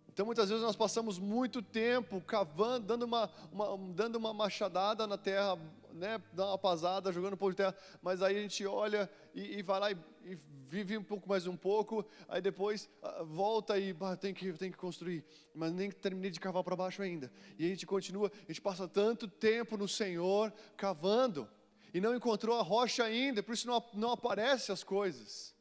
Então 0.07 0.25
muitas 0.25 0.49
vezes 0.49 0.63
nós 0.63 0.77
passamos 0.77 1.19
muito 1.19 1.61
tempo 1.61 2.21
cavando, 2.21 2.87
dando 2.87 3.03
uma, 3.03 3.29
uma, 3.51 3.77
dando 3.93 4.15
uma 4.15 4.33
machadada 4.33 5.05
na 5.05 5.19
terra, 5.19 5.59
né, 5.93 6.23
dar 6.33 6.47
uma 6.47 6.59
pasada, 6.59 7.13
jogando 7.13 7.37
pouco 7.37 7.55
de 7.55 7.57
terra, 7.57 7.75
mas 8.01 8.23
aí 8.23 8.39
a 8.39 8.41
gente 8.41 8.65
olha 8.65 9.11
e, 9.35 9.59
e 9.59 9.63
vai 9.63 9.81
lá 9.81 9.91
e, 9.91 9.97
e, 10.25 10.39
vive 10.69 10.97
um 10.97 11.03
pouco 11.03 11.29
mais 11.29 11.45
um 11.49 11.57
pouco, 11.57 12.07
aí 12.29 12.41
depois 12.41 12.89
uh, 13.03 13.25
volta 13.25 13.77
e 13.81 13.93
bah, 13.93 14.17
tem, 14.17 14.33
que, 14.33 14.53
tem 14.53 14.71
que 14.71 14.79
construir, 14.79 15.25
mas 15.53 15.73
nem 15.73 15.91
terminei 15.91 16.31
de 16.31 16.39
cavar 16.39 16.63
para 16.63 16.77
baixo 16.77 17.03
ainda. 17.03 17.33
E 17.59 17.67
a 17.67 17.69
gente 17.69 17.85
continua, 17.85 18.31
a 18.45 18.47
gente 18.53 18.61
passa 18.61 18.87
tanto 18.87 19.27
tempo 19.27 19.77
no 19.77 19.89
Senhor 19.89 20.53
cavando 20.77 21.49
e 21.93 22.01
não 22.01 22.15
encontrou 22.15 22.59
a 22.59 22.63
rocha 22.63 23.05
ainda, 23.05 23.43
por 23.43 23.55
isso 23.55 23.67
não, 23.67 23.83
não 23.95 24.13
aparecem 24.13 24.73
as 24.73 24.85
coisas. 24.85 25.55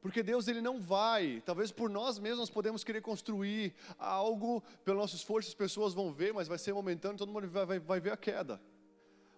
Porque 0.00 0.22
Deus 0.22 0.46
ele 0.46 0.60
não 0.60 0.80
vai, 0.80 1.42
talvez 1.44 1.72
por 1.72 1.90
nós 1.90 2.18
mesmos 2.18 2.38
nós 2.38 2.50
podemos 2.50 2.84
querer 2.84 3.00
construir 3.00 3.74
algo 3.98 4.62
pelo 4.84 4.98
nosso 4.98 5.16
esforço, 5.16 5.48
as 5.48 5.54
pessoas 5.54 5.94
vão 5.94 6.12
ver, 6.12 6.32
mas 6.32 6.46
vai 6.46 6.58
ser 6.58 6.72
momentâneo, 6.72 7.18
todo 7.18 7.32
mundo 7.32 7.48
vai, 7.48 7.66
vai, 7.66 7.78
vai 7.78 8.00
ver 8.00 8.12
a 8.12 8.16
queda. 8.16 8.60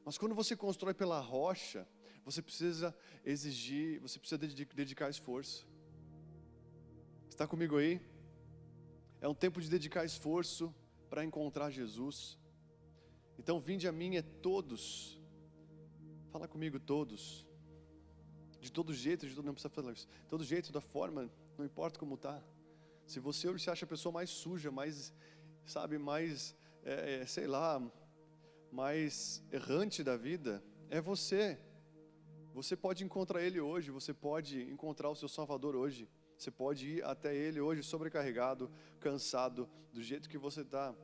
Mas 0.05 0.19
quando 0.19 0.35
você 0.35 0.57
constrói 0.57 0.95
pela 0.95 1.21
rocha, 1.21 1.87
você 2.25 2.43
precisa 2.43 2.95
exigir, 3.25 3.99
você 4.01 4.19
precisa 4.19 4.39
dedicar 4.39 5.09
esforço. 5.09 5.67
Está 7.29 7.47
comigo 7.47 7.79
aí? 7.79 8.01
É 9.21 9.27
um 9.29 9.35
tempo 9.35 9.61
de 9.61 9.71
dedicar 9.71 10.05
esforço 10.05 10.75
para 11.09 11.25
encontrar 11.25 11.71
Jesus. 11.71 12.39
Então, 13.39 13.61
vinde 13.61 13.89
a 13.89 13.93
mim 13.93 14.17
é 14.17 14.23
todos. 14.23 15.18
Fala 16.31 16.47
comigo 16.47 16.79
todos 16.79 17.49
de 18.61 18.73
todo 18.73 18.93
jeito, 18.93 19.27
de 19.27 19.35
todo, 19.35 19.45
não 19.45 19.55
precisa 19.55 19.71
falar 19.71 19.93
isso, 19.93 20.09
todo 20.29 20.45
jeito, 20.45 20.73
da 20.73 20.81
forma, 20.81 21.31
não 21.57 21.65
importa 21.65 21.99
como 21.99 22.15
está. 22.15 22.43
Se 23.07 23.21
você 23.21 23.49
hoje 23.49 23.65
se 23.65 23.71
acha 23.71 23.85
a 23.85 23.89
pessoa 23.89 24.13
mais 24.13 24.31
suja, 24.31 24.71
mais, 24.71 25.15
sabe, 25.65 25.97
mais, 25.97 26.55
é, 26.85 27.21
é, 27.21 27.27
sei 27.27 27.47
lá, 27.47 27.81
mais 28.71 29.43
errante 29.51 30.03
da 30.03 30.17
vida, 30.17 30.63
é 30.91 31.01
você. 31.01 31.59
Você 32.53 32.77
pode 32.77 33.05
encontrar 33.05 33.43
Ele 33.43 33.61
hoje, 33.61 33.91
você 33.91 34.13
pode 34.13 34.61
encontrar 34.63 35.09
o 35.09 35.15
seu 35.15 35.29
Salvador 35.29 35.77
hoje. 35.77 36.09
Você 36.37 36.51
pode 36.51 36.87
ir 36.89 37.05
até 37.05 37.35
Ele 37.35 37.61
hoje 37.61 37.83
sobrecarregado, 37.83 38.71
cansado, 39.01 39.69
do 39.93 40.03
jeito 40.03 40.29
que 40.29 40.39
você 40.39 40.61
está. 40.61 40.95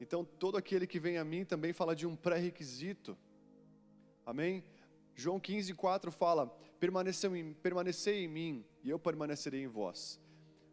Então, 0.00 0.24
todo 0.24 0.56
aquele 0.56 0.86
que 0.86 1.00
vem 1.00 1.18
a 1.18 1.24
mim 1.24 1.44
também 1.44 1.72
fala 1.72 1.94
de 1.94 2.06
um 2.06 2.16
pré-requisito. 2.16 3.16
Amém? 4.24 4.64
João 5.14 5.38
15, 5.38 5.74
4 5.74 6.10
fala: 6.10 6.46
permanecei 6.80 8.24
em 8.24 8.28
mim 8.28 8.64
e 8.82 8.90
eu 8.90 8.98
permanecerei 8.98 9.62
em 9.62 9.68
vós. 9.68 10.20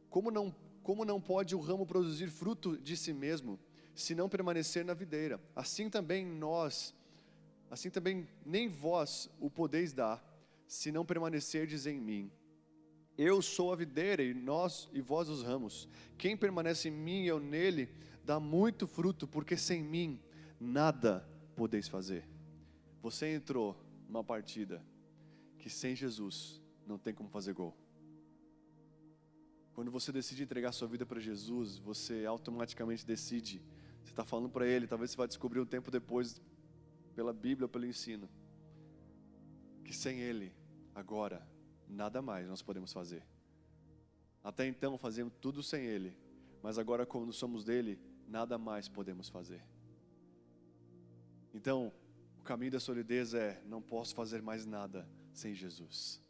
Como 0.09 0.31
não, 0.31 0.53
como 0.81 1.05
não 1.05 1.21
pode 1.21 1.55
o 1.55 1.59
ramo 1.59 1.85
produzir 1.85 2.29
fruto 2.29 2.77
de 2.77 2.97
si 2.97 3.13
mesmo, 3.13 3.59
se 3.93 4.15
não 4.15 4.29
permanecer 4.29 4.83
na 4.83 4.93
videira? 4.93 5.39
Assim 5.55 5.89
também 5.89 6.25
nós, 6.25 6.95
assim 7.69 7.89
também 7.89 8.27
nem 8.45 8.67
vós 8.67 9.29
o 9.39 9.49
podeis 9.49 9.93
dar, 9.93 10.23
se 10.67 10.91
não 10.91 11.05
permanecerdes 11.05 11.85
em 11.85 11.99
mim. 11.99 12.31
Eu 13.17 13.41
sou 13.41 13.73
a 13.73 13.75
videira 13.75 14.23
e 14.23 14.33
nós 14.33 14.87
e 14.93 15.01
vós 15.01 15.27
os 15.27 15.43
ramos. 15.43 15.89
Quem 16.17 16.37
permanece 16.37 16.87
em 16.87 16.91
mim 16.91 17.23
e 17.23 17.27
eu 17.27 17.39
nele, 17.39 17.89
dá 18.23 18.39
muito 18.39 18.87
fruto, 18.87 19.27
porque 19.27 19.57
sem 19.57 19.83
mim 19.83 20.17
nada 20.57 21.27
podeis 21.55 21.87
fazer. 21.87 22.25
Você 23.01 23.33
entrou 23.33 23.75
uma 24.07 24.23
partida 24.23 24.83
que 25.57 25.69
sem 25.69 25.95
Jesus 25.95 26.61
não 26.85 26.97
tem 26.97 27.13
como 27.13 27.29
fazer 27.29 27.53
gol. 27.53 27.75
Quando 29.73 29.91
você 29.91 30.11
decide 30.11 30.43
entregar 30.43 30.71
sua 30.71 30.87
vida 30.87 31.05
para 31.05 31.19
Jesus, 31.19 31.77
você 31.77 32.25
automaticamente 32.25 33.05
decide. 33.05 33.61
Você 34.03 34.11
está 34.11 34.25
falando 34.25 34.49
para 34.49 34.67
Ele, 34.67 34.87
talvez 34.87 35.11
você 35.11 35.17
vai 35.17 35.27
descobrir 35.27 35.59
um 35.59 35.65
tempo 35.65 35.89
depois, 35.89 36.41
pela 37.15 37.31
Bíblia, 37.31 37.67
pelo 37.67 37.85
ensino, 37.85 38.29
que 39.83 39.93
sem 39.93 40.19
Ele, 40.19 40.53
agora, 40.93 41.47
nada 41.87 42.21
mais 42.21 42.47
nós 42.47 42.61
podemos 42.61 42.91
fazer. 42.91 43.23
Até 44.43 44.65
então 44.67 44.97
fazemos 44.97 45.33
tudo 45.39 45.61
sem 45.61 45.85
Ele, 45.85 46.17
mas 46.61 46.77
agora, 46.77 47.05
quando 47.05 47.31
somos 47.31 47.63
dele, 47.63 47.99
nada 48.27 48.57
mais 48.57 48.87
podemos 48.87 49.29
fazer. 49.29 49.63
Então, 51.53 51.91
o 52.39 52.43
caminho 52.43 52.71
da 52.71 52.79
solidez 52.79 53.33
é: 53.33 53.61
não 53.65 53.81
posso 53.81 54.15
fazer 54.15 54.41
mais 54.41 54.65
nada 54.65 55.07
sem 55.33 55.53
Jesus. 55.53 56.21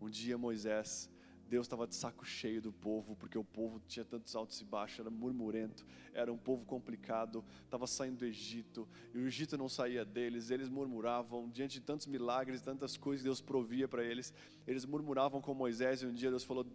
Um 0.00 0.10
dia 0.10 0.36
Moisés, 0.36 1.10
Deus 1.48 1.66
estava 1.66 1.86
de 1.86 1.94
saco 1.94 2.24
cheio 2.24 2.60
do 2.60 2.72
povo, 2.72 3.16
porque 3.16 3.38
o 3.38 3.44
povo 3.44 3.80
tinha 3.86 4.04
tantos 4.04 4.34
altos 4.36 4.60
e 4.60 4.64
baixos, 4.64 5.00
era 5.00 5.10
murmurento, 5.10 5.86
era 6.12 6.32
um 6.32 6.36
povo 6.36 6.64
complicado, 6.64 7.44
estava 7.64 7.86
saindo 7.86 8.18
do 8.18 8.26
Egito, 8.26 8.88
e 9.12 9.18
o 9.18 9.26
Egito 9.26 9.56
não 9.56 9.68
saía 9.68 10.04
deles, 10.04 10.50
eles 10.50 10.68
murmuravam, 10.68 11.48
diante 11.48 11.80
de 11.80 11.86
tantos 11.86 12.06
milagres, 12.06 12.60
tantas 12.60 12.96
coisas 12.96 13.22
que 13.22 13.28
Deus 13.28 13.40
provia 13.40 13.88
para 13.88 14.04
eles, 14.04 14.32
eles 14.66 14.84
murmuravam 14.84 15.40
com 15.40 15.54
Moisés, 15.54 16.02
e 16.02 16.06
um 16.06 16.12
dia 16.12 16.30
Deus 16.30 16.44
falou: 16.44 16.66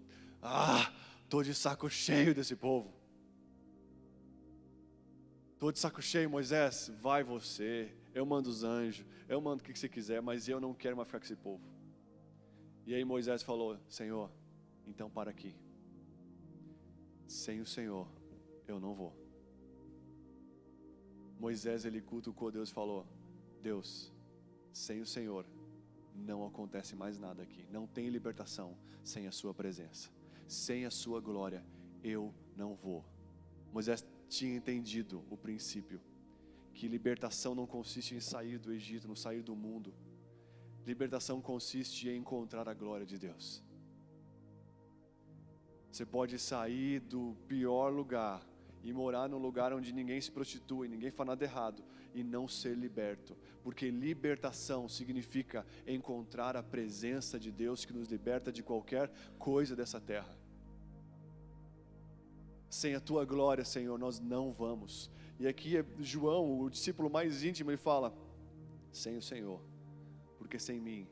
Ah, 0.41 0.91
estou 1.23 1.43
de 1.43 1.54
saco 1.54 1.89
cheio 1.89 2.34
desse 2.34 2.56
povo. 2.56 2.93
Estou 5.54 5.71
de 5.71 5.80
saco 5.80 6.02
cheio, 6.02 6.30
Moisés, 6.30 6.89
vai 7.02 7.21
você, 7.21 7.93
eu 8.13 8.26
mando 8.26 8.50
os 8.50 8.63
anjos, 8.63 9.06
eu 9.28 9.39
mando 9.39 9.62
o 9.62 9.65
que 9.65 9.78
você 9.78 9.89
quiser, 9.89 10.22
mas 10.22 10.48
eu 10.48 10.60
não 10.60 10.74
quero 10.74 10.95
mais 10.95 11.08
ficar 11.08 11.19
com 11.19 11.26
esse 11.26 11.36
povo. 11.36 11.63
E 12.86 12.93
aí 12.93 13.06
Moisés 13.06 13.43
falou: 13.43 13.78
Senhor, 13.88 14.32
então 14.88 15.10
para 15.10 15.30
aqui. 15.30 15.56
Sem 17.28 17.62
o 17.62 17.65
Senhor, 17.65 18.08
eu 18.67 18.80
não 18.80 18.93
vou. 18.93 19.15
Moisés 21.39 21.86
ele 21.86 22.02
cutucou 22.02 22.52
Deus 22.52 22.69
e 22.69 22.74
falou: 22.74 23.06
Deus, 23.62 24.12
sem 24.74 25.02
o 25.02 25.06
Senhor 25.06 25.45
não 26.15 26.45
acontece 26.45 26.95
mais 26.95 27.17
nada 27.17 27.43
aqui. 27.43 27.65
Não 27.72 27.88
tem 27.88 28.10
libertação 28.10 28.78
sem 29.04 29.28
a 29.28 29.32
Sua 29.32 29.54
presença. 29.54 30.10
Sem 30.48 30.86
a 30.86 30.91
Sua 30.91 31.22
glória, 31.22 31.63
eu 32.04 32.34
não 32.56 32.76
vou. 32.76 33.06
Moisés 33.72 34.06
tinha 34.28 34.56
entendido 34.56 35.24
o 35.30 35.38
princípio 35.38 36.02
que 36.73 36.88
libertação 36.88 37.53
não 37.53 37.67
consiste 37.67 38.15
em 38.15 38.19
sair 38.19 38.58
do 38.58 38.71
Egito, 38.71 39.08
não 39.08 39.15
sair 39.15 39.41
do 39.41 39.55
mundo. 39.55 39.93
Libertação 40.86 41.41
consiste 41.41 42.10
em 42.10 42.17
encontrar 42.17 42.67
a 42.67 42.73
glória 42.73 43.05
de 43.05 43.17
Deus. 43.17 43.63
Você 45.91 46.05
pode 46.05 46.38
sair 46.39 46.99
do 46.99 47.36
pior 47.47 47.89
lugar 47.89 48.47
e 48.84 48.93
morar 48.93 49.27
num 49.27 49.38
lugar 49.38 49.73
onde 49.73 49.91
ninguém 49.91 50.21
se 50.21 50.32
prostitui, 50.32 50.88
ninguém 50.88 51.12
faz 51.12 51.27
nada 51.27 51.43
errado 51.43 51.84
e 52.13 52.23
não 52.23 52.47
ser 52.47 52.75
liberto, 52.77 53.38
porque 53.63 53.89
libertação 53.89 54.88
significa 54.88 55.65
encontrar 55.86 56.55
a 56.55 56.63
presença 56.63 57.39
de 57.39 57.51
Deus 57.51 57.86
que 57.86 57.93
nos 57.93 58.10
liberta 58.10 58.51
de 58.51 58.63
qualquer 58.63 59.12
coisa 59.38 59.75
dessa 59.75 59.99
terra. 59.99 60.38
Sem 62.69 62.93
a 62.95 62.99
tua 62.99 63.25
glória, 63.25 63.65
Senhor, 63.65 63.97
nós 63.97 64.19
não 64.19 64.51
vamos. 64.51 65.10
E 65.39 65.47
aqui 65.47 65.78
é 65.78 65.86
João, 65.99 66.60
o 66.60 66.69
discípulo 66.69 67.10
mais 67.10 67.43
íntimo, 67.43 67.71
ele 67.71 67.78
fala: 67.78 68.13
sem 68.91 69.15
o 69.15 69.21
Senhor, 69.21 69.62
porque 70.38 70.60
sem 70.60 70.80
mim 70.80 71.08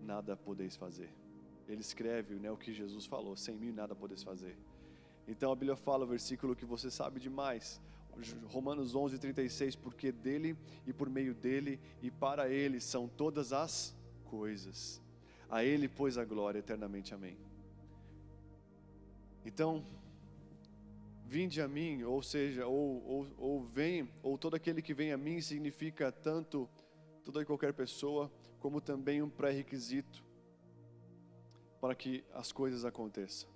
nada 0.00 0.36
podeis 0.36 0.76
fazer. 0.76 1.12
Ele 1.68 1.80
escreve 1.80 2.34
né, 2.36 2.50
o 2.50 2.56
que 2.56 2.72
Jesus 2.72 3.06
falou: 3.06 3.36
sem 3.36 3.56
mim 3.56 3.72
nada 3.72 3.94
podeis 3.94 4.22
fazer. 4.22 4.56
Então 5.26 5.50
a 5.50 5.56
Bíblia 5.56 5.76
fala 5.76 6.04
o 6.04 6.08
versículo 6.08 6.54
que 6.54 6.64
você 6.64 6.88
sabe 6.88 7.18
demais, 7.18 7.80
Romanos 8.46 8.94
11, 8.94 9.18
36, 9.18 9.76
porque 9.76 10.12
dele 10.12 10.56
e 10.86 10.92
por 10.92 11.10
meio 11.10 11.34
dele 11.34 11.80
e 12.00 12.10
para 12.10 12.48
ele 12.48 12.80
são 12.80 13.08
todas 13.08 13.52
as 13.52 13.94
coisas. 14.24 15.02
A 15.50 15.64
ele, 15.64 15.88
pois, 15.88 16.16
a 16.16 16.24
glória 16.24 16.58
eternamente. 16.58 17.14
Amém. 17.14 17.36
Então, 19.44 19.84
Vinde 21.28 21.60
a 21.60 21.66
mim, 21.66 22.04
ou 22.04 22.22
seja, 22.22 22.66
ou, 22.66 23.04
ou, 23.04 23.28
ou 23.36 23.64
vem, 23.64 24.08
ou 24.22 24.38
todo 24.38 24.54
aquele 24.54 24.80
que 24.80 24.94
vem 24.94 25.12
a 25.12 25.18
mim 25.18 25.40
significa 25.40 26.12
tanto 26.12 26.68
toda 27.24 27.42
e 27.42 27.44
qualquer 27.44 27.74
pessoa, 27.74 28.30
como 28.60 28.80
também 28.80 29.20
um 29.20 29.28
pré-requisito 29.28 30.24
para 31.80 31.96
que 31.96 32.24
as 32.32 32.52
coisas 32.52 32.84
aconteçam. 32.84 33.50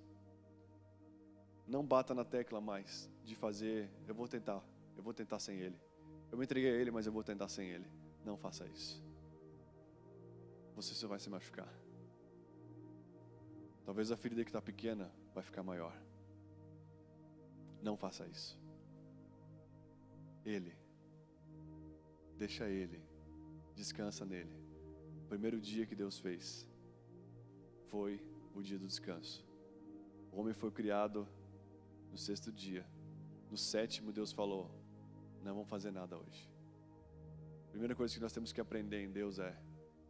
Não 1.64 1.86
bata 1.86 2.12
na 2.12 2.24
tecla 2.24 2.60
mais 2.60 3.08
de 3.24 3.36
fazer, 3.36 3.88
eu 4.08 4.16
vou 4.16 4.26
tentar, 4.26 4.60
eu 4.96 5.02
vou 5.02 5.14
tentar 5.14 5.38
sem 5.38 5.56
ele. 5.60 5.78
Eu 6.32 6.36
me 6.36 6.44
entreguei 6.44 6.72
a 6.72 6.74
ele, 6.74 6.90
mas 6.90 7.06
eu 7.06 7.12
vou 7.12 7.22
tentar 7.22 7.48
sem 7.48 7.68
ele. 7.68 7.86
Não 8.24 8.36
faça 8.36 8.66
isso. 8.66 9.00
Você 10.74 10.92
só 10.92 11.06
vai 11.06 11.20
se 11.20 11.30
machucar. 11.30 11.72
Talvez 13.84 14.10
a 14.10 14.16
ferida 14.16 14.42
que 14.42 14.50
está 14.50 14.60
pequena 14.60 15.12
vai 15.32 15.44
ficar 15.44 15.62
maior. 15.62 15.96
Não 17.82 17.96
faça 17.96 18.26
isso. 18.26 18.58
Ele, 20.44 20.76
deixa 22.36 22.68
Ele, 22.68 23.02
descansa 23.74 24.24
nele. 24.24 24.54
O 25.24 25.28
primeiro 25.28 25.60
dia 25.60 25.86
que 25.86 25.94
Deus 25.94 26.18
fez 26.18 26.68
foi 27.88 28.22
o 28.54 28.62
dia 28.62 28.78
do 28.78 28.86
descanso. 28.86 29.46
O 30.32 30.40
homem 30.40 30.54
foi 30.54 30.70
criado 30.70 31.26
no 32.10 32.18
sexto 32.18 32.52
dia. 32.52 32.86
No 33.50 33.56
sétimo, 33.56 34.12
Deus 34.12 34.32
falou: 34.32 34.70
Não 35.42 35.54
vamos 35.54 35.68
fazer 35.68 35.90
nada 35.90 36.16
hoje. 36.16 36.50
A 37.66 37.70
primeira 37.70 37.94
coisa 37.94 38.14
que 38.14 38.20
nós 38.20 38.32
temos 38.32 38.52
que 38.52 38.60
aprender 38.60 39.02
em 39.02 39.10
Deus 39.10 39.38
é 39.38 39.56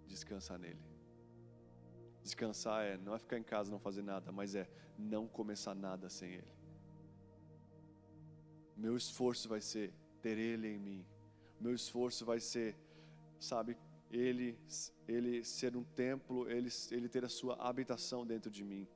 descansar 0.06 0.58
nele. 0.58 0.80
Descansar 2.22 2.84
é 2.84 2.96
não 2.96 3.14
é 3.14 3.18
ficar 3.18 3.38
em 3.38 3.42
casa 3.42 3.70
não 3.70 3.78
fazer 3.78 4.02
nada, 4.02 4.30
mas 4.32 4.54
é 4.54 4.68
não 4.98 5.26
começar 5.26 5.74
nada 5.74 6.08
sem 6.08 6.30
ele. 6.32 6.59
Meu 8.80 8.96
esforço 8.96 9.46
vai 9.46 9.60
ser 9.60 9.92
ter 10.22 10.38
ele 10.38 10.68
em 10.74 10.78
mim. 10.78 11.06
Meu 11.60 11.74
esforço 11.74 12.24
vai 12.24 12.40
ser, 12.40 12.74
sabe, 13.38 13.76
ele 14.10 14.58
ele 15.06 15.44
ser 15.44 15.76
um 15.76 15.84
templo, 15.84 16.48
ele 16.48 16.70
ele 16.90 17.08
ter 17.14 17.22
a 17.22 17.28
sua 17.28 17.54
habitação 17.56 18.26
dentro 18.26 18.50
de 18.50 18.64
mim. 18.64 18.88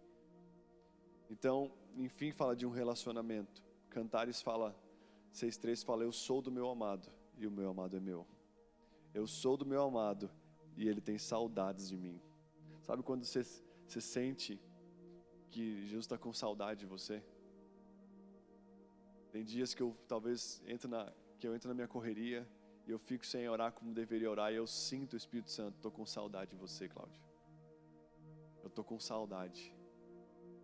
Então, 1.29 1.71
enfim, 1.97 2.33
fala 2.33 2.57
de 2.57 2.65
um 2.65 2.71
relacionamento. 2.71 3.63
Cantares 3.91 4.41
fala 4.41 4.75
6:3 5.35 5.85
fala 5.85 6.03
eu 6.03 6.13
sou 6.13 6.41
do 6.41 6.51
meu 6.51 6.71
amado 6.71 7.13
e 7.37 7.47
o 7.47 7.51
meu 7.51 7.69
amado 7.69 7.95
é 7.95 8.01
meu. 8.01 8.27
Eu 9.13 9.27
sou 9.27 9.55
do 9.55 9.67
meu 9.67 9.83
amado 9.83 10.31
e 10.79 10.89
ele 10.89 11.03
tem 11.03 11.19
saudades 11.19 11.89
de 11.91 11.97
mim. 12.05 12.19
Sabe 12.81 13.03
quando 13.03 13.23
você, 13.25 13.43
você 13.87 14.01
sente 14.01 14.59
que 15.51 15.83
Jesus 15.83 16.05
está 16.07 16.17
com 16.17 16.33
saudade 16.33 16.81
de 16.81 16.87
você? 16.87 17.23
Tem 19.35 19.43
dias 19.43 19.75
que 19.75 19.83
eu 19.83 19.97
talvez 20.07 20.63
entro 20.65 20.89
na, 20.89 21.13
que 21.41 21.49
eu 21.49 21.57
entro 21.57 21.69
na 21.69 21.75
minha 21.75 21.89
correria 21.89 22.49
e 22.87 22.91
eu 22.93 23.01
fico 23.01 23.27
sem 23.27 23.49
orar 23.49 23.73
como 23.73 23.93
deveria 23.93 24.31
orar 24.31 24.53
e 24.53 24.55
eu 24.55 24.65
sinto 24.65 25.15
o 25.15 25.17
Espírito 25.17 25.51
Santo. 25.51 25.75
Estou 25.75 25.91
com 25.91 26.07
saudade 26.07 26.53
de 26.53 26.57
você, 26.57 26.89
Cláudio. 26.89 27.21
Eu 28.63 28.69
estou 28.69 28.85
com 28.85 28.97
saudade. 29.01 29.75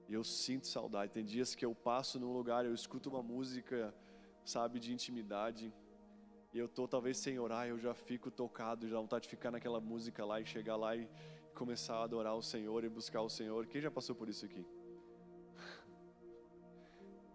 E 0.08 0.14
eu 0.14 0.22
sinto 0.22 0.68
saudade. 0.68 1.10
Tem 1.10 1.24
dias 1.24 1.52
que 1.56 1.64
eu 1.64 1.74
passo 1.74 2.20
num 2.20 2.32
lugar, 2.32 2.64
eu 2.64 2.72
escuto 2.72 3.10
uma 3.10 3.24
música, 3.24 3.92
sabe, 4.44 4.78
de 4.78 4.92
intimidade 4.92 5.74
e 6.52 6.58
eu 6.60 6.68
tô 6.68 6.86
talvez 6.86 7.18
sem 7.18 7.40
orar, 7.40 7.66
eu 7.66 7.76
já 7.76 7.92
fico 7.92 8.30
tocado, 8.30 8.88
já 8.88 9.00
vontade 9.00 9.24
de 9.24 9.30
ficar 9.30 9.50
naquela 9.50 9.80
música 9.80 10.24
lá 10.24 10.40
e 10.40 10.46
chegar 10.46 10.76
lá 10.76 10.94
e 10.94 11.08
começar 11.56 11.96
a 11.96 12.04
adorar 12.04 12.36
o 12.36 12.42
Senhor 12.42 12.84
e 12.84 12.88
buscar 12.88 13.22
o 13.22 13.28
Senhor. 13.28 13.66
Quem 13.66 13.80
já 13.80 13.90
passou 13.90 14.14
por 14.14 14.28
isso 14.28 14.44
aqui? 14.44 14.64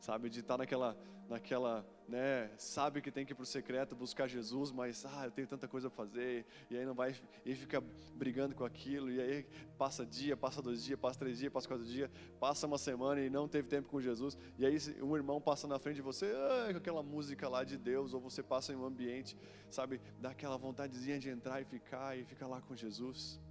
Sabe, 0.05 0.29
de 0.29 0.41
estar 0.41 0.55
naquela, 0.55 0.95
naquela, 1.27 1.83
né, 2.07 2.51
sabe 2.59 3.01
que 3.01 3.09
tem 3.09 3.25
que 3.25 3.31
ir 3.31 3.35
para 3.35 3.41
o 3.41 3.45
secreto 3.47 3.95
buscar 3.95 4.27
Jesus, 4.27 4.71
mas, 4.71 5.03
ah, 5.03 5.25
eu 5.25 5.31
tenho 5.31 5.47
tanta 5.47 5.67
coisa 5.67 5.89
para 5.89 5.97
fazer, 5.97 6.45
e 6.69 6.77
aí 6.77 6.85
não 6.85 6.93
vai, 6.93 7.15
e 7.43 7.55
fica 7.55 7.83
brigando 8.13 8.53
com 8.53 8.63
aquilo, 8.63 9.09
e 9.11 9.19
aí 9.19 9.47
passa 9.79 10.05
dia, 10.05 10.37
passa 10.37 10.61
dois 10.61 10.83
dias, 10.83 10.99
passa 10.99 11.17
três 11.17 11.39
dias, 11.39 11.51
passa 11.51 11.67
quatro 11.67 11.83
dias, 11.83 12.07
passa 12.39 12.67
uma 12.67 12.77
semana 12.77 13.19
e 13.19 13.31
não 13.31 13.47
teve 13.47 13.67
tempo 13.67 13.89
com 13.89 13.99
Jesus, 13.99 14.37
e 14.59 14.63
aí 14.67 14.77
um 15.01 15.15
irmão 15.15 15.41
passa 15.41 15.67
na 15.67 15.79
frente 15.79 15.95
de 15.95 16.03
você, 16.03 16.31
ah, 16.35 16.71
com 16.71 16.77
aquela 16.77 17.01
música 17.01 17.49
lá 17.49 17.63
de 17.63 17.75
Deus, 17.75 18.13
ou 18.13 18.21
você 18.21 18.43
passa 18.43 18.73
em 18.73 18.75
um 18.75 18.85
ambiente, 18.85 19.35
sabe, 19.71 19.99
dá 20.19 20.29
aquela 20.29 20.55
vontadezinha 20.55 21.17
de 21.17 21.31
entrar 21.31 21.59
e 21.61 21.65
ficar, 21.65 22.15
e 22.15 22.23
ficar 22.25 22.45
lá 22.45 22.61
com 22.61 22.75
Jesus. 22.75 23.41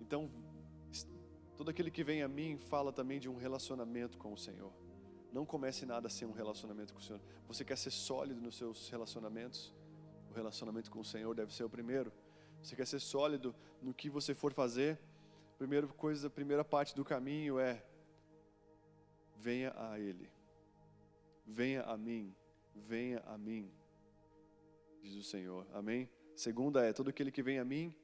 Então, 0.00 0.28
Todo 1.62 1.70
aquele 1.70 1.92
que 1.92 2.02
vem 2.02 2.24
a 2.24 2.28
mim 2.28 2.58
fala 2.58 2.92
também 2.92 3.20
de 3.20 3.28
um 3.28 3.36
relacionamento 3.36 4.18
com 4.18 4.32
o 4.32 4.36
Senhor. 4.36 4.72
Não 5.32 5.46
comece 5.46 5.86
nada 5.86 6.08
sem 6.08 6.26
um 6.26 6.32
relacionamento 6.32 6.92
com 6.92 6.98
o 6.98 7.02
Senhor. 7.02 7.22
Você 7.46 7.64
quer 7.64 7.78
ser 7.78 7.92
sólido 7.92 8.40
nos 8.40 8.56
seus 8.56 8.88
relacionamentos? 8.88 9.72
O 10.28 10.34
relacionamento 10.34 10.90
com 10.90 10.98
o 10.98 11.04
Senhor 11.04 11.32
deve 11.36 11.54
ser 11.54 11.62
o 11.62 11.70
primeiro. 11.70 12.12
Você 12.60 12.74
quer 12.74 12.84
ser 12.84 12.98
sólido 12.98 13.54
no 13.80 13.94
que 13.94 14.10
você 14.10 14.34
for 14.34 14.52
fazer? 14.52 14.98
Primeira 15.56 15.86
coisa, 15.86 16.26
a 16.26 16.30
primeira 16.30 16.64
parte 16.64 16.96
do 16.96 17.04
caminho 17.04 17.60
é 17.60 17.80
venha 19.36 19.72
a 19.76 20.00
Ele. 20.00 20.28
Venha 21.46 21.84
a 21.84 21.96
mim. 21.96 22.34
Venha 22.74 23.22
a 23.24 23.38
mim. 23.38 23.72
Diz 25.00 25.14
o 25.14 25.22
Senhor. 25.22 25.64
Amém? 25.72 26.10
Segunda 26.34 26.84
é 26.84 26.92
todo 26.92 27.08
aquele 27.08 27.30
que 27.30 27.40
vem 27.40 27.60
a 27.60 27.64
mim 27.64 27.94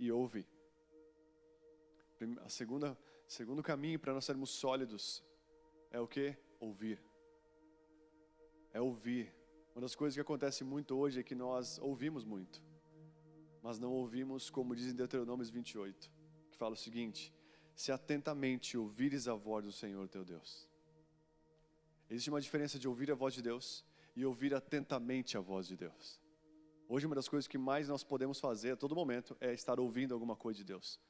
e 0.00 0.10
ouve. 0.10 0.44
A 2.44 2.48
segunda, 2.48 2.96
segundo 3.26 3.62
caminho 3.62 3.98
para 3.98 4.14
nós 4.14 4.24
sermos 4.24 4.50
sólidos 4.50 5.22
é 5.90 5.98
o 5.98 6.06
que? 6.06 6.36
Ouvir. 6.60 7.02
É 8.72 8.80
ouvir. 8.80 9.34
Uma 9.74 9.82
das 9.82 9.94
coisas 9.96 10.14
que 10.14 10.20
acontece 10.20 10.62
muito 10.62 10.96
hoje 10.96 11.20
é 11.20 11.22
que 11.22 11.34
nós 11.34 11.78
ouvimos 11.78 12.24
muito, 12.24 12.62
mas 13.60 13.78
não 13.78 13.92
ouvimos, 13.92 14.48
como 14.48 14.76
diz 14.76 14.86
em 14.86 14.94
Deuteronômio 14.94 15.44
28, 15.44 16.10
que 16.50 16.56
fala 16.56 16.74
o 16.74 16.76
seguinte: 16.76 17.34
se 17.74 17.90
atentamente 17.90 18.78
ouvires 18.78 19.26
a 19.26 19.34
voz 19.34 19.64
do 19.64 19.72
Senhor 19.72 20.08
teu 20.08 20.24
Deus. 20.24 20.68
Existe 22.08 22.30
uma 22.30 22.40
diferença 22.40 22.78
de 22.78 22.86
ouvir 22.86 23.10
a 23.10 23.14
voz 23.14 23.34
de 23.34 23.42
Deus 23.42 23.84
e 24.14 24.24
ouvir 24.24 24.54
atentamente 24.54 25.36
a 25.36 25.40
voz 25.40 25.66
de 25.66 25.76
Deus. 25.76 26.20
Hoje, 26.88 27.06
uma 27.06 27.16
das 27.16 27.28
coisas 27.28 27.48
que 27.48 27.58
mais 27.58 27.88
nós 27.88 28.04
podemos 28.04 28.38
fazer 28.38 28.72
a 28.72 28.76
todo 28.76 28.94
momento 28.94 29.36
é 29.40 29.52
estar 29.52 29.80
ouvindo 29.80 30.14
alguma 30.14 30.36
coisa 30.36 30.58
de 30.58 30.64
Deus 30.64 31.00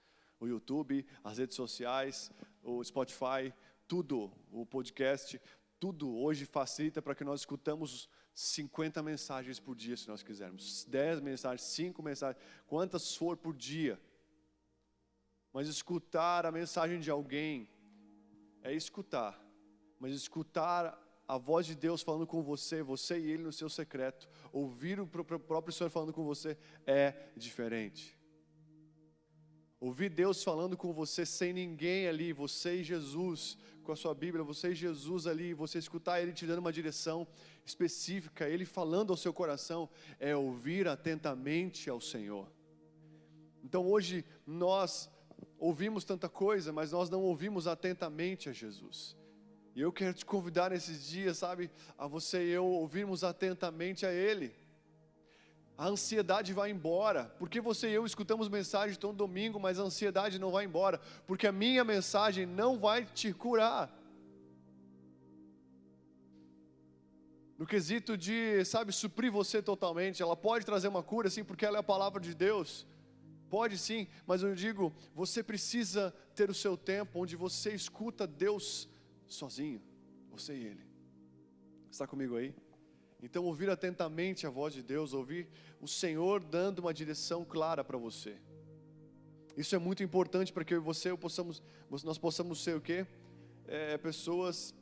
o 0.44 0.48
YouTube, 0.48 1.04
as 1.22 1.38
redes 1.38 1.56
sociais, 1.56 2.30
o 2.62 2.82
Spotify, 2.84 3.52
tudo, 3.88 4.32
o 4.52 4.64
podcast, 4.64 5.40
tudo 5.78 6.16
hoje 6.16 6.46
facilita 6.46 7.02
para 7.02 7.14
que 7.14 7.24
nós 7.24 7.40
escutamos 7.40 8.08
50 8.34 9.02
mensagens 9.02 9.60
por 9.60 9.76
dia, 9.76 9.96
se 9.96 10.08
nós 10.08 10.22
quisermos, 10.22 10.84
10 10.86 11.20
mensagens, 11.20 11.62
5 11.62 12.02
mensagens, 12.02 12.42
quantas 12.66 13.14
for 13.14 13.36
por 13.36 13.54
dia. 13.54 14.00
Mas 15.52 15.68
escutar 15.68 16.46
a 16.46 16.52
mensagem 16.52 16.98
de 16.98 17.10
alguém 17.10 17.68
é 18.62 18.72
escutar, 18.72 19.40
mas 20.00 20.12
escutar 20.14 21.00
a 21.26 21.38
voz 21.38 21.64
de 21.64 21.74
Deus 21.74 22.02
falando 22.02 22.26
com 22.26 22.42
você, 22.42 22.82
você 22.82 23.18
e 23.18 23.30
ele 23.30 23.44
no 23.44 23.52
seu 23.52 23.68
secreto, 23.68 24.28
ouvir 24.52 25.00
o 25.00 25.06
próprio 25.06 25.72
Senhor 25.72 25.90
falando 25.90 26.12
com 26.12 26.24
você 26.24 26.58
é 26.86 27.30
diferente. 27.36 28.18
Ouvir 29.84 30.08
Deus 30.08 30.42
falando 30.42 30.78
com 30.78 30.94
você 30.94 31.26
sem 31.26 31.52
ninguém 31.52 32.08
ali, 32.08 32.32
você 32.32 32.76
e 32.76 32.82
Jesus, 32.82 33.58
com 33.82 33.92
a 33.92 33.96
sua 33.96 34.14
Bíblia, 34.14 34.42
você 34.42 34.70
e 34.70 34.74
Jesus 34.74 35.26
ali, 35.26 35.52
você 35.52 35.78
escutar 35.78 36.22
Ele 36.22 36.32
te 36.32 36.46
dando 36.46 36.60
uma 36.60 36.72
direção 36.72 37.26
específica, 37.66 38.48
Ele 38.48 38.64
falando 38.64 39.10
ao 39.10 39.16
seu 39.18 39.30
coração, 39.30 39.86
é 40.18 40.34
ouvir 40.34 40.88
atentamente 40.88 41.90
ao 41.90 42.00
Senhor. 42.00 42.50
Então 43.62 43.86
hoje 43.86 44.24
nós 44.46 45.10
ouvimos 45.58 46.02
tanta 46.02 46.30
coisa, 46.30 46.72
mas 46.72 46.90
nós 46.90 47.10
não 47.10 47.20
ouvimos 47.20 47.66
atentamente 47.66 48.48
a 48.48 48.54
Jesus. 48.54 49.14
E 49.76 49.82
eu 49.82 49.92
quero 49.92 50.14
te 50.14 50.24
convidar 50.24 50.70
nesses 50.70 51.06
dias, 51.06 51.36
sabe, 51.36 51.70
a 51.98 52.06
você 52.06 52.42
e 52.42 52.52
eu 52.52 52.64
ouvirmos 52.64 53.22
atentamente 53.22 54.06
a 54.06 54.12
Ele 54.14 54.63
a 55.76 55.88
ansiedade 55.88 56.52
vai 56.52 56.70
embora. 56.70 57.24
Porque 57.38 57.60
você 57.60 57.88
e 57.88 57.94
eu 57.94 58.06
escutamos 58.06 58.48
mensagem 58.48 58.98
todo 58.98 59.16
domingo, 59.16 59.58
mas 59.58 59.78
a 59.78 59.82
ansiedade 59.82 60.38
não 60.38 60.50
vai 60.50 60.64
embora. 60.64 61.00
Porque 61.26 61.46
a 61.46 61.52
minha 61.52 61.84
mensagem 61.84 62.46
não 62.46 62.78
vai 62.78 63.04
te 63.04 63.32
curar. 63.32 63.92
No 67.58 67.66
quesito 67.66 68.16
de, 68.16 68.64
sabe, 68.64 68.92
suprir 68.92 69.30
você 69.30 69.62
totalmente, 69.62 70.20
ela 70.20 70.36
pode 70.36 70.66
trazer 70.66 70.88
uma 70.88 71.02
cura, 71.02 71.30
sim, 71.30 71.44
porque 71.44 71.64
ela 71.64 71.76
é 71.76 71.80
a 71.80 71.84
palavra 71.84 72.20
de 72.20 72.34
Deus. 72.34 72.86
Pode 73.48 73.78
sim, 73.78 74.08
mas 74.26 74.42
eu 74.42 74.54
digo, 74.54 74.92
você 75.14 75.42
precisa 75.42 76.12
ter 76.34 76.50
o 76.50 76.54
seu 76.54 76.76
tempo 76.76 77.20
onde 77.20 77.36
você 77.36 77.72
escuta 77.72 78.26
Deus 78.26 78.88
sozinho, 79.26 79.80
você 80.30 80.54
e 80.54 80.64
Ele. 80.64 80.86
Está 81.88 82.06
comigo 82.06 82.36
aí? 82.36 82.52
Então, 83.24 83.42
ouvir 83.42 83.70
atentamente 83.70 84.46
a 84.46 84.50
voz 84.50 84.74
de 84.74 84.82
Deus, 84.82 85.14
ouvir 85.14 85.48
o 85.80 85.88
Senhor 85.88 86.44
dando 86.44 86.80
uma 86.80 86.92
direção 86.92 87.42
clara 87.42 87.82
para 87.82 87.96
você. 87.96 88.36
Isso 89.56 89.74
é 89.74 89.78
muito 89.78 90.02
importante 90.02 90.52
para 90.52 90.62
que 90.62 90.74
eu 90.74 90.78
e 90.78 90.80
você 90.80 91.10
eu 91.10 91.16
possamos, 91.16 91.62
nós 91.88 92.18
possamos 92.18 92.62
ser 92.62 92.76
o 92.76 92.82
quê? 92.82 93.06
É, 93.66 93.96
pessoas 93.96 94.74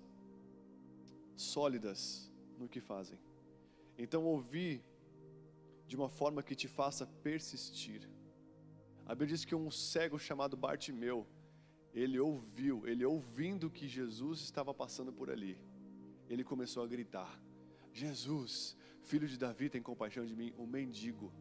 sólidas 1.37 2.33
no 2.59 2.69
que 2.69 2.81
fazem. 2.81 3.17
Então, 3.97 4.25
ouvir 4.25 4.83
de 5.87 5.95
uma 5.95 6.09
forma 6.09 6.43
que 6.43 6.57
te 6.57 6.67
faça 6.67 7.07
persistir. 7.07 8.09
A 9.07 9.15
Bíblia 9.15 9.37
diz 9.37 9.45
que 9.45 9.55
um 9.55 9.71
cego 9.71 10.19
chamado 10.19 10.57
Bartimeu, 10.57 11.25
ele 11.95 12.19
ouviu, 12.19 12.89
ele 12.89 13.05
ouvindo 13.05 13.71
que 13.71 13.87
Jesus 13.87 14.41
estava 14.41 14.75
passando 14.75 15.13
por 15.13 15.31
ali, 15.31 15.57
ele 16.29 16.43
começou 16.43 16.83
a 16.83 16.89
gritar. 16.89 17.41
Jesus, 17.93 18.77
filho 19.03 19.29
de 19.29 19.39
Davi, 19.39 19.69
tem 19.69 19.83
compaixão 19.83 20.25
de 20.25 20.35
mim, 20.35 20.53
o 20.57 20.67
mendigo. 20.67 21.33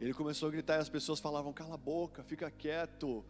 Ele 0.00 0.14
começou 0.14 0.48
a 0.48 0.52
gritar 0.52 0.76
e 0.76 0.80
as 0.80 0.88
pessoas 0.88 1.20
falavam: 1.20 1.52
Cala 1.52 1.74
a 1.74 1.78
boca, 1.78 2.22
fica 2.22 2.50
quieto. 2.50 3.24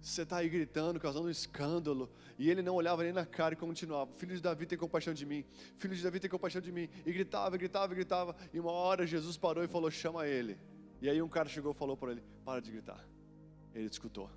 Você 0.00 0.20
está 0.20 0.36
aí 0.36 0.50
gritando, 0.50 1.00
causando 1.00 1.28
um 1.28 1.30
escândalo. 1.30 2.10
E 2.38 2.50
ele 2.50 2.60
não 2.60 2.74
olhava 2.74 3.02
nem 3.02 3.12
na 3.12 3.24
cara 3.24 3.54
e 3.54 3.56
continuava: 3.56 4.12
Filho 4.16 4.34
de 4.36 4.42
Davi, 4.42 4.66
tem 4.66 4.76
compaixão 4.76 5.14
de 5.14 5.24
mim. 5.24 5.44
Filho 5.78 5.96
de 5.96 6.02
Davi, 6.02 6.20
tem 6.20 6.28
compaixão 6.28 6.60
de 6.60 6.70
mim. 6.70 6.88
E 7.06 7.12
gritava, 7.12 7.56
gritava, 7.56 7.94
gritava. 7.94 8.36
E 8.52 8.60
uma 8.60 8.72
hora 8.72 9.06
Jesus 9.06 9.38
parou 9.38 9.64
e 9.64 9.68
falou: 9.68 9.90
Chama 9.90 10.26
ele. 10.26 10.58
E 11.00 11.08
aí 11.08 11.22
um 11.22 11.28
cara 11.28 11.48
chegou 11.48 11.72
e 11.72 11.74
falou 11.74 11.96
para 11.96 12.12
ele: 12.12 12.22
Para 12.44 12.60
de 12.60 12.70
gritar. 12.70 13.02
Ele 13.74 13.88
te 13.88 13.92
escutou. 13.92 14.30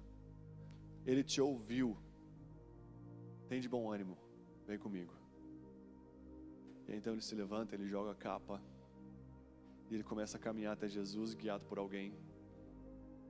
Ele 1.05 1.23
te 1.23 1.41
ouviu. 1.41 1.97
Tem 3.49 3.59
de 3.59 3.67
bom 3.67 3.91
ânimo. 3.91 4.17
Vem 4.65 4.79
comigo. 4.79 5.16
E 6.87 6.95
então 6.95 7.13
ele 7.13 7.21
se 7.21 7.35
levanta, 7.35 7.75
ele 7.75 7.87
joga 7.87 8.11
a 8.11 8.15
capa, 8.15 8.61
E 9.89 9.95
ele 9.95 10.03
começa 10.03 10.37
a 10.37 10.39
caminhar 10.39 10.73
até 10.73 10.87
Jesus, 10.87 11.33
guiado 11.33 11.65
por 11.65 11.77
alguém. 11.77 12.13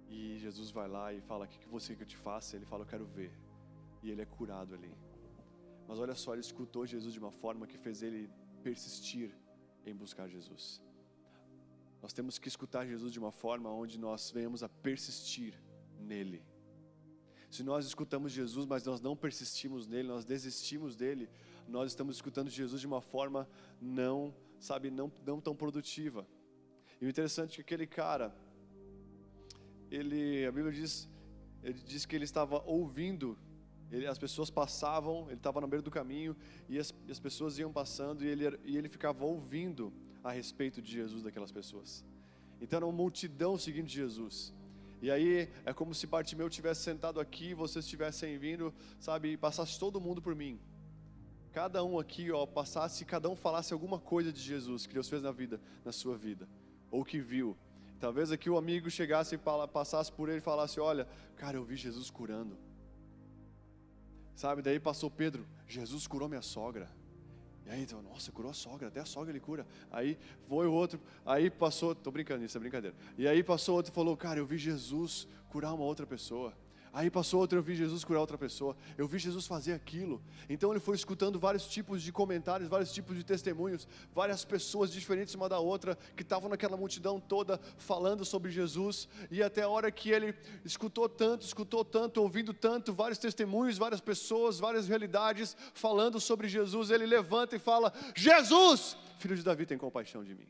E 0.10 0.38
Jesus 0.40 0.72
vai 0.72 0.88
lá 0.88 1.14
e 1.14 1.22
fala: 1.22 1.46
O 1.46 1.48
que 1.48 1.68
você 1.68 1.90
quer 1.90 1.98
que 1.98 2.04
eu 2.04 2.08
te 2.08 2.18
faça? 2.18 2.56
Ele 2.56 2.66
fala: 2.66 2.84
Eu 2.84 2.88
quero 2.88 3.06
ver. 3.06 3.32
E 4.02 4.10
ele 4.12 4.22
é 4.22 4.26
curado 4.26 4.74
ali. 4.74 4.94
Mas 5.88 6.00
olha 6.00 6.16
só, 6.16 6.34
ele 6.34 6.42
escutou 6.42 6.86
Jesus 6.86 7.14
de 7.14 7.20
uma 7.20 7.32
forma 7.32 7.68
que 7.68 7.78
fez 7.78 8.02
ele 8.02 8.30
persistir 8.64 9.32
em 9.86 9.96
buscar 9.96 10.28
Jesus. 10.28 10.82
Nós 12.02 12.14
temos 12.14 12.38
que 12.38 12.48
escutar 12.48 12.86
Jesus 12.86 13.12
de 13.12 13.20
uma 13.20 13.32
forma 13.32 13.70
onde 13.72 13.98
nós 13.98 14.32
venhamos 14.32 14.64
a 14.64 14.70
persistir 14.70 15.54
nele. 16.00 16.44
Se 17.50 17.64
nós 17.64 17.86
escutamos 17.86 18.32
Jesus, 18.32 18.66
mas 18.66 18.84
nós 18.84 19.00
não 19.00 19.16
persistimos 19.16 19.88
nele, 19.88 20.10
nós 20.10 20.26
desistimos 20.26 20.96
dele, 20.96 21.30
nós 21.68 21.92
estamos 21.92 22.16
escutando 22.16 22.50
Jesus 22.50 22.82
de 22.82 22.88
uma 22.88 23.02
forma 23.02 23.48
não, 23.82 24.34
sabe, 24.60 24.90
não, 24.90 25.12
não 25.26 25.40
tão 25.40 25.56
produtiva. 25.56 26.26
E 27.02 27.06
o 27.06 27.10
interessante 27.10 27.54
é 27.54 27.56
que 27.56 27.62
aquele 27.62 27.86
cara, 27.86 28.36
ele, 29.92 30.46
a 30.46 30.52
Bíblia 30.52 30.74
diz, 30.74 31.10
ele 31.64 31.80
diz 31.86 32.06
que 32.06 32.16
ele 32.16 32.26
estava 32.26 32.64
ouvindo, 32.66 33.38
ele, 33.92 34.08
as 34.08 34.18
pessoas 34.18 34.50
passavam, 34.50 35.26
ele 35.28 35.36
estava 35.36 35.62
no 35.62 35.68
meio 35.68 35.82
do 35.82 35.92
caminho 35.92 36.36
e 36.68 36.80
as, 36.80 36.94
as 37.10 37.20
pessoas 37.20 37.58
iam 37.60 37.72
passando 37.72 38.24
e 38.24 38.28
ele, 38.28 38.60
e 38.64 38.78
ele 38.78 38.90
ficava 38.90 39.24
ouvindo 39.26 39.94
a 40.24 40.32
respeito 40.32 40.82
de 40.82 40.92
Jesus 40.92 41.24
daquelas 41.24 41.52
pessoas. 41.52 42.04
Então 42.60 42.78
era 42.78 42.86
uma 42.86 42.94
multidão 42.94 43.58
seguindo 43.58 43.88
Jesus. 43.88 44.54
E 45.00 45.12
aí 45.12 45.48
é 45.64 45.74
como 45.74 45.94
se 45.94 46.08
Bartimeu 46.08 46.50
tivesse 46.50 46.82
sentado 46.82 47.20
aqui, 47.20 47.54
vocês 47.54 47.86
estivessem 47.86 48.38
vindo, 48.38 48.74
sabe, 49.00 49.34
e 49.34 49.38
passasse 49.38 49.80
todo 49.80 50.02
mundo 50.02 50.22
por 50.22 50.36
mim. 50.36 50.60
Cada 51.58 51.84
um 51.84 51.98
aqui, 51.98 52.32
ó, 52.32 52.46
passasse, 52.46 53.04
cada 53.04 53.28
um 53.28 53.36
falasse 53.36 53.74
alguma 53.74 53.98
coisa 53.98 54.32
de 54.32 54.40
Jesus 54.40 54.86
que 54.86 54.94
Deus 54.94 55.10
fez 55.10 55.24
na 55.24 55.32
vida, 55.32 55.60
na 55.84 55.92
sua 55.92 56.16
vida, 56.16 56.48
ou 56.92 57.04
que 57.04 57.20
viu. 57.20 57.58
Talvez 58.00 58.32
aqui 58.32 58.48
o 58.48 58.60
amigo 58.60 58.92
chegasse 58.92 59.34
e 59.34 59.40
passasse 59.40 60.12
por 60.12 60.30
ele 60.30 60.38
e 60.38 60.42
falasse: 60.42 60.80
Olha, 60.80 61.08
cara, 61.36 61.58
eu 61.58 61.64
vi 61.64 61.76
Jesus 61.76 62.12
curando. 62.12 62.56
Sabe, 64.36 64.62
daí 64.62 64.80
passou 64.80 65.10
Pedro: 65.10 65.48
Jesus 65.68 66.06
curou 66.06 66.30
minha 66.30 66.44
sogra. 66.44 66.92
E 67.66 67.72
aí, 67.72 67.82
então, 67.82 68.04
nossa, 68.04 68.32
curou 68.32 68.52
a 68.52 68.54
sogra, 68.54 68.90
até 68.90 69.00
a 69.00 69.06
sogra 69.06 69.32
ele 69.32 69.40
cura. 69.40 69.66
Aí 69.90 70.16
foi 70.48 70.68
o 70.68 70.72
outro, 70.72 71.02
aí 71.26 71.50
passou, 71.50 71.96
tô 71.96 72.12
brincando, 72.12 72.46
isso 72.46 72.56
é 72.56 72.60
brincadeira. 72.60 72.96
E 73.18 73.28
aí 73.28 73.42
passou 73.42 73.78
outro 73.78 73.92
e 73.92 73.96
falou, 73.96 74.16
cara, 74.16 74.40
eu 74.40 74.46
vi 74.46 74.60
Jesus 74.60 75.28
curar 75.50 75.74
uma 75.74 75.86
outra 75.86 76.06
pessoa. 76.06 76.54
Aí 76.94 77.10
passou 77.10 77.40
outro, 77.40 77.58
eu 77.58 77.64
vi 77.64 77.76
Jesus 77.76 78.04
curar 78.04 78.20
outra 78.20 78.38
pessoa. 78.38 78.76
Eu 78.98 79.08
vi 79.08 79.20
Jesus 79.20 79.46
fazer 79.46 79.74
aquilo. 79.74 80.22
Então 80.50 80.72
ele 80.72 80.80
foi 80.80 80.96
escutando 80.96 81.40
vários 81.40 81.68
tipos 81.68 82.02
de 82.02 82.12
comentários, 82.12 82.70
vários 82.70 82.92
tipos 82.92 83.16
de 83.16 83.24
testemunhos, 83.24 83.88
várias 84.14 84.44
pessoas 84.44 84.92
diferentes 84.92 85.36
uma 85.36 85.48
da 85.48 85.60
outra 85.60 85.98
que 86.16 86.24
estavam 86.24 86.50
naquela 86.50 86.78
multidão 86.78 87.20
toda 87.20 87.60
falando 87.78 88.26
sobre 88.26 88.52
Jesus. 88.52 89.08
E 89.30 89.44
até 89.44 89.64
a 89.64 89.70
hora 89.70 89.92
que 89.92 90.10
ele 90.10 90.34
escutou 90.66 91.08
tanto, 91.08 91.46
escutou 91.46 91.84
tanto, 91.86 92.22
ouvindo 92.22 92.54
tanto, 92.54 92.94
vários 92.94 93.20
testemunhos, 93.20 93.78
várias 93.78 94.02
pessoas, 94.02 94.60
várias 94.60 94.88
realidades 94.88 95.56
falando 95.74 96.20
sobre 96.20 96.48
Jesus, 96.48 96.90
ele 96.90 97.06
levanta 97.06 97.56
e 97.56 97.60
fala: 97.60 97.94
Jesus, 98.16 98.98
filho 99.20 99.36
de 99.36 99.44
Davi, 99.44 99.66
tem 99.66 99.78
compaixão 99.78 100.24
de 100.24 100.34
mim 100.36 100.48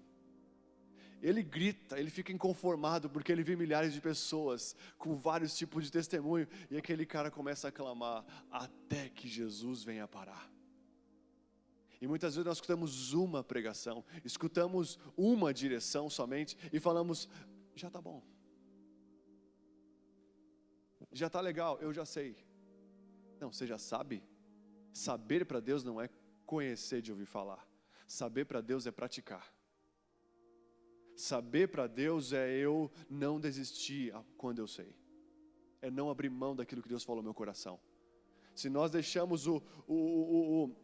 ele 1.21 1.41
grita, 1.41 1.99
ele 1.99 2.09
fica 2.09 2.31
inconformado 2.31 3.09
porque 3.09 3.31
ele 3.31 3.43
vê 3.43 3.55
milhares 3.55 3.93
de 3.93 3.99
pessoas 3.99 4.75
com 4.97 5.15
vários 5.15 5.57
tipos 5.57 5.83
de 5.83 5.91
testemunho 5.91 6.47
e 6.69 6.77
aquele 6.77 7.05
cara 7.05 7.31
começa 7.31 7.67
a 7.67 7.71
clamar 7.71 8.25
até 8.51 9.09
que 9.09 9.27
Jesus 9.27 9.83
venha 9.83 10.07
parar. 10.07 10.51
E 11.99 12.07
muitas 12.07 12.35
vezes 12.35 12.45
nós 12.45 12.57
escutamos 12.57 13.13
uma 13.13 13.43
pregação, 13.43 14.05
escutamos 14.23 14.99
uma 15.15 15.51
direção 15.51 16.09
somente 16.09 16.55
e 16.71 16.79
falamos: 16.79 17.27
já 17.75 17.87
está 17.87 17.99
bom, 17.99 18.21
já 21.11 21.27
está 21.27 21.41
legal, 21.41 21.79
eu 21.81 21.91
já 21.91 22.05
sei. 22.05 22.37
Não, 23.39 23.51
você 23.51 23.65
já 23.65 23.79
sabe? 23.79 24.23
Saber 24.93 25.45
para 25.45 25.59
Deus 25.59 25.83
não 25.83 25.99
é 25.99 26.09
conhecer 26.45 27.01
de 27.01 27.11
ouvir 27.11 27.25
falar, 27.25 27.67
saber 28.07 28.45
para 28.45 28.61
Deus 28.61 28.85
é 28.85 28.91
praticar. 28.91 29.56
Saber 31.17 31.67
para 31.67 31.87
Deus 31.87 32.31
é 32.31 32.47
eu 32.57 32.91
não 33.09 33.39
desistir 33.39 34.13
quando 34.37 34.59
eu 34.59 34.67
sei, 34.67 34.95
é 35.81 35.89
não 35.89 36.11
abrir 36.11 36.29
mão 36.29 36.55
daquilo 36.55 36.79
que 36.79 36.87
Deus 36.87 37.03
falou 37.03 37.23
no 37.23 37.25
meu 37.25 37.33
coração. 37.33 37.79
Se 38.53 38.69
nós 38.69 38.91
deixamos 38.91 39.47
o, 39.47 39.55
o, 39.87 39.95
o, 39.95 40.65
o 40.65 40.75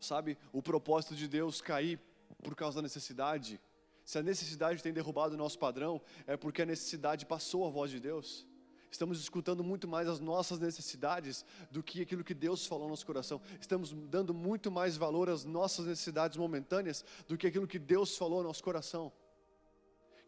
sabe, 0.00 0.36
o 0.52 0.60
propósito 0.60 1.14
de 1.14 1.28
Deus 1.28 1.60
cair 1.60 2.00
por 2.42 2.56
causa 2.56 2.76
da 2.78 2.82
necessidade, 2.82 3.60
se 4.04 4.18
a 4.18 4.22
necessidade 4.22 4.82
tem 4.82 4.92
derrubado 4.92 5.36
o 5.36 5.38
nosso 5.38 5.60
padrão, 5.60 6.02
é 6.26 6.36
porque 6.36 6.62
a 6.62 6.66
necessidade 6.66 7.24
passou 7.24 7.64
a 7.64 7.70
voz 7.70 7.92
de 7.92 8.00
Deus. 8.00 8.44
Estamos 8.90 9.20
escutando 9.20 9.62
muito 9.62 9.86
mais 9.86 10.08
as 10.08 10.18
nossas 10.18 10.58
necessidades 10.58 11.44
do 11.70 11.84
que 11.84 12.02
aquilo 12.02 12.24
que 12.24 12.34
Deus 12.34 12.66
falou 12.66 12.86
no 12.86 12.90
nosso 12.90 13.06
coração. 13.06 13.40
Estamos 13.60 13.92
dando 13.92 14.34
muito 14.34 14.72
mais 14.72 14.96
valor 14.96 15.28
às 15.28 15.44
nossas 15.44 15.86
necessidades 15.86 16.36
momentâneas 16.36 17.04
do 17.28 17.38
que 17.38 17.46
aquilo 17.46 17.68
que 17.68 17.78
Deus 17.78 18.16
falou 18.16 18.42
no 18.42 18.48
nosso 18.48 18.64
coração. 18.64 19.12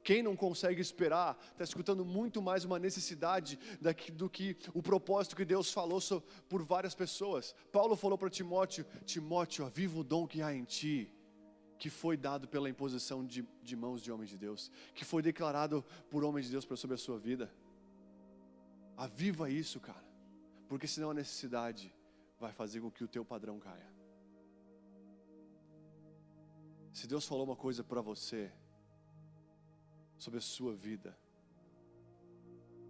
Quem 0.03 0.22
não 0.22 0.36
consegue 0.36 0.80
esperar, 0.80 1.38
está 1.51 1.64
escutando 1.64 2.05
muito 2.05 2.40
mais 2.40 2.64
uma 2.64 2.78
necessidade 2.78 3.59
do 4.14 4.28
que 4.28 4.57
o 4.72 4.82
propósito 4.82 5.36
que 5.36 5.44
Deus 5.44 5.72
falou 5.72 6.01
por 6.49 6.62
várias 6.62 6.94
pessoas. 6.94 7.55
Paulo 7.72 7.96
falou 7.96 8.16
para 8.16 8.30
Timóteo: 8.30 8.86
Timóteo, 9.05 9.66
aviva 9.66 9.99
o 9.99 10.05
dom 10.05 10.26
que 10.26 10.40
há 10.40 10.55
em 10.55 10.64
ti, 10.64 11.12
que 11.78 11.90
foi 11.90 12.16
dado 12.16 12.49
pela 12.49 12.70
imposição 12.70 13.24
de, 13.24 13.46
de 13.62 13.76
mãos 13.76 14.03
de 14.03 14.11
homens 14.11 14.30
de 14.30 14.36
Deus, 14.36 14.70
que 14.94 15.05
foi 15.05 15.22
declarado 15.22 15.84
por 16.11 16.24
homens 16.24 16.46
de 16.46 16.53
Deus 16.53 16.66
sobre 16.80 16.94
a 16.94 16.99
sua 16.99 17.18
vida. 17.18 17.53
Aviva 18.96 19.51
isso, 19.51 19.78
cara, 19.78 20.05
porque 20.68 20.86
senão 20.86 21.11
a 21.11 21.14
necessidade 21.14 21.94
vai 22.38 22.53
fazer 22.53 22.80
com 22.80 22.90
que 22.90 23.05
o 23.05 23.09
teu 23.09 23.24
padrão 23.24 23.59
caia. 23.59 23.99
Se 26.92 27.07
Deus 27.07 27.24
falou 27.26 27.44
uma 27.44 27.57
coisa 27.57 27.84
para 27.84 28.01
você, 28.01 28.51
sobre 30.19 30.39
a 30.39 30.43
sua 30.43 30.75
vida. 30.75 31.16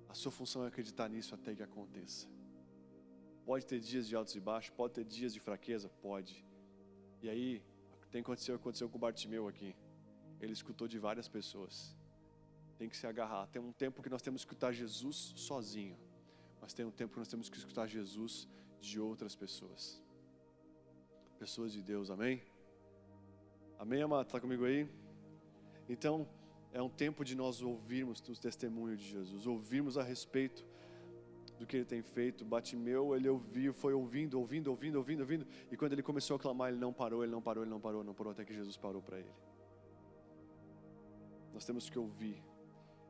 A 0.08 0.14
sua 0.14 0.32
função 0.32 0.64
é 0.64 0.68
acreditar 0.68 1.08
nisso 1.08 1.34
até 1.34 1.54
que 1.54 1.62
aconteça. 1.62 2.26
Pode 3.44 3.66
ter 3.66 3.78
dias 3.78 4.06
de 4.08 4.14
altos 4.16 4.34
e 4.34 4.40
baixos, 4.40 4.70
pode 4.70 4.94
ter 4.94 5.04
dias 5.04 5.32
de 5.32 5.40
fraqueza, 5.40 5.88
pode. 5.88 6.44
E 7.22 7.28
aí, 7.28 7.62
tem 8.10 8.20
aconteceu, 8.20 8.54
aconteceu 8.54 8.88
com 8.88 8.96
o 8.96 9.00
Bartimeu 9.00 9.46
aqui. 9.48 9.74
Ele 10.40 10.52
escutou 10.52 10.88
de 10.88 10.98
várias 10.98 11.28
pessoas. 11.28 11.96
Tem 12.78 12.88
que 12.88 12.96
se 12.96 13.06
agarrar. 13.06 13.46
Tem 13.48 13.60
um 13.60 13.72
tempo 13.72 14.02
que 14.02 14.08
nós 14.08 14.22
temos 14.22 14.44
que 14.44 14.50
escutar 14.50 14.72
Jesus 14.72 15.16
sozinho, 15.36 15.98
mas 16.60 16.72
tem 16.72 16.84
um 16.86 16.90
tempo 16.90 17.12
que 17.12 17.18
nós 17.18 17.28
temos 17.28 17.48
que 17.50 17.56
escutar 17.56 17.86
Jesus 17.86 18.48
de 18.80 19.00
outras 19.00 19.34
pessoas. 19.34 20.02
Pessoas 21.38 21.72
de 21.72 21.82
Deus, 21.82 22.10
amém? 22.10 22.42
Amém, 23.78 24.02
amado? 24.02 24.26
Está 24.26 24.40
comigo 24.40 24.64
aí? 24.64 24.88
Então, 25.88 26.28
é 26.72 26.82
um 26.82 26.88
tempo 26.88 27.24
de 27.24 27.34
nós 27.34 27.62
ouvirmos 27.62 28.20
o 28.20 28.40
testemunho 28.40 28.96
de 28.96 29.04
Jesus, 29.04 29.46
ouvirmos 29.46 29.96
a 29.96 30.02
respeito 30.02 30.64
do 31.58 31.66
que 31.66 31.76
ele 31.76 31.84
tem 31.84 32.02
feito. 32.02 32.44
Batimeu, 32.44 33.16
ele 33.16 33.28
ouviu, 33.28 33.72
foi 33.72 33.92
ouvindo, 33.92 34.38
ouvindo, 34.38 34.68
ouvindo, 34.68 34.96
ouvindo, 34.96 35.20
ouvindo, 35.20 35.46
e 35.70 35.76
quando 35.76 35.92
ele 35.92 36.02
começou 36.02 36.36
a 36.36 36.38
clamar, 36.38 36.70
ele 36.70 36.78
não 36.78 36.92
parou, 36.92 37.22
ele 37.22 37.32
não 37.32 37.42
parou, 37.42 37.64
ele 37.64 37.70
não 37.70 37.80
parou, 37.80 38.04
não 38.04 38.14
parou, 38.14 38.32
até 38.32 38.44
que 38.44 38.54
Jesus 38.54 38.76
parou 38.76 39.02
para 39.02 39.18
ele. 39.18 39.32
Nós 41.52 41.64
temos 41.64 41.90
que 41.90 41.98
ouvir. 41.98 42.42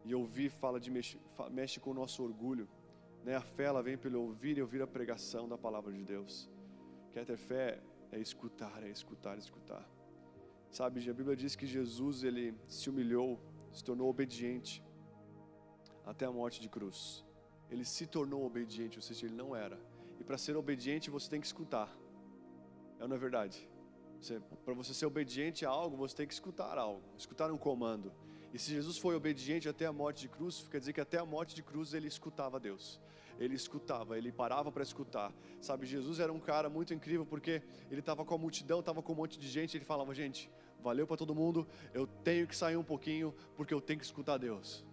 E 0.04 0.14
ouvir 0.14 0.48
fala 0.48 0.80
de 0.80 0.90
mexe, 0.90 1.20
mexe 1.50 1.78
com 1.78 1.90
o 1.90 1.94
nosso 1.94 2.22
orgulho. 2.22 2.66
Né? 3.24 3.34
A 3.36 3.42
fé 3.42 3.64
ela 3.64 3.82
vem 3.82 3.98
pelo 3.98 4.22
ouvir 4.22 4.56
e 4.56 4.62
ouvir 4.62 4.80
a 4.80 4.86
pregação 4.86 5.48
da 5.48 5.58
palavra 5.58 5.92
de 5.92 6.02
Deus. 6.02 6.48
Quer 7.12 7.26
ter 7.26 7.36
fé 7.36 7.80
é 8.10 8.18
escutar, 8.18 8.82
é 8.82 8.88
escutar, 8.88 9.36
é 9.36 9.38
escutar. 9.38 9.86
Sabe, 10.70 11.08
a 11.08 11.14
Bíblia 11.14 11.36
diz 11.36 11.56
que 11.56 11.66
Jesus 11.66 12.22
ele 12.22 12.54
se 12.66 12.88
humilhou, 12.90 13.40
se 13.72 13.82
tornou 13.84 14.08
obediente 14.08 14.84
até 16.04 16.24
a 16.24 16.32
morte 16.32 16.60
de 16.60 16.68
cruz. 16.68 17.24
Ele 17.70 17.84
se 17.84 18.06
tornou 18.06 18.44
obediente, 18.44 18.98
ou 18.98 19.02
seja, 19.02 19.26
ele 19.26 19.34
não 19.34 19.54
era. 19.54 19.78
E 20.18 20.24
para 20.24 20.38
ser 20.38 20.56
obediente 20.56 21.10
você 21.10 21.28
tem 21.28 21.40
que 21.40 21.46
escutar. 21.46 21.94
É 22.98 23.02
ou 23.02 23.08
não 23.08 23.16
é 23.16 23.18
verdade? 23.18 23.68
Para 24.64 24.74
você 24.74 24.92
ser 24.92 25.06
obediente 25.06 25.64
a 25.64 25.70
algo, 25.70 25.96
você 25.96 26.16
tem 26.16 26.26
que 26.26 26.34
escutar 26.34 26.76
algo, 26.76 27.02
escutar 27.16 27.50
um 27.52 27.58
comando. 27.58 28.12
E 28.52 28.58
se 28.58 28.72
Jesus 28.72 28.98
foi 28.98 29.14
obediente 29.14 29.68
até 29.68 29.86
a 29.86 29.92
morte 29.92 30.22
de 30.22 30.28
cruz, 30.28 30.66
quer 30.70 30.80
dizer 30.80 30.92
que 30.92 31.00
até 31.00 31.18
a 31.18 31.24
morte 31.24 31.54
de 31.54 31.62
cruz 31.62 31.92
ele 31.92 32.08
escutava 32.08 32.58
Deus. 32.58 33.00
Ele 33.38 33.54
escutava, 33.54 34.18
ele 34.18 34.32
parava 34.32 34.72
para 34.72 34.82
escutar. 34.82 35.32
Sabe, 35.60 35.86
Jesus 35.86 36.18
era 36.18 36.32
um 36.32 36.40
cara 36.40 36.68
muito 36.68 36.92
incrível 36.92 37.24
porque 37.24 37.62
ele 37.90 38.00
estava 38.00 38.24
com 38.24 38.34
a 38.34 38.38
multidão, 38.38 38.80
estava 38.80 39.00
com 39.00 39.12
um 39.12 39.16
monte 39.16 39.38
de 39.38 39.48
gente, 39.48 39.76
ele 39.76 39.84
falava: 39.84 40.12
"Gente, 40.12 40.50
valeu 40.82 41.06
para 41.06 41.16
todo 41.16 41.34
mundo, 41.34 41.66
eu 41.92 42.06
tenho 42.06 42.46
que 42.46 42.56
sair 42.56 42.76
um 42.76 42.84
pouquinho 42.84 43.34
porque 43.56 43.72
eu 43.72 43.80
tenho 43.80 43.98
que 43.98 44.04
escutar 44.04 44.38
Deus. 44.38 44.84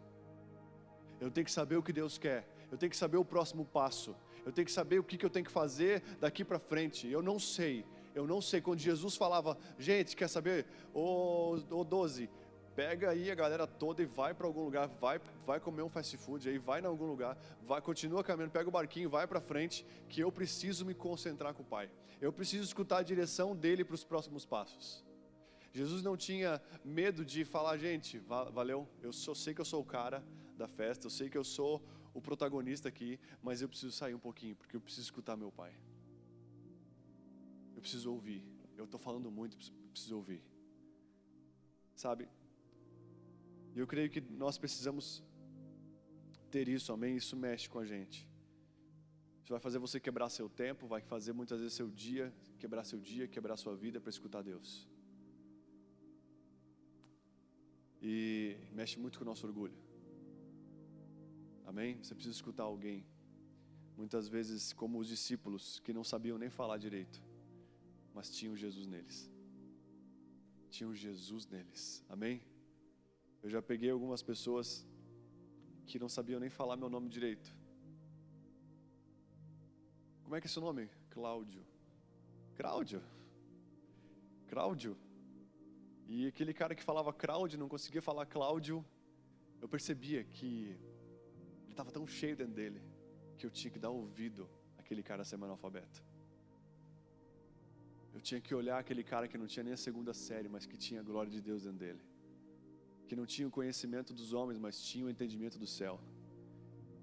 Eu 1.19 1.31
tenho 1.31 1.45
que 1.45 1.51
saber 1.51 1.77
o 1.77 1.83
que 1.83 1.93
Deus 1.93 2.17
quer. 2.17 2.47
Eu 2.71 2.77
tenho 2.77 2.89
que 2.89 2.97
saber 2.97 3.17
o 3.17 3.25
próximo 3.25 3.65
passo. 3.65 4.15
Eu 4.45 4.51
tenho 4.51 4.65
que 4.65 4.71
saber 4.71 4.99
o 4.99 5.03
que, 5.03 5.23
eu 5.23 5.29
tenho 5.29 5.45
que 5.45 5.51
fazer 5.51 6.03
daqui 6.19 6.43
para 6.43 6.59
frente. 6.59 7.07
Eu 7.07 7.21
não 7.21 7.39
sei. 7.39 7.85
Eu 8.13 8.27
não 8.27 8.41
sei. 8.41 8.61
Quando 8.61 8.79
Jesus 8.79 9.15
falava, 9.15 9.57
gente, 9.79 10.15
quer 10.15 10.27
saber? 10.27 10.65
Ô, 10.93 11.57
ô 11.69 11.83
12, 11.83 12.29
Pega 12.75 13.11
aí 13.11 13.31
a 13.31 13.35
galera 13.35 13.65
toda 13.65 14.01
e 14.01 14.05
vai 14.05 14.33
para 14.33 14.45
algum 14.45 14.65
lugar, 14.65 14.87
vai, 14.99 15.17
vai 15.45 15.61
comer 15.61 15.81
um 15.81 15.89
fast 15.89 16.17
food 16.17 16.49
aí, 16.49 16.57
vai 16.57 16.81
em 16.81 16.85
algum 16.85 17.05
lugar, 17.05 17.37
vai, 17.65 17.81
continua 17.81 18.21
caminhando, 18.21 18.51
pega 18.51 18.67
o 18.67 18.71
barquinho, 18.71 19.09
vai 19.09 19.25
para 19.25 19.39
frente, 19.39 19.85
que 20.09 20.19
eu 20.19 20.29
preciso 20.29 20.85
me 20.85 20.93
concentrar 20.93 21.53
com 21.53 21.63
o 21.63 21.65
Pai. 21.65 21.89
Eu 22.19 22.33
preciso 22.33 22.65
escutar 22.65 22.97
a 22.97 23.01
direção 23.01 23.55
dele 23.55 23.85
para 23.85 23.95
os 23.95 24.03
próximos 24.03 24.45
passos. 24.45 25.05
Jesus 25.75 26.01
não 26.01 26.15
tinha 26.15 26.61
medo 26.85 27.25
de 27.25 27.43
falar, 27.43 27.77
gente, 27.77 28.17
valeu, 28.17 28.87
eu 29.01 29.11
só 29.11 29.35
sei 29.35 29.53
que 29.53 29.59
eu 29.59 29.65
sou 29.65 29.81
o 29.81 29.85
cara 29.85 30.23
da 30.55 30.69
festa, 30.69 31.07
eu 31.07 31.11
sei 31.11 31.29
que 31.29 31.37
eu 31.37 31.43
sou 31.43 31.83
o 32.13 32.21
protagonista 32.21 32.87
aqui, 32.87 33.19
mas 33.41 33.61
eu 33.61 33.67
preciso 33.67 33.91
sair 33.91 34.15
um 34.15 34.19
pouquinho, 34.19 34.55
porque 34.55 34.77
eu 34.77 34.79
preciso 34.79 35.07
escutar 35.07 35.35
meu 35.35 35.51
Pai. 35.51 35.75
Eu 37.75 37.81
preciso 37.81 38.09
ouvir. 38.09 38.41
Eu 38.77 38.85
estou 38.85 38.97
falando 38.97 39.29
muito, 39.29 39.57
preciso 39.91 40.15
ouvir. 40.15 40.41
Sabe, 41.93 42.29
e 43.75 43.79
eu 43.79 43.85
creio 43.85 44.09
que 44.09 44.21
nós 44.21 44.57
precisamos 44.57 45.21
ter 46.49 46.69
isso, 46.69 46.93
amém? 46.93 47.17
Isso 47.17 47.35
mexe 47.35 47.67
com 47.67 47.79
a 47.79 47.85
gente. 47.85 48.25
Isso 49.43 49.51
vai 49.51 49.59
fazer 49.59 49.77
você 49.77 49.99
quebrar 49.99 50.29
seu 50.29 50.47
tempo, 50.47 50.87
vai 50.87 51.01
fazer 51.01 51.33
muitas 51.33 51.59
vezes 51.59 51.73
seu 51.73 51.91
dia, 51.91 52.33
quebrar 52.57 52.85
seu 52.85 52.99
dia, 53.01 53.27
quebrar 53.27 53.57
sua 53.57 53.75
vida 53.75 53.99
para 53.99 54.09
escutar 54.09 54.41
Deus. 54.41 54.87
E 58.07 58.55
mexe 58.71 58.99
muito 58.99 59.17
com 59.17 59.25
o 59.25 59.29
nosso 59.31 59.47
orgulho. 59.47 59.75
Amém? 61.65 61.97
Você 62.03 62.13
precisa 62.13 62.35
escutar 62.35 62.61
alguém. 62.61 63.03
Muitas 63.97 64.27
vezes, 64.27 64.71
como 64.73 64.99
os 64.99 65.07
discípulos, 65.07 65.79
que 65.79 65.91
não 65.91 66.03
sabiam 66.03 66.37
nem 66.37 66.51
falar 66.51 66.77
direito, 66.77 67.19
mas 68.13 68.29
tinham 68.29 68.55
Jesus 68.55 68.85
neles. 68.85 69.17
Tinham 70.69 70.93
Jesus 70.93 71.47
neles. 71.47 72.05
Amém? 72.07 72.43
Eu 73.41 73.49
já 73.49 73.59
peguei 73.59 73.89
algumas 73.89 74.21
pessoas 74.21 74.85
que 75.87 75.97
não 75.97 76.07
sabiam 76.07 76.39
nem 76.39 76.51
falar 76.59 76.77
meu 76.77 76.89
nome 76.89 77.09
direito. 77.09 77.55
Como 80.21 80.35
é 80.35 80.39
que 80.39 80.45
é 80.45 80.49
seu 80.49 80.61
nome? 80.61 80.91
Cláudio. 81.09 81.65
Cláudio. 82.55 83.01
Cláudio. 84.47 84.95
E 86.07 86.27
aquele 86.27 86.53
cara 86.53 86.75
que 86.75 86.83
falava 86.83 87.11
Cláudio 87.11 87.59
não 87.59 87.67
conseguia 87.67 88.01
falar 88.01 88.25
Cláudio. 88.25 88.83
Eu 89.61 89.67
percebia 89.67 90.23
que 90.23 90.77
ele 91.63 91.71
estava 91.71 91.91
tão 91.91 92.05
cheio 92.07 92.35
dentro 92.35 92.53
dele 92.53 92.81
que 93.37 93.45
eu 93.45 93.51
tinha 93.51 93.71
que 93.71 93.79
dar 93.79 93.89
ouvido 93.89 94.49
àquele 94.77 95.03
cara 95.03 95.23
ser 95.23 95.35
analfabeto. 95.35 96.03
Eu 98.13 98.21
tinha 98.21 98.39
que 98.39 98.53
olhar 98.55 98.79
aquele 98.79 99.03
cara 99.03 99.27
que 99.27 99.37
não 99.37 99.47
tinha 99.47 99.63
nem 99.63 99.73
a 99.73 99.77
segunda 99.77 100.13
série, 100.13 100.47
mas 100.47 100.65
que 100.65 100.77
tinha 100.77 101.01
a 101.01 101.03
glória 101.03 101.31
de 101.31 101.41
Deus 101.41 101.63
dentro 101.63 101.79
dele 101.79 102.03
que 103.05 103.15
não 103.15 103.25
tinha 103.25 103.47
o 103.47 103.51
conhecimento 103.51 104.13
dos 104.13 104.33
homens, 104.33 104.57
mas 104.57 104.81
tinha 104.81 105.05
o 105.05 105.09
entendimento 105.09 105.57
do 105.57 105.67
céu. 105.67 105.99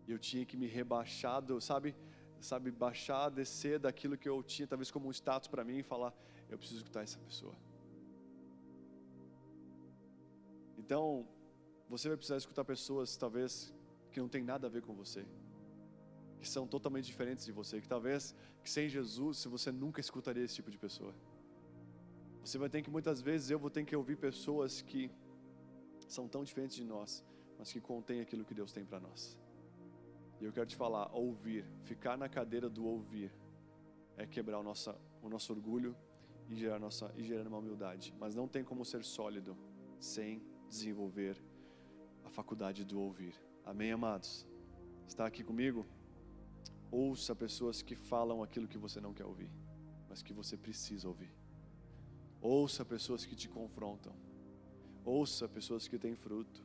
E 0.06 0.10
eu 0.10 0.18
tinha 0.18 0.44
que 0.44 0.56
me 0.56 0.66
rebaixar, 0.66 1.40
do, 1.40 1.60
sabe, 1.60 1.94
sabe, 2.40 2.70
baixar, 2.70 3.28
descer 3.30 3.78
daquilo 3.78 4.18
que 4.18 4.28
eu 4.28 4.42
tinha, 4.42 4.66
talvez 4.66 4.90
como 4.90 5.08
um 5.08 5.10
status 5.10 5.48
para 5.48 5.64
mim, 5.64 5.78
e 5.78 5.82
falar: 5.82 6.12
eu 6.50 6.58
preciso 6.58 6.80
escutar 6.80 7.02
essa 7.02 7.18
pessoa. 7.20 7.54
Então, 10.82 11.04
você 11.88 12.08
vai 12.08 12.16
precisar 12.16 12.38
escutar 12.38 12.64
pessoas, 12.64 13.16
talvez, 13.16 13.72
que 14.10 14.18
não 14.20 14.28
tem 14.28 14.42
nada 14.42 14.66
a 14.66 14.70
ver 14.70 14.82
com 14.82 14.94
você, 15.02 15.24
que 16.40 16.48
são 16.48 16.66
totalmente 16.66 17.06
diferentes 17.06 17.44
de 17.44 17.52
você, 17.52 17.80
que 17.80 17.88
talvez, 17.88 18.34
que 18.62 18.70
sem 18.76 18.88
Jesus, 18.88 19.44
você 19.44 19.70
nunca 19.70 20.00
escutaria 20.00 20.44
esse 20.44 20.56
tipo 20.56 20.72
de 20.72 20.78
pessoa. 20.86 21.14
Você 22.44 22.58
vai 22.58 22.68
ter 22.68 22.82
que, 22.82 22.90
muitas 22.90 23.20
vezes, 23.20 23.48
eu 23.48 23.60
vou 23.64 23.70
ter 23.70 23.84
que 23.84 23.94
ouvir 23.94 24.16
pessoas 24.16 24.82
que 24.82 25.08
são 26.08 26.26
tão 26.26 26.42
diferentes 26.42 26.76
de 26.76 26.84
nós, 26.84 27.24
mas 27.56 27.72
que 27.72 27.80
contêm 27.80 28.20
aquilo 28.20 28.44
que 28.44 28.54
Deus 28.60 28.72
tem 28.72 28.84
para 28.84 28.98
nós. 28.98 29.38
E 30.40 30.44
eu 30.44 30.52
quero 30.52 30.66
te 30.66 30.74
falar, 30.74 31.14
ouvir, 31.14 31.64
ficar 31.84 32.16
na 32.16 32.28
cadeira 32.28 32.68
do 32.68 32.84
ouvir, 32.84 33.30
é 34.16 34.26
quebrar 34.26 34.58
o 34.58 34.64
nosso, 34.64 34.92
o 35.22 35.28
nosso 35.28 35.52
orgulho 35.52 35.94
e 36.48 36.56
gerar, 36.56 36.80
nossa, 36.80 37.12
e 37.16 37.22
gerar 37.22 37.46
uma 37.46 37.58
humildade. 37.58 38.12
Mas 38.18 38.34
não 38.34 38.48
tem 38.48 38.64
como 38.64 38.84
ser 38.84 39.04
sólido 39.04 39.56
sem 40.00 40.42
desenvolver 40.74 41.36
a 42.24 42.30
faculdade 42.38 42.80
do 42.90 42.98
ouvir. 43.06 43.34
Amém, 43.70 43.92
amados? 43.92 44.46
Está 45.06 45.24
aqui 45.26 45.42
comigo? 45.50 45.80
Ouça 46.90 47.32
pessoas 47.44 47.76
que 47.88 47.96
falam 48.10 48.42
aquilo 48.42 48.70
que 48.72 48.82
você 48.86 49.00
não 49.06 49.14
quer 49.18 49.26
ouvir, 49.32 49.50
mas 50.08 50.22
que 50.22 50.32
você 50.40 50.56
precisa 50.66 51.06
ouvir. 51.12 51.32
Ouça 52.40 52.84
pessoas 52.84 53.24
que 53.24 53.36
te 53.42 53.48
confrontam 53.48 54.14
Ouça 55.04 55.48
pessoas 55.48 55.88
que 55.88 55.98
têm 55.98 56.14
fruto. 56.14 56.64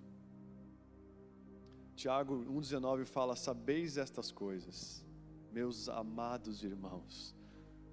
Tiago 1.95 2.35
1,19 2.45 3.05
fala: 3.05 3.35
Sabeis 3.35 3.97
estas 3.97 4.31
coisas, 4.31 5.03
meus 5.51 5.89
amados 5.89 6.63
irmãos. 6.63 7.35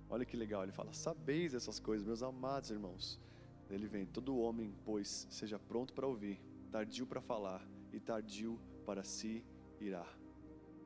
Olha 0.08 0.24
que 0.24 0.36
legal, 0.36 0.62
ele 0.62 0.72
fala: 0.72 0.92
Sabeis 0.92 1.54
essas 1.54 1.80
coisas, 1.80 2.06
meus 2.06 2.22
amados 2.22 2.70
irmãos. 2.70 3.18
Ele 3.70 3.86
vem: 3.86 4.06
Todo 4.06 4.38
homem, 4.38 4.74
pois, 4.84 5.26
seja 5.30 5.58
pronto 5.58 5.92
para 5.92 6.06
ouvir, 6.06 6.40
tardio 6.70 7.06
para 7.06 7.20
falar 7.20 7.66
e 7.92 8.00
tardio 8.00 8.60
para 8.84 9.04
se 9.04 9.44
irar. 9.80 10.18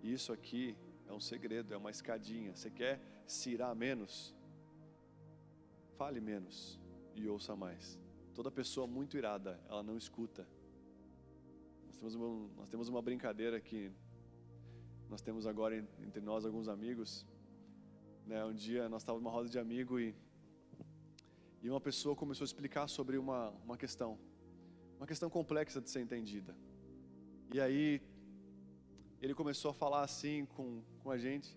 Isso 0.03 0.33
aqui 0.33 0.77
é 1.07 1.13
um 1.13 1.21
segredo, 1.21 1.75
é 1.75 1.77
uma 1.77 1.91
escadinha. 1.91 2.55
Você 2.55 2.71
quer 2.71 3.01
se 3.27 3.51
irar 3.51 3.75
menos? 3.75 4.35
Fale 5.97 6.21
menos 6.21 6.79
e 7.15 7.27
ouça 7.29 7.57
mais. 7.57 7.99
Toda 8.35 8.51
pessoa 8.51 8.87
muito 8.87 9.17
irada, 9.17 9.61
ela 9.69 9.83
não 9.83 9.97
escuta. 9.97 10.47
Nós 11.87 11.97
temos 11.97 12.15
uma, 12.15 12.49
nós 12.57 12.69
temos 12.69 12.89
uma 12.89 13.03
brincadeira 13.03 13.61
que 13.61 13.91
nós 15.09 15.21
temos 15.21 15.47
agora 15.47 15.77
entre 16.01 16.21
nós 16.21 16.45
alguns 16.45 16.69
amigos. 16.69 17.27
Né? 18.27 18.45
Um 18.45 18.55
dia 18.55 18.89
nós 18.89 19.03
estávamos 19.03 19.25
numa 19.25 19.33
roda 19.33 19.49
de 19.49 19.59
amigo 19.59 19.99
e 19.99 20.15
e 21.63 21.69
uma 21.69 21.81
pessoa 21.81 22.15
começou 22.15 22.45
a 22.45 22.47
explicar 22.47 22.89
sobre 22.89 23.19
uma, 23.19 23.51
uma 23.65 23.77
questão, 23.77 24.19
uma 24.97 25.07
questão 25.07 25.29
complexa 25.29 25.81
de 25.81 25.91
ser 25.91 26.01
entendida. 26.01 26.55
E 27.53 27.61
aí 27.61 28.01
ele 29.21 29.35
começou 29.35 29.71
a 29.71 29.75
falar 29.75 30.03
assim 30.03 30.47
com, 30.47 30.83
com 31.03 31.11
a 31.11 31.19
gente. 31.19 31.57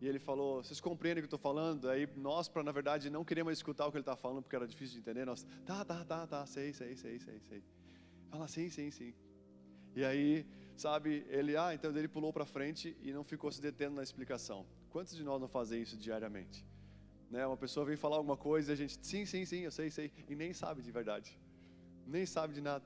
E 0.00 0.08
ele 0.08 0.18
falou: 0.18 0.62
Vocês 0.62 0.80
compreendem 0.80 1.22
o 1.22 1.26
que 1.26 1.34
eu 1.34 1.36
estou 1.36 1.52
falando? 1.52 1.88
Aí 1.88 2.08
nós, 2.16 2.48
para 2.48 2.62
na 2.62 2.72
verdade, 2.72 3.10
não 3.10 3.24
queríamos 3.24 3.52
escutar 3.52 3.86
o 3.86 3.90
que 3.90 3.96
ele 3.96 4.02
estava 4.02 4.16
falando, 4.16 4.42
porque 4.42 4.56
era 4.56 4.66
difícil 4.66 4.94
de 4.94 5.00
entender. 5.00 5.24
Nós, 5.24 5.44
tá, 5.64 5.84
tá, 5.84 6.04
tá, 6.04 6.26
tá, 6.26 6.46
sei, 6.46 6.72
sei, 6.72 6.96
sei, 6.96 7.18
sei, 7.18 7.40
sei. 7.40 7.64
Fala, 8.30 8.48
sim, 8.48 8.70
sim, 8.70 8.90
sim. 8.90 9.12
E 9.94 10.04
aí, 10.04 10.46
sabe, 10.76 11.26
ele, 11.28 11.56
ah, 11.56 11.74
então 11.74 11.94
ele 11.94 12.08
pulou 12.08 12.32
para 12.32 12.46
frente 12.46 12.96
e 13.02 13.12
não 13.12 13.24
ficou 13.24 13.50
se 13.50 13.60
detendo 13.60 13.96
na 13.96 14.02
explicação. 14.02 14.64
Quantos 14.88 15.14
de 15.16 15.24
nós 15.24 15.40
não 15.40 15.48
fazem 15.48 15.82
isso 15.82 15.96
diariamente? 15.96 16.64
Né? 17.30 17.46
Uma 17.46 17.56
pessoa 17.56 17.86
vem 17.86 17.96
falar 17.96 18.16
alguma 18.16 18.36
coisa 18.36 18.72
e 18.72 18.74
a 18.74 18.76
gente, 18.76 18.98
sim, 19.06 19.24
sim, 19.24 19.44
sim, 19.44 19.60
eu 19.60 19.70
sei, 19.70 19.90
sei, 19.90 20.12
e 20.28 20.34
nem 20.34 20.52
sabe 20.52 20.82
de 20.82 20.90
verdade, 20.90 21.38
nem 22.06 22.26
sabe 22.26 22.52
de 22.52 22.60
nada, 22.60 22.84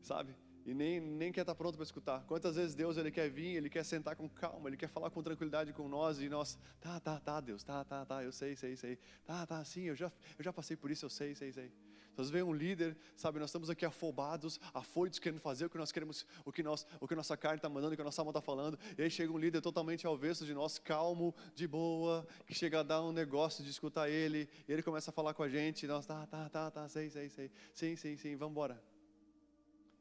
sabe? 0.00 0.34
e 0.64 0.72
nem, 0.74 1.00
nem 1.00 1.32
quer 1.32 1.40
estar 1.40 1.54
pronto 1.54 1.76
para 1.76 1.84
escutar. 1.84 2.24
Quantas 2.26 2.56
vezes 2.56 2.74
Deus 2.74 2.96
ele 2.96 3.10
quer 3.10 3.28
vir, 3.28 3.56
ele 3.56 3.68
quer 3.68 3.84
sentar 3.84 4.14
com 4.14 4.28
calma, 4.28 4.68
ele 4.68 4.76
quer 4.76 4.88
falar 4.88 5.10
com 5.10 5.22
tranquilidade 5.22 5.72
com 5.72 5.88
nós 5.88 6.20
e 6.20 6.28
nós, 6.28 6.58
tá, 6.80 7.00
tá, 7.00 7.18
tá, 7.18 7.40
Deus, 7.40 7.62
tá, 7.64 7.84
tá, 7.84 8.04
tá, 8.06 8.22
eu 8.22 8.32
sei, 8.32 8.54
sei, 8.56 8.76
sei, 8.76 8.98
tá, 9.24 9.46
tá, 9.46 9.64
sim, 9.64 9.82
eu 9.82 9.94
já, 9.96 10.12
eu 10.38 10.44
já 10.44 10.52
passei 10.52 10.76
por 10.76 10.90
isso, 10.90 11.04
eu 11.04 11.10
sei, 11.10 11.34
sei, 11.34 11.52
sei. 11.52 11.72
Às 12.16 12.30
vezes 12.30 12.46
um 12.46 12.52
líder, 12.52 12.96
sabe, 13.16 13.38
nós 13.38 13.48
estamos 13.48 13.70
aqui 13.70 13.84
afobados, 13.84 14.60
afoitos, 14.74 15.18
querendo 15.18 15.40
fazer 15.40 15.66
o 15.66 15.70
que 15.70 15.78
nós 15.78 15.90
queremos, 15.90 16.26
o 16.44 16.52
que, 16.52 16.62
nós, 16.62 16.86
o 17.00 17.08
que 17.08 17.14
nossa 17.14 17.36
carne 17.36 17.56
está 17.56 17.68
mandando, 17.68 17.94
o 17.94 17.96
que 17.96 18.02
nossa 18.02 18.20
alma 18.20 18.30
está 18.30 18.40
falando, 18.40 18.78
e 18.96 19.02
aí 19.02 19.10
chega 19.10 19.32
um 19.32 19.38
líder 19.38 19.60
totalmente 19.60 20.06
ao 20.06 20.14
avesso 20.14 20.44
de 20.44 20.54
nós, 20.54 20.78
calmo, 20.78 21.34
de 21.54 21.66
boa, 21.66 22.26
que 22.46 22.54
chega 22.54 22.80
a 22.80 22.82
dar 22.82 23.02
um 23.02 23.12
negócio 23.12 23.64
de 23.64 23.70
escutar 23.70 24.08
ele, 24.08 24.48
e 24.68 24.72
ele 24.72 24.82
começa 24.82 25.10
a 25.10 25.12
falar 25.12 25.34
com 25.34 25.42
a 25.42 25.48
gente, 25.48 25.84
e 25.84 25.86
nós, 25.86 26.04
tá, 26.06 26.26
tá, 26.26 26.48
tá, 26.48 26.70
tá, 26.70 26.88
sei, 26.88 27.08
sei, 27.10 27.28
sei, 27.28 27.50
sim, 27.72 27.96
sim, 27.96 28.16
sim, 28.16 28.36
vamos 28.36 28.52
embora 28.52 28.92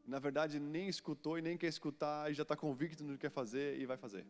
na 0.06 0.20
verdade 0.20 0.60
nem 0.60 0.90
escutou 0.90 1.38
e 1.38 1.42
nem 1.42 1.58
quer 1.58 1.68
escutar 1.68 2.30
e 2.30 2.34
já 2.34 2.44
está 2.44 2.56
convicto 2.56 3.04
no 3.04 3.14
que 3.14 3.20
quer 3.20 3.30
fazer 3.30 3.80
e 3.80 3.86
vai 3.86 3.96
fazer. 3.96 4.26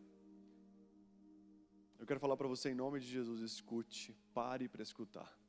Eu 1.98 2.06
quero 2.06 2.20
falar 2.20 2.36
para 2.36 2.48
você 2.48 2.70
em 2.70 2.74
nome 2.74 3.00
de 3.00 3.06
Jesus: 3.06 3.40
escute, 3.40 4.12
pare 4.34 4.68
para 4.68 4.82
escutar. 4.82 5.41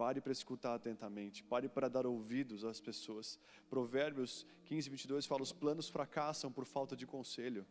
Pare 0.00 0.18
para 0.18 0.32
escutar 0.32 0.74
atentamente, 0.74 1.44
pare 1.44 1.68
para 1.68 1.86
dar 1.86 2.06
ouvidos 2.06 2.64
às 2.64 2.80
pessoas. 2.80 3.38
Provérbios 3.68 4.46
15, 4.64 4.88
22 4.88 5.26
fala: 5.26 5.42
os 5.42 5.52
planos 5.52 5.90
fracassam 5.90 6.50
por 6.50 6.64
falta 6.64 6.96
de 6.96 7.06
conselho, 7.06 7.66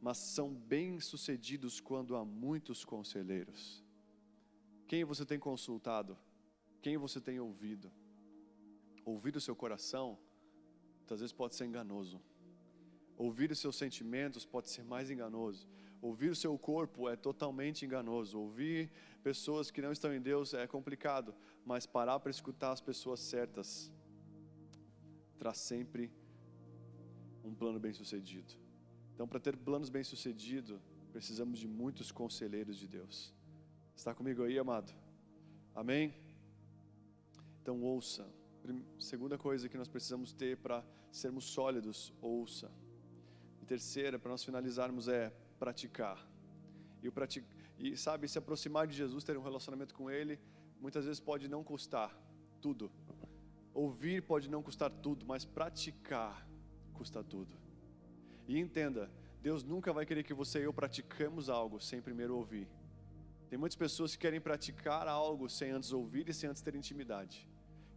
mas 0.00 0.16
são 0.16 0.54
bem-sucedidos 0.54 1.80
quando 1.80 2.16
há 2.16 2.24
muitos 2.24 2.82
conselheiros. 2.82 3.84
Quem 4.86 5.04
você 5.04 5.26
tem 5.26 5.38
consultado? 5.38 6.16
Quem 6.80 6.96
você 6.96 7.20
tem 7.20 7.38
ouvido? 7.38 7.92
Ouvir 9.04 9.36
o 9.36 9.40
seu 9.48 9.54
coração 9.54 10.18
muitas 10.96 11.20
vezes 11.20 11.34
pode 11.34 11.54
ser 11.56 11.66
enganoso. 11.66 12.22
Ouvir 13.18 13.50
os 13.50 13.58
seus 13.58 13.76
sentimentos 13.76 14.46
pode 14.46 14.70
ser 14.70 14.82
mais 14.82 15.10
enganoso. 15.10 15.68
Ouvir 16.00 16.30
o 16.30 16.36
seu 16.36 16.56
corpo 16.58 17.08
é 17.08 17.16
totalmente 17.16 17.84
enganoso. 17.84 18.38
Ouvir 18.38 18.90
pessoas 19.22 19.70
que 19.70 19.82
não 19.82 19.92
estão 19.92 20.14
em 20.14 20.20
Deus 20.20 20.54
é 20.54 20.66
complicado, 20.66 21.34
mas 21.64 21.86
parar 21.86 22.20
para 22.20 22.30
escutar 22.30 22.72
as 22.72 22.80
pessoas 22.80 23.20
certas 23.20 23.92
traz 25.38 25.58
sempre 25.58 26.10
um 27.44 27.54
plano 27.54 27.78
bem 27.78 27.92
sucedido. 27.92 28.52
Então, 29.14 29.26
para 29.26 29.40
ter 29.40 29.56
planos 29.56 29.88
bem 29.88 30.04
sucedidos, 30.04 30.80
precisamos 31.12 31.58
de 31.58 31.66
muitos 31.66 32.12
conselheiros 32.12 32.76
de 32.76 32.86
Deus. 32.86 33.34
Está 33.94 34.14
comigo 34.14 34.42
aí, 34.42 34.58
amado? 34.58 34.92
Amém? 35.74 36.14
Então, 37.62 37.82
ouça. 37.82 38.28
Segunda 38.98 39.38
coisa 39.38 39.68
que 39.68 39.78
nós 39.78 39.88
precisamos 39.88 40.32
ter 40.32 40.56
para 40.58 40.84
sermos 41.10 41.44
sólidos, 41.44 42.12
ouça. 42.20 42.70
E 43.62 43.64
terceira, 43.64 44.18
para 44.18 44.30
nós 44.30 44.44
finalizarmos, 44.44 45.08
é 45.08 45.32
praticar. 45.58 46.26
E, 47.02 47.10
pratic... 47.10 47.44
e 47.78 47.96
sabe, 47.96 48.28
se 48.28 48.38
aproximar 48.38 48.86
de 48.86 48.94
Jesus, 48.94 49.24
ter 49.24 49.36
um 49.36 49.42
relacionamento 49.42 49.94
com 49.94 50.10
Ele, 50.10 50.38
muitas 50.80 51.04
vezes 51.04 51.20
pode 51.20 51.48
não 51.48 51.62
custar 51.62 52.16
tudo. 52.60 52.90
Ouvir 53.74 54.22
pode 54.22 54.48
não 54.50 54.62
custar 54.62 54.90
tudo, 54.90 55.24
mas 55.26 55.44
praticar 55.44 56.46
custa 56.92 57.22
tudo. 57.22 57.54
E 58.46 58.58
entenda, 58.58 59.10
Deus 59.40 59.62
nunca 59.62 59.92
vai 59.92 60.04
querer 60.04 60.24
que 60.24 60.34
você 60.34 60.60
e 60.60 60.64
eu 60.64 60.72
praticamos 60.72 61.48
algo 61.48 61.80
sem 61.80 62.00
primeiro 62.00 62.36
ouvir. 62.36 62.66
Tem 63.48 63.58
muitas 63.58 63.76
pessoas 63.76 64.12
que 64.12 64.18
querem 64.18 64.40
praticar 64.40 65.06
algo 65.06 65.48
sem 65.48 65.70
antes 65.70 65.92
ouvir 65.92 66.28
e 66.28 66.34
sem 66.34 66.50
antes 66.50 66.60
ter 66.60 66.74
intimidade. 66.74 67.48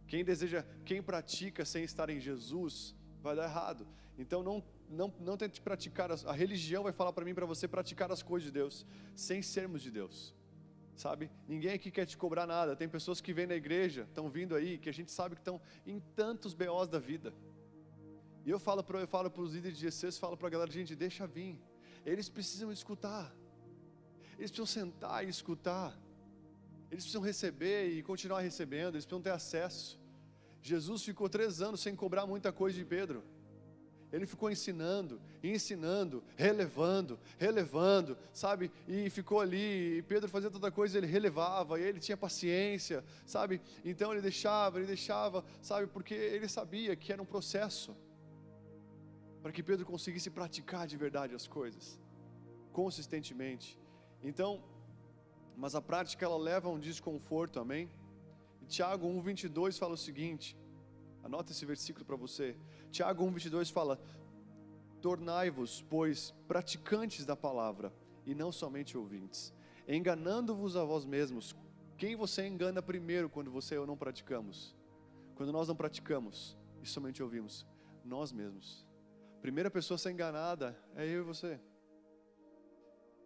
Quem 0.06 0.24
deseja, 0.24 0.64
quem 0.84 1.02
pratica 1.02 1.64
sem 1.64 1.84
estar 1.84 2.08
em 2.10 2.20
Jesus, 2.20 2.94
vai 3.22 3.34
dar 3.34 3.44
errado. 3.44 3.86
Então 4.18 4.42
não 4.42 4.62
não, 4.92 5.12
não 5.20 5.36
tente 5.36 5.60
praticar, 5.60 6.10
a 6.12 6.32
religião 6.32 6.82
vai 6.82 6.92
falar 6.92 7.12
para 7.12 7.24
mim 7.24 7.34
para 7.34 7.46
você 7.46 7.66
praticar 7.66 8.12
as 8.12 8.22
coisas 8.22 8.46
de 8.46 8.52
Deus, 8.52 8.86
sem 9.14 9.42
sermos 9.42 9.82
de 9.82 9.90
Deus 9.90 10.34
sabe? 11.02 11.30
Ninguém 11.48 11.72
aqui 11.72 11.90
quer 11.90 12.06
te 12.06 12.16
cobrar 12.16 12.46
nada. 12.46 12.76
Tem 12.76 12.88
pessoas 12.88 13.20
que 13.20 13.32
vêm 13.32 13.46
na 13.46 13.54
igreja, 13.54 14.02
estão 14.02 14.28
vindo 14.28 14.54
aí, 14.54 14.78
que 14.78 14.88
a 14.88 14.92
gente 14.92 15.10
sabe 15.10 15.34
que 15.34 15.40
estão 15.40 15.60
em 15.86 16.00
tantos 16.14 16.54
BOs 16.54 16.88
da 16.88 16.98
vida. 16.98 17.32
E 18.44 18.50
eu 18.50 18.58
falo 18.58 18.82
para 18.82 19.00
eu 19.00 19.08
falo 19.08 19.30
para 19.30 19.42
os 19.42 19.52
líderes 19.54 19.78
de 19.78 19.86
GCs, 19.86 20.18
falo 20.18 20.36
para 20.36 20.48
a 20.48 20.50
galera, 20.50 20.70
gente, 20.70 20.94
deixa 20.94 21.26
vir. 21.26 21.60
Eles 22.04 22.28
precisam 22.28 22.70
escutar. 22.72 23.34
Eles 24.38 24.50
precisam 24.50 24.66
sentar 24.66 25.24
e 25.24 25.28
escutar. 25.28 25.96
Eles 26.90 27.04
precisam 27.04 27.22
receber 27.22 27.90
e 27.90 28.02
continuar 28.02 28.40
recebendo. 28.40 28.94
Eles 28.94 29.04
precisam 29.04 29.22
ter 29.22 29.30
acesso. 29.30 30.00
Jesus 30.60 31.02
ficou 31.02 31.28
três 31.28 31.60
anos 31.60 31.80
sem 31.80 31.94
cobrar 31.94 32.26
muita 32.26 32.52
coisa 32.52 32.76
de 32.76 32.84
Pedro. 32.84 33.24
Ele 34.12 34.26
ficou 34.26 34.50
ensinando, 34.50 35.18
ensinando, 35.42 36.22
relevando, 36.36 37.18
relevando, 37.38 38.18
sabe? 38.32 38.70
E 38.86 39.08
ficou 39.08 39.40
ali, 39.40 39.98
e 39.98 40.02
Pedro 40.02 40.28
fazia 40.28 40.50
toda 40.50 40.70
coisa, 40.70 40.98
ele 40.98 41.06
relevava, 41.06 41.80
e 41.80 41.82
ele 41.82 41.98
tinha 41.98 42.16
paciência, 42.16 43.02
sabe? 43.24 43.60
Então 43.82 44.12
ele 44.12 44.20
deixava, 44.20 44.78
ele 44.78 44.86
deixava, 44.86 45.42
sabe? 45.62 45.86
Porque 45.86 46.12
ele 46.12 46.46
sabia 46.46 46.94
que 46.94 47.10
era 47.10 47.22
um 47.22 47.24
processo 47.24 47.96
para 49.42 49.50
que 49.50 49.62
Pedro 49.62 49.86
conseguisse 49.86 50.30
praticar 50.30 50.86
de 50.86 50.96
verdade 50.96 51.34
as 51.34 51.48
coisas, 51.48 51.98
consistentemente. 52.70 53.80
Então, 54.22 54.62
mas 55.56 55.74
a 55.74 55.80
prática 55.80 56.24
ela 56.24 56.36
leva 56.36 56.68
a 56.68 56.70
um 56.70 56.78
desconforto, 56.78 57.58
amém? 57.58 57.90
E 58.60 58.66
Tiago 58.66 59.06
1:22 59.08 59.78
fala 59.78 59.94
o 59.94 59.96
seguinte: 59.96 60.56
Anota 61.22 61.52
esse 61.52 61.64
versículo 61.64 62.04
para 62.04 62.16
você. 62.16 62.56
Tiago 62.92 63.24
1:22 63.24 63.72
fala: 63.72 64.00
Tornai-vos, 65.00 65.82
pois, 65.90 66.32
praticantes 66.46 67.26
da 67.26 67.34
palavra 67.34 67.92
e 68.24 68.34
não 68.34 68.52
somente 68.52 68.96
ouvintes, 68.96 69.52
enganando-vos 69.88 70.76
a 70.76 70.84
vós 70.84 71.04
mesmos. 71.04 71.56
Quem 71.98 72.14
você 72.14 72.46
engana 72.46 72.80
primeiro 72.80 73.28
quando 73.28 73.50
você 73.50 73.76
ou 73.76 73.86
não 73.86 73.96
praticamos? 73.96 74.76
Quando 75.34 75.50
nós 75.50 75.66
não 75.66 75.74
praticamos 75.74 76.56
e 76.80 76.86
somente 76.86 77.20
ouvimos, 77.20 77.66
nós 78.04 78.30
mesmos 78.30 78.86
primeira 79.42 79.68
pessoa 79.68 79.96
a 79.96 79.98
ser 79.98 80.12
enganada 80.12 80.78
é 80.94 81.04
eu 81.04 81.22
e 81.22 81.24
você. 81.24 81.60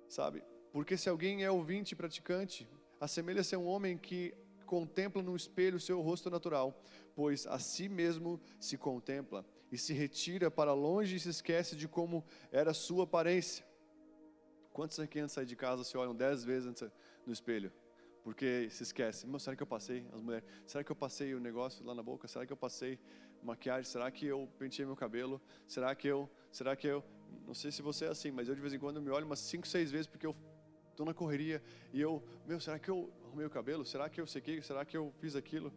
Sabe? 0.08 0.42
Porque 0.72 0.96
se 0.96 1.10
alguém 1.10 1.44
é 1.44 1.50
ouvinte 1.50 1.92
e 1.92 1.96
praticante, 1.96 2.66
assemelha-se 2.98 3.54
a 3.54 3.58
um 3.58 3.66
homem 3.66 3.98
que 3.98 4.34
contempla 4.64 5.22
no 5.22 5.36
espelho 5.36 5.76
o 5.76 5.80
seu 5.80 6.00
rosto 6.00 6.30
natural, 6.30 6.82
pois 7.14 7.46
a 7.46 7.58
si 7.58 7.86
mesmo 7.86 8.40
se 8.58 8.78
contempla 8.78 9.44
e 9.70 9.78
se 9.78 9.92
retira 9.92 10.50
para 10.50 10.72
longe 10.72 11.16
e 11.16 11.20
se 11.20 11.28
esquece 11.28 11.74
de 11.76 11.88
como 11.88 12.24
era 12.50 12.72
sua 12.72 13.04
aparência. 13.04 13.64
Quantos 14.72 14.98
aqui 15.00 15.18
antes 15.18 15.32
de 15.32 15.34
sair 15.34 15.46
de 15.46 15.56
casa 15.56 15.84
se 15.84 15.96
olham 15.96 16.14
dez 16.14 16.44
vezes 16.44 16.82
no 17.24 17.32
espelho? 17.32 17.72
Porque 18.22 18.68
se 18.70 18.82
esquece, 18.82 19.26
será 19.38 19.56
que 19.56 19.62
eu 19.62 19.66
passei? 19.66 20.04
As 20.12 20.20
mulheres, 20.20 20.46
será 20.66 20.82
que 20.82 20.90
eu 20.90 20.96
passei 20.96 21.34
o 21.34 21.40
negócio 21.40 21.84
lá 21.84 21.94
na 21.94 22.02
boca? 22.02 22.26
Será 22.26 22.44
que 22.44 22.52
eu 22.52 22.56
passei 22.56 22.98
maquiagem? 23.42 23.84
Será 23.84 24.10
que 24.10 24.26
eu 24.26 24.48
pentei 24.58 24.84
meu 24.84 24.96
cabelo? 24.96 25.40
Será 25.66 25.94
que 25.94 26.08
eu, 26.08 26.28
será 26.50 26.74
que 26.74 26.86
eu, 26.86 27.04
não 27.46 27.54
sei 27.54 27.70
se 27.70 27.82
você 27.82 28.06
é 28.06 28.08
assim, 28.08 28.30
mas 28.30 28.48
eu 28.48 28.54
de 28.54 28.60
vez 28.60 28.74
em 28.74 28.78
quando 28.78 29.00
me 29.00 29.10
olho 29.10 29.24
umas 29.24 29.38
5, 29.38 29.66
6 29.66 29.90
vezes 29.90 30.06
porque 30.06 30.26
eu 30.26 30.34
estou 30.90 31.06
na 31.06 31.14
correria 31.14 31.62
e 31.92 32.00
eu, 32.00 32.22
meu, 32.46 32.58
será 32.58 32.78
que 32.78 32.90
eu 32.90 33.12
arrumei 33.24 33.46
o 33.46 33.50
cabelo? 33.50 33.84
Será 33.86 34.08
que 34.08 34.20
eu 34.20 34.26
sequei? 34.26 34.60
Será 34.60 34.84
que 34.84 34.96
eu 34.96 35.12
fiz 35.20 35.36
aquilo? 35.36 35.72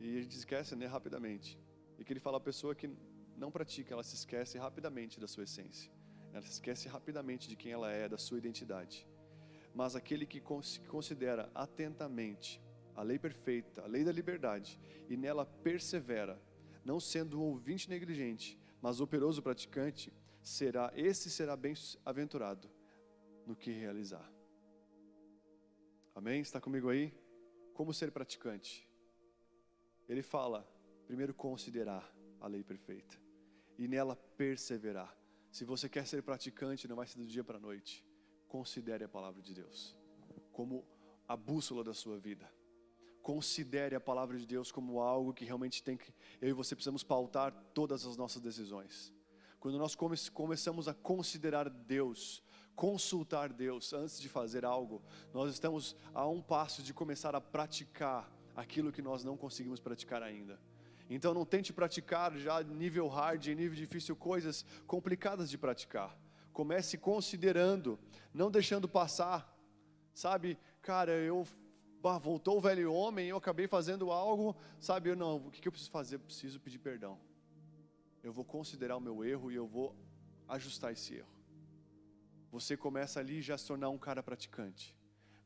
E 0.00 0.18
a 0.18 0.22
gente 0.22 0.36
esquece, 0.36 0.74
né, 0.74 0.86
rapidamente. 0.86 1.58
E 2.00 2.04
que 2.04 2.12
ele 2.14 2.18
fala 2.18 2.38
a 2.38 2.40
pessoa 2.40 2.74
que 2.74 2.90
não 3.36 3.50
pratica, 3.50 3.92
ela 3.92 4.02
se 4.02 4.14
esquece 4.14 4.56
rapidamente 4.56 5.20
da 5.20 5.28
sua 5.28 5.44
essência. 5.44 5.92
Ela 6.32 6.40
se 6.40 6.52
esquece 6.52 6.88
rapidamente 6.88 7.46
de 7.46 7.54
quem 7.54 7.72
ela 7.72 7.92
é, 7.92 8.08
da 8.08 8.16
sua 8.16 8.38
identidade. 8.38 9.06
Mas 9.74 9.94
aquele 9.94 10.24
que 10.24 10.40
considera 10.40 11.50
atentamente 11.54 12.60
a 12.96 13.02
lei 13.02 13.18
perfeita, 13.18 13.82
a 13.82 13.86
lei 13.86 14.02
da 14.02 14.12
liberdade, 14.12 14.80
e 15.10 15.16
nela 15.16 15.44
persevera, 15.44 16.40
não 16.84 16.98
sendo 16.98 17.38
um 17.38 17.44
ouvinte 17.44 17.88
negligente, 17.88 18.58
mas 18.80 19.00
operoso 19.00 19.42
praticante, 19.42 20.12
será 20.42 20.90
esse 20.96 21.30
será 21.30 21.54
bem-aventurado 21.54 22.70
no 23.46 23.54
que 23.54 23.70
realizar. 23.72 24.26
Amém? 26.14 26.40
Está 26.40 26.60
comigo 26.60 26.88
aí? 26.88 27.14
Como 27.74 27.92
ser 27.92 28.10
praticante? 28.10 28.88
Ele 30.08 30.22
fala, 30.22 30.66
primeiro 31.10 31.34
considerar 31.34 32.08
a 32.40 32.46
lei 32.46 32.62
perfeita 32.62 33.16
e 33.76 33.88
nela 33.88 34.14
perseverar. 34.14 35.12
Se 35.50 35.64
você 35.64 35.88
quer 35.88 36.06
ser 36.06 36.22
praticante, 36.22 36.86
não 36.86 36.94
vai 36.94 37.06
ser 37.08 37.18
do 37.18 37.26
dia 37.26 37.42
para 37.42 37.58
a 37.58 37.60
noite. 37.60 38.06
Considere 38.46 39.02
a 39.02 39.08
palavra 39.08 39.42
de 39.42 39.52
Deus 39.52 39.98
como 40.52 40.86
a 41.26 41.36
bússola 41.36 41.82
da 41.82 41.92
sua 41.92 42.16
vida 42.16 42.48
considere 43.22 43.94
a 43.96 44.00
palavra 44.00 44.38
de 44.38 44.46
Deus 44.46 44.72
como 44.72 45.00
algo 45.00 45.34
que 45.34 45.44
realmente 45.44 45.82
tem 45.82 45.96
que, 45.96 46.14
eu 46.40 46.48
e 46.48 46.52
você 46.52 46.74
precisamos 46.74 47.02
pautar 47.02 47.52
todas 47.74 48.06
as 48.06 48.16
nossas 48.16 48.40
decisões. 48.40 49.12
Quando 49.58 49.78
nós 49.78 49.94
come, 49.94 50.16
começamos 50.32 50.88
a 50.88 50.94
considerar 50.94 51.68
Deus, 51.68 52.42
consultar 52.74 53.52
Deus 53.52 53.92
antes 53.92 54.18
de 54.20 54.28
fazer 54.28 54.64
algo, 54.64 55.02
nós 55.34 55.52
estamos 55.52 55.94
a 56.14 56.26
um 56.26 56.40
passo 56.40 56.82
de 56.82 56.94
começar 56.94 57.34
a 57.34 57.40
praticar 57.40 58.32
aquilo 58.56 58.90
que 58.92 59.02
nós 59.02 59.22
não 59.22 59.36
conseguimos 59.36 59.80
praticar 59.80 60.22
ainda. 60.22 60.58
Então 61.10 61.34
não 61.34 61.44
tente 61.44 61.72
praticar 61.72 62.36
já 62.38 62.62
nível 62.62 63.08
hard, 63.08 63.44
nível 63.48 63.74
difícil, 63.74 64.14
coisas 64.14 64.64
complicadas 64.86 65.50
de 65.50 65.58
praticar. 65.58 66.16
Comece 66.52 66.96
considerando, 66.96 67.98
não 68.32 68.48
deixando 68.48 68.88
passar. 68.88 69.52
Sabe, 70.14 70.56
cara, 70.80 71.10
eu 71.10 71.44
bah, 72.00 72.16
voltou 72.16 72.58
o 72.58 72.60
velho 72.60 72.92
homem, 72.92 73.28
eu 73.28 73.36
acabei 73.36 73.66
fazendo 73.66 74.12
algo, 74.12 74.56
sabe? 74.78 75.10
Eu, 75.10 75.16
não, 75.16 75.36
o 75.36 75.50
que 75.50 75.66
eu 75.66 75.72
preciso 75.72 75.90
fazer? 75.90 76.14
Eu 76.14 76.20
preciso 76.20 76.60
pedir 76.60 76.78
perdão. 76.78 77.18
Eu 78.22 78.32
vou 78.32 78.44
considerar 78.44 78.96
o 78.96 79.00
meu 79.00 79.24
erro 79.24 79.50
e 79.50 79.56
eu 79.56 79.66
vou 79.66 79.96
ajustar 80.46 80.92
esse 80.92 81.16
erro. 81.16 81.28
Você 82.52 82.76
começa 82.76 83.18
ali 83.18 83.42
já 83.42 83.54
a 83.54 83.58
se 83.58 83.66
tornar 83.66 83.88
um 83.88 83.98
cara 83.98 84.22
praticante. 84.22 84.96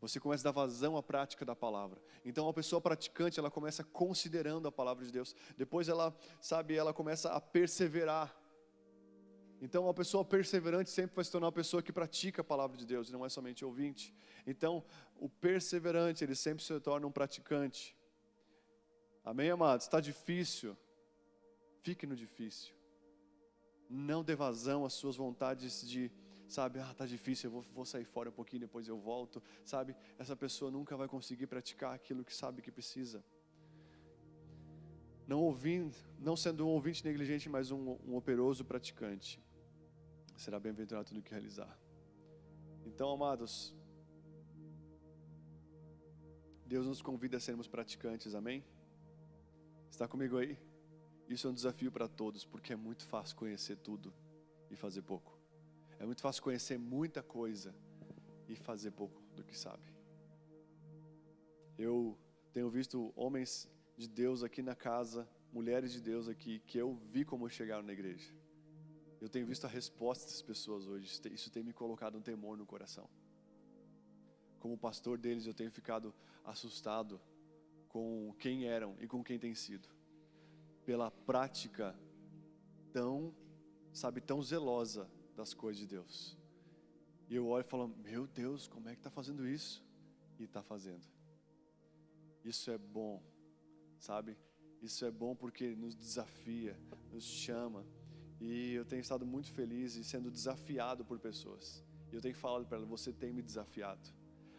Você 0.09 0.20
começa 0.20 0.48
a 0.48 0.52
dar 0.52 0.61
vazão 0.61 0.96
à 0.96 1.02
prática 1.02 1.44
da 1.44 1.57
palavra. 1.57 2.00
Então, 2.24 2.48
a 2.48 2.52
pessoa 2.52 2.80
praticante, 2.80 3.38
ela 3.38 3.50
começa 3.50 3.82
considerando 3.82 4.68
a 4.68 4.72
palavra 4.72 5.05
de 5.05 5.12
Deus. 5.12 5.34
Depois, 5.57 5.88
ela, 5.88 6.14
sabe, 6.40 6.74
ela 6.74 6.92
começa 6.92 7.30
a 7.30 7.40
perseverar 7.40 8.34
então, 9.64 9.84
uma 9.84 9.94
pessoa 9.94 10.22
perseverante 10.22 10.90
sempre 10.90 11.16
vai 11.16 11.24
se 11.24 11.30
tornar 11.30 11.46
uma 11.46 11.52
pessoa 11.52 11.82
que 11.82 11.90
pratica 11.90 12.42
a 12.42 12.44
palavra 12.44 12.76
de 12.76 12.84
Deus, 12.84 13.11
não 13.11 13.24
é 13.24 13.30
somente 13.30 13.64
ouvinte. 13.64 14.14
Então, 14.46 14.84
o 15.16 15.26
perseverante, 15.26 16.22
ele 16.22 16.34
sempre 16.34 16.62
se 16.62 16.78
torna 16.80 17.07
um 17.07 17.11
praticante. 17.11 17.96
Amém, 19.24 19.50
amados? 19.50 19.86
Está 19.86 20.00
difícil. 20.00 20.76
Fique 21.82 22.07
no 22.07 22.14
difícil. 22.14 22.74
Não 23.88 24.22
dê 24.22 24.34
vazão 24.34 24.84
às 24.84 24.92
suas 24.92 25.16
vontades 25.16 25.88
de, 25.88 26.12
sabe, 26.49 26.78
ah, 26.78 26.90
está 26.90 27.07
difícil, 27.07 27.49
eu 27.49 27.53
vou, 27.53 27.62
vou 27.74 27.84
sair 27.84 28.05
fora 28.05 28.28
um 28.28 28.32
pouquinho, 28.32 28.61
depois 28.61 28.88
eu 28.88 28.99
volto. 28.99 29.42
Sabe, 29.64 29.97
essa 30.18 30.36
pessoa 30.36 30.70
nunca 30.70 30.97
vai 30.97 31.09
conseguir 31.09 31.47
praticar 31.47 31.95
aquilo 31.95 32.24
que 32.24 32.34
sabe 32.34 32.62
que 32.62 32.70
precisa. 32.70 33.24
Não 35.26 35.40
ouvindo, 35.40 35.97
não 36.18 36.36
sendo 36.36 36.66
um 36.66 36.70
ouvinte 36.70 37.05
negligente, 37.05 37.49
mas 37.49 37.70
um, 37.70 37.97
um 38.07 38.14
operoso 38.14 38.64
praticante 38.64 39.42
será 40.36 40.61
bem-aventurado 40.61 41.09
tudo 41.09 41.22
que 41.22 41.30
realizar. 41.30 41.78
Então, 42.84 43.11
amados, 43.11 43.74
Deus 46.66 46.86
nos 46.86 47.01
convida 47.01 47.38
a 47.38 47.40
sermos 47.40 47.66
praticantes, 47.66 48.34
amém? 48.34 48.64
Está 49.90 50.07
comigo 50.07 50.36
aí? 50.36 50.59
Isso 51.28 51.47
é 51.47 51.51
um 51.51 51.55
desafio 51.55 51.90
para 51.90 52.09
todos, 52.09 52.45
porque 52.45 52.72
é 52.72 52.76
muito 52.76 53.05
fácil 53.07 53.36
conhecer 53.36 53.76
tudo 53.76 54.12
e 54.70 54.76
fazer 54.76 55.03
pouco. 55.03 55.34
É 56.05 56.07
muito 56.07 56.20
fácil 56.20 56.42
conhecer 56.42 56.78
muita 56.78 57.22
coisa 57.22 57.74
e 58.46 58.55
fazer 58.55 58.90
pouco 58.90 59.22
do 59.34 59.42
que 59.42 59.57
sabe. 59.59 59.82
Eu 61.78 62.18
tenho 62.52 62.68
visto 62.68 63.11
homens 63.16 63.66
de 63.96 64.07
Deus 64.07 64.42
aqui 64.42 64.61
na 64.61 64.74
casa, 64.74 65.26
mulheres 65.50 65.94
de 65.94 66.02
Deus 66.02 66.28
aqui, 66.28 66.59
que 66.66 66.76
eu 66.76 66.94
vi 67.11 67.24
como 67.24 67.48
chegaram 67.48 67.82
na 67.82 67.94
igreja. 67.94 68.30
Eu 69.18 69.30
tenho 69.30 69.46
visto 69.46 69.64
a 69.64 69.68
resposta 69.68 70.26
das 70.26 70.42
pessoas 70.42 70.86
hoje, 70.86 71.07
isso 71.32 71.50
tem 71.50 71.62
me 71.62 71.72
colocado 71.72 72.18
um 72.18 72.20
temor 72.20 72.59
no 72.59 72.66
coração. 72.66 73.09
Como 74.61 74.76
pastor 74.76 75.16
deles, 75.16 75.46
eu 75.46 75.55
tenho 75.55 75.70
ficado 75.70 76.14
assustado 76.44 77.18
com 77.88 78.34
quem 78.38 78.66
eram 78.66 78.94
e 79.00 79.09
com 79.09 79.24
quem 79.24 79.38
têm 79.38 79.55
sido, 79.55 79.88
pela 80.84 81.11
prática 81.11 81.98
tão, 82.92 83.34
sabe, 83.90 84.20
tão 84.20 84.42
zelosa 84.42 85.09
das 85.35 85.53
coisas 85.53 85.80
de 85.80 85.87
Deus. 85.87 86.37
E 87.28 87.37
eu 87.37 87.47
olho 87.47 87.64
e 87.64 87.68
falo: 87.68 87.89
Meu 87.89 88.26
Deus, 88.26 88.66
como 88.68 88.89
é 88.89 88.93
que 88.93 89.01
está 89.01 89.11
fazendo 89.11 89.47
isso? 89.47 89.85
E 90.39 90.45
está 90.45 90.62
fazendo. 90.62 91.05
Isso 92.45 92.70
é 92.70 92.78
bom, 92.78 93.22
sabe? 93.99 94.37
Isso 94.82 95.05
é 95.05 95.11
bom 95.11 95.35
porque 95.35 95.74
nos 95.74 95.95
desafia, 95.95 96.78
nos 97.12 97.24
chama. 97.24 97.87
E 98.41 98.72
eu 98.72 98.85
tenho 98.85 99.01
estado 99.01 99.24
muito 99.24 99.51
feliz 99.53 99.97
e 99.97 100.05
sendo 100.05 100.30
desafiado 100.30 101.05
por 101.05 101.18
pessoas. 101.18 101.82
E 102.12 102.14
eu 102.14 102.20
tenho 102.20 102.35
falado 102.35 102.66
para 102.66 102.78
ela: 102.78 102.87
Você 102.87 103.12
tem 103.12 103.32
me 103.32 103.43
desafiado 103.43 104.11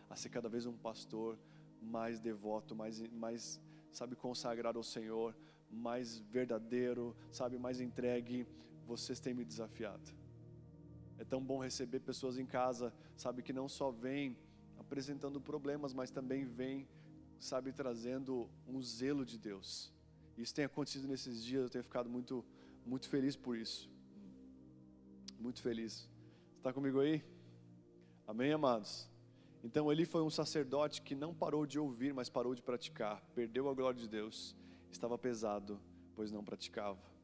a 0.09 0.15
ser 0.15 0.29
cada 0.29 0.49
vez 0.49 0.65
um 0.65 0.77
pastor 0.77 1.37
mais 1.81 2.19
devoto, 2.19 2.75
mais, 2.75 2.99
mais 3.11 3.61
sabe, 3.91 4.15
consagrado 4.15 4.77
ao 4.77 4.83
Senhor, 4.83 5.35
mais 5.69 6.17
verdadeiro, 6.17 7.15
sabe, 7.31 7.57
mais 7.57 7.79
entregue. 7.79 8.47
Vocês 8.87 9.19
têm 9.19 9.33
me 9.33 9.45
desafiado. 9.45 10.24
É 11.17 11.23
tão 11.23 11.41
bom 11.41 11.59
receber 11.59 11.99
pessoas 11.99 12.37
em 12.37 12.45
casa, 12.45 12.93
sabe, 13.15 13.41
que 13.41 13.53
não 13.53 13.67
só 13.67 13.91
vêm 13.91 14.37
apresentando 14.77 15.39
problemas, 15.39 15.93
mas 15.93 16.11
também 16.11 16.45
vêm, 16.45 16.87
sabe, 17.39 17.71
trazendo 17.71 18.49
um 18.67 18.81
zelo 18.81 19.25
de 19.25 19.37
Deus. 19.37 19.93
Isso 20.37 20.53
tem 20.53 20.65
acontecido 20.65 21.07
nesses 21.07 21.43
dias, 21.43 21.63
eu 21.63 21.69
tenho 21.69 21.83
ficado 21.83 22.09
muito, 22.09 22.43
muito 22.85 23.07
feliz 23.07 23.35
por 23.35 23.57
isso. 23.57 23.89
Muito 25.39 25.61
feliz. 25.61 26.09
Está 26.57 26.73
comigo 26.73 26.99
aí? 26.99 27.23
Amém, 28.27 28.51
amados? 28.51 29.09
Então 29.63 29.91
ele 29.91 30.05
foi 30.05 30.21
um 30.21 30.29
sacerdote 30.29 31.01
que 31.01 31.15
não 31.15 31.33
parou 31.33 31.65
de 31.65 31.79
ouvir, 31.79 32.13
mas 32.13 32.29
parou 32.29 32.53
de 32.53 32.61
praticar. 32.61 33.21
Perdeu 33.33 33.69
a 33.69 33.73
glória 33.73 33.99
de 33.99 34.07
Deus. 34.07 34.55
Estava 34.91 35.17
pesado, 35.17 35.79
pois 36.15 36.31
não 36.31 36.43
praticava. 36.43 37.14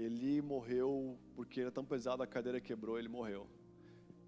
Ele 0.00 0.40
morreu 0.40 1.18
porque 1.36 1.60
era 1.60 1.70
tão 1.70 1.84
pesado, 1.84 2.22
a 2.22 2.26
cadeira 2.26 2.58
quebrou, 2.58 2.98
ele 2.98 3.06
morreu. 3.08 3.46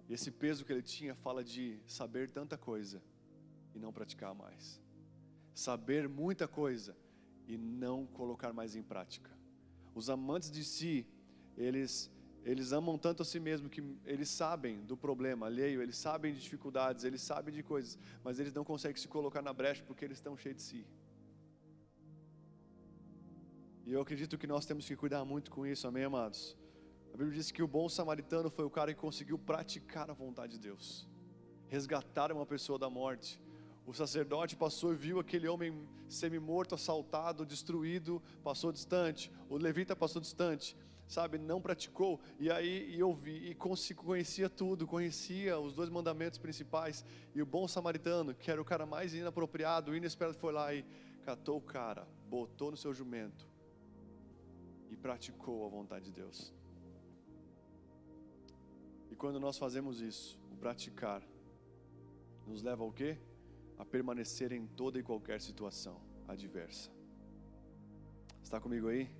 E 0.07 0.13
esse 0.13 0.31
peso 0.31 0.67
que 0.67 0.73
ele 0.73 0.83
tinha 0.83 1.15
fala 1.15 1.43
de 1.43 1.81
saber 1.87 2.29
tanta 2.31 2.59
coisa 2.59 3.03
e 3.75 3.79
não 3.79 3.91
praticar 3.91 4.35
mais. 4.35 4.79
Saber 5.55 6.11
muita 6.11 6.47
coisa 6.47 6.95
e 7.49 7.57
não 7.57 8.07
colocar 8.07 8.53
mais 8.53 8.77
em 8.77 8.83
prática. 8.83 9.31
Os 9.95 10.11
amantes 10.11 10.51
de 10.51 10.63
si, 10.63 11.07
eles 11.57 12.11
eles 12.45 12.73
amam 12.73 12.99
tanto 12.99 13.23
a 13.23 13.25
si 13.25 13.41
mesmo 13.41 13.71
que 13.71 13.83
eles 14.05 14.29
sabem 14.29 14.85
do 14.85 14.97
problema 14.97 15.47
alheio, 15.47 15.81
eles 15.81 15.97
sabem 15.97 16.35
de 16.35 16.41
dificuldades, 16.41 17.05
eles 17.05 17.23
sabem 17.23 17.55
de 17.55 17.63
coisas, 17.63 17.97
mas 18.23 18.41
eles 18.41 18.53
não 18.53 18.65
conseguem 18.65 19.01
se 19.01 19.09
colocar 19.09 19.41
na 19.41 19.53
brecha 19.55 19.83
porque 19.87 20.05
eles 20.05 20.19
estão 20.19 20.37
cheios 20.37 20.57
de 20.57 20.63
si. 20.63 20.87
E 23.85 23.93
eu 23.93 24.01
acredito 24.01 24.39
que 24.39 24.47
nós 24.47 24.65
temos 24.65 24.87
que 24.87 24.95
cuidar 24.97 25.25
muito 25.25 25.51
com 25.51 25.67
isso, 25.67 25.87
amém, 25.87 26.05
amados? 26.05 26.57
A 27.13 27.17
Bíblia 27.17 27.37
diz 27.37 27.51
que 27.51 27.63
o 27.63 27.69
bom 27.69 27.89
samaritano 27.89 28.49
foi 28.51 28.65
o 28.65 28.71
cara 28.71 28.95
que 28.95 29.01
conseguiu 29.01 29.39
praticar 29.39 30.11
a 30.11 30.15
vontade 30.15 30.53
de 30.53 30.61
Deus, 30.61 31.09
resgatar 31.69 32.31
uma 32.33 32.47
pessoa 32.47 32.79
da 32.79 32.89
morte. 32.89 33.41
O 33.85 33.93
sacerdote 33.93 34.57
passou 34.57 34.93
e 34.93 34.97
viu 34.97 35.19
aquele 35.19 35.49
homem 35.49 35.87
semi-morto, 36.09 36.75
assaltado, 36.75 37.45
destruído, 37.45 38.23
passou 38.45 38.71
distante. 38.71 39.31
O 39.49 39.57
levita 39.57 39.97
passou 39.97 40.23
distante 40.23 40.77
sabe, 41.13 41.37
não 41.37 41.61
praticou, 41.61 42.19
e 42.39 42.51
aí 42.51 42.99
eu 42.99 43.13
vi, 43.13 43.51
e 43.51 43.55
conhecia 43.55 44.49
tudo, 44.49 44.87
conhecia 44.87 45.59
os 45.59 45.75
dois 45.75 45.91
mandamentos 45.91 46.39
principais, 46.39 47.05
e 47.35 47.43
o 47.43 47.47
bom 47.47 47.69
samaritano, 47.69 48.35
que 48.35 48.51
era 48.51 48.61
o 48.61 48.65
cara 48.65 48.87
mais 48.87 49.15
inapropriado, 49.15 49.95
inesperado, 49.95 50.39
foi 50.39 50.53
lá 50.53 50.75
e 50.75 50.85
catou 51.23 51.59
o 51.59 51.61
cara, 51.61 52.09
botou 52.29 52.71
no 52.71 52.79
seu 52.79 52.95
jumento, 52.95 53.47
e 54.93 54.97
praticou 54.97 55.65
a 55.65 55.69
vontade 55.69 56.05
de 56.05 56.13
Deus. 56.13 56.53
E 59.11 59.17
quando 59.17 59.41
nós 59.41 59.57
fazemos 59.57 60.01
isso, 60.01 60.39
o 60.53 60.57
praticar, 60.57 61.23
nos 62.47 62.63
leva 62.63 62.85
ao 62.85 62.93
quê? 62.93 63.17
A 63.79 63.85
permanecer 63.85 64.53
em 64.53 64.67
toda 64.67 64.99
e 64.99 65.03
qualquer 65.03 65.41
situação 65.41 65.99
adversa. 66.29 66.91
Está 68.43 68.61
comigo 68.61 68.89
aí? 68.89 69.11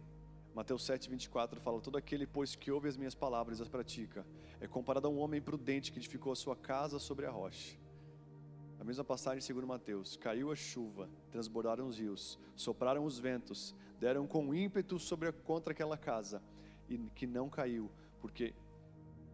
Mateus 0.55 0.85
7, 0.85 1.09
24 1.09 1.59
fala: 1.61 1.81
Todo 1.81 1.97
aquele, 1.97 2.27
pois, 2.27 2.55
que 2.55 2.71
ouve 2.71 2.89
as 2.89 2.97
minhas 2.97 3.15
palavras 3.15 3.59
e 3.59 3.63
as 3.63 3.69
pratica, 3.69 4.27
é 4.61 4.67
comparado 4.67 5.07
a 5.07 5.11
um 5.11 5.19
homem 5.19 5.41
prudente 5.41 5.91
que 5.91 5.99
edificou 5.99 6.33
a 6.33 6.37
sua 6.37 6.55
casa 6.55 6.99
sobre 6.99 7.25
a 7.25 7.31
rocha. 7.31 7.79
A 8.79 8.85
mesma 8.85 9.05
passagem, 9.05 9.41
segundo 9.41 9.67
Mateus: 9.67 10.17
Caiu 10.17 10.53
a 10.53 10.57
chuva, 10.57 11.09
transbordaram 11.31 11.87
os 11.87 11.99
rios, 11.99 12.39
sopraram 12.55 13.07
os 13.07 13.19
ventos, 13.19 13.75
deram 14.03 14.27
com 14.27 14.55
ímpeto 14.55 14.99
sobre 14.99 15.31
contra 15.31 15.73
aquela 15.73 15.97
casa, 15.97 16.43
e 16.89 16.99
que 17.15 17.27
não 17.27 17.49
caiu, 17.49 17.91
porque 18.21 18.53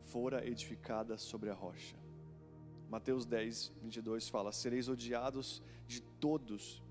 fora 0.05 0.47
edificada 0.47 1.17
sobre 1.17 1.51
a 1.51 1.55
rocha. 1.55 1.97
Mateus 2.89 3.25
10, 3.25 3.73
22 3.83 4.29
fala: 4.29 4.53
Sereis 4.53 4.89
odiados 4.89 5.63
de 5.87 6.01
todos 6.01 6.83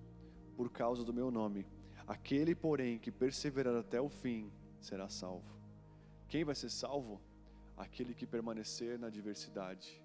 por 0.55 0.71
causa 0.71 1.03
do 1.03 1.13
meu 1.13 1.29
nome 1.29 1.65
Aquele, 2.07 2.55
porém, 2.55 2.97
que 2.97 3.11
perseverar 3.11 3.75
até 3.75 3.99
o 3.99 4.07
fim 4.07 4.49
será 4.79 5.09
salvo. 5.09 5.53
Quem 6.29 6.45
vai 6.45 6.55
ser 6.55 6.69
salvo? 6.69 7.19
Aquele 7.75 8.13
que 8.13 8.25
permanecer 8.25 8.97
na 8.97 9.07
adversidade, 9.07 10.01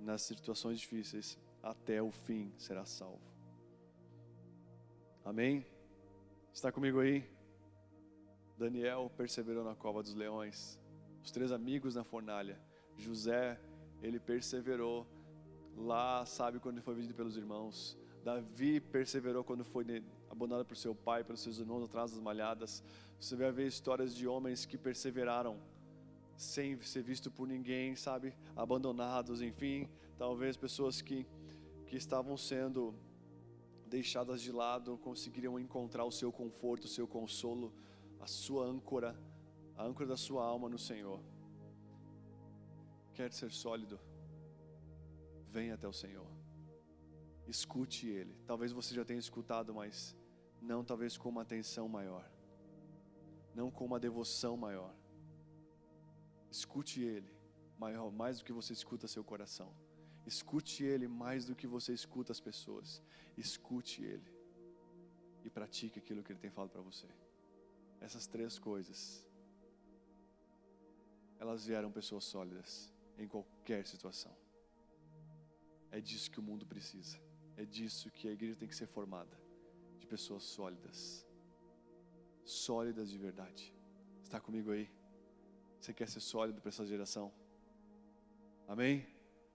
nas 0.00 0.22
situações 0.22 0.80
difíceis, 0.80 1.38
até 1.62 2.02
o 2.02 2.10
fim 2.10 2.52
será 2.58 2.84
salvo. 2.84 3.22
Amém? 5.24 5.64
Está 6.52 6.70
comigo 6.70 7.00
aí? 7.00 7.24
Daniel 8.58 9.10
perseverou 9.16 9.64
na 9.64 9.74
cova 9.74 10.02
dos 10.02 10.14
leões. 10.14 10.78
Os 11.24 11.30
três 11.30 11.50
amigos 11.50 11.94
na 11.94 12.04
fornalha. 12.04 12.60
José, 12.96 13.58
ele 14.02 14.20
perseverou 14.20 15.06
lá, 15.76 16.24
sabe 16.26 16.60
quando 16.60 16.82
foi 16.82 16.94
vendido 16.94 17.14
pelos 17.14 17.36
irmãos. 17.38 17.98
Davi 18.22 18.80
perseverou 18.80 19.42
quando 19.42 19.64
foi 19.64 20.04
abandonado 20.30 20.66
por 20.66 20.76
seu 20.76 20.94
pai, 20.94 21.24
pelos 21.24 21.40
seus 21.40 21.58
irmãos 21.58 21.84
atrás 21.84 22.10
das 22.10 22.20
malhadas. 22.20 22.84
Você 23.18 23.34
vai 23.34 23.50
ver 23.50 23.66
histórias 23.66 24.14
de 24.14 24.28
homens 24.28 24.66
que 24.66 24.76
perseveraram 24.76 25.58
sem 26.36 26.80
ser 26.82 27.02
visto 27.02 27.30
por 27.30 27.48
ninguém, 27.48 27.96
sabe? 27.96 28.36
Abandonados, 28.54 29.40
enfim, 29.40 29.88
talvez 30.18 30.56
pessoas 30.56 31.00
que 31.00 31.26
que 31.92 31.96
estavam 31.98 32.38
sendo 32.38 32.94
deixadas 33.92 34.40
de 34.40 34.50
lado 34.50 34.96
conseguiriam 35.08 35.60
encontrar 35.64 36.04
o 36.06 36.16
seu 36.20 36.30
conforto, 36.40 36.84
o 36.86 36.94
seu 36.96 37.06
consolo, 37.06 37.68
a 38.18 38.26
sua 38.26 38.64
âncora, 38.64 39.10
a 39.76 39.84
âncora 39.84 40.06
da 40.12 40.16
sua 40.16 40.42
alma 40.52 40.66
no 40.74 40.78
Senhor. 40.78 41.20
Quer 43.12 43.30
ser 43.40 43.50
sólido? 43.52 44.00
Venha 45.56 45.74
até 45.74 45.86
o 45.86 45.92
Senhor. 45.92 46.30
Escute 47.46 48.08
Ele. 48.08 48.34
Talvez 48.46 48.72
você 48.72 48.94
já 48.94 49.04
tenha 49.04 49.20
escutado, 49.26 49.74
mas 49.74 50.16
não 50.70 50.82
talvez 50.82 51.18
com 51.18 51.28
uma 51.28 51.42
atenção 51.42 51.86
maior, 51.86 52.24
não 53.54 53.70
com 53.70 53.84
uma 53.84 54.00
devoção 54.00 54.56
maior. 54.56 54.94
Escute 56.50 57.02
Ele 57.02 57.30
maior, 57.78 58.10
mais 58.10 58.38
do 58.38 58.44
que 58.46 58.54
você 58.60 58.72
escuta 58.72 59.06
seu 59.06 59.22
coração. 59.22 59.70
Escute 60.26 60.84
Ele 60.84 61.08
mais 61.08 61.44
do 61.44 61.54
que 61.54 61.66
você 61.66 61.92
escuta 61.92 62.32
as 62.32 62.40
pessoas. 62.40 63.02
Escute 63.36 64.02
Ele 64.02 64.30
e 65.44 65.50
pratique 65.50 65.98
aquilo 65.98 66.22
que 66.22 66.32
Ele 66.32 66.38
tem 66.38 66.50
falado 66.50 66.70
para 66.70 66.82
você. 66.82 67.08
Essas 68.00 68.26
três 68.26 68.58
coisas, 68.58 69.26
elas 71.38 71.66
vieram 71.66 71.90
pessoas 71.90 72.24
sólidas 72.24 72.92
em 73.18 73.28
qualquer 73.28 73.86
situação. 73.86 74.34
É 75.90 76.00
disso 76.00 76.30
que 76.30 76.40
o 76.40 76.42
mundo 76.42 76.64
precisa. 76.66 77.18
É 77.56 77.64
disso 77.64 78.10
que 78.10 78.28
a 78.28 78.32
igreja 78.32 78.56
tem 78.56 78.68
que 78.68 78.76
ser 78.76 78.86
formada 78.86 79.42
pessoas 80.14 80.42
sólidas. 80.42 81.26
Sólidas 82.44 83.08
de 83.10 83.16
verdade. 83.16 83.74
Está 84.22 84.38
comigo 84.38 84.70
aí? 84.70 84.86
Você 85.80 85.94
quer 85.94 86.06
ser 86.06 86.20
sólido 86.20 86.60
para 86.60 86.68
essa 86.68 86.84
geração? 86.84 87.32
Amém? 88.68 89.11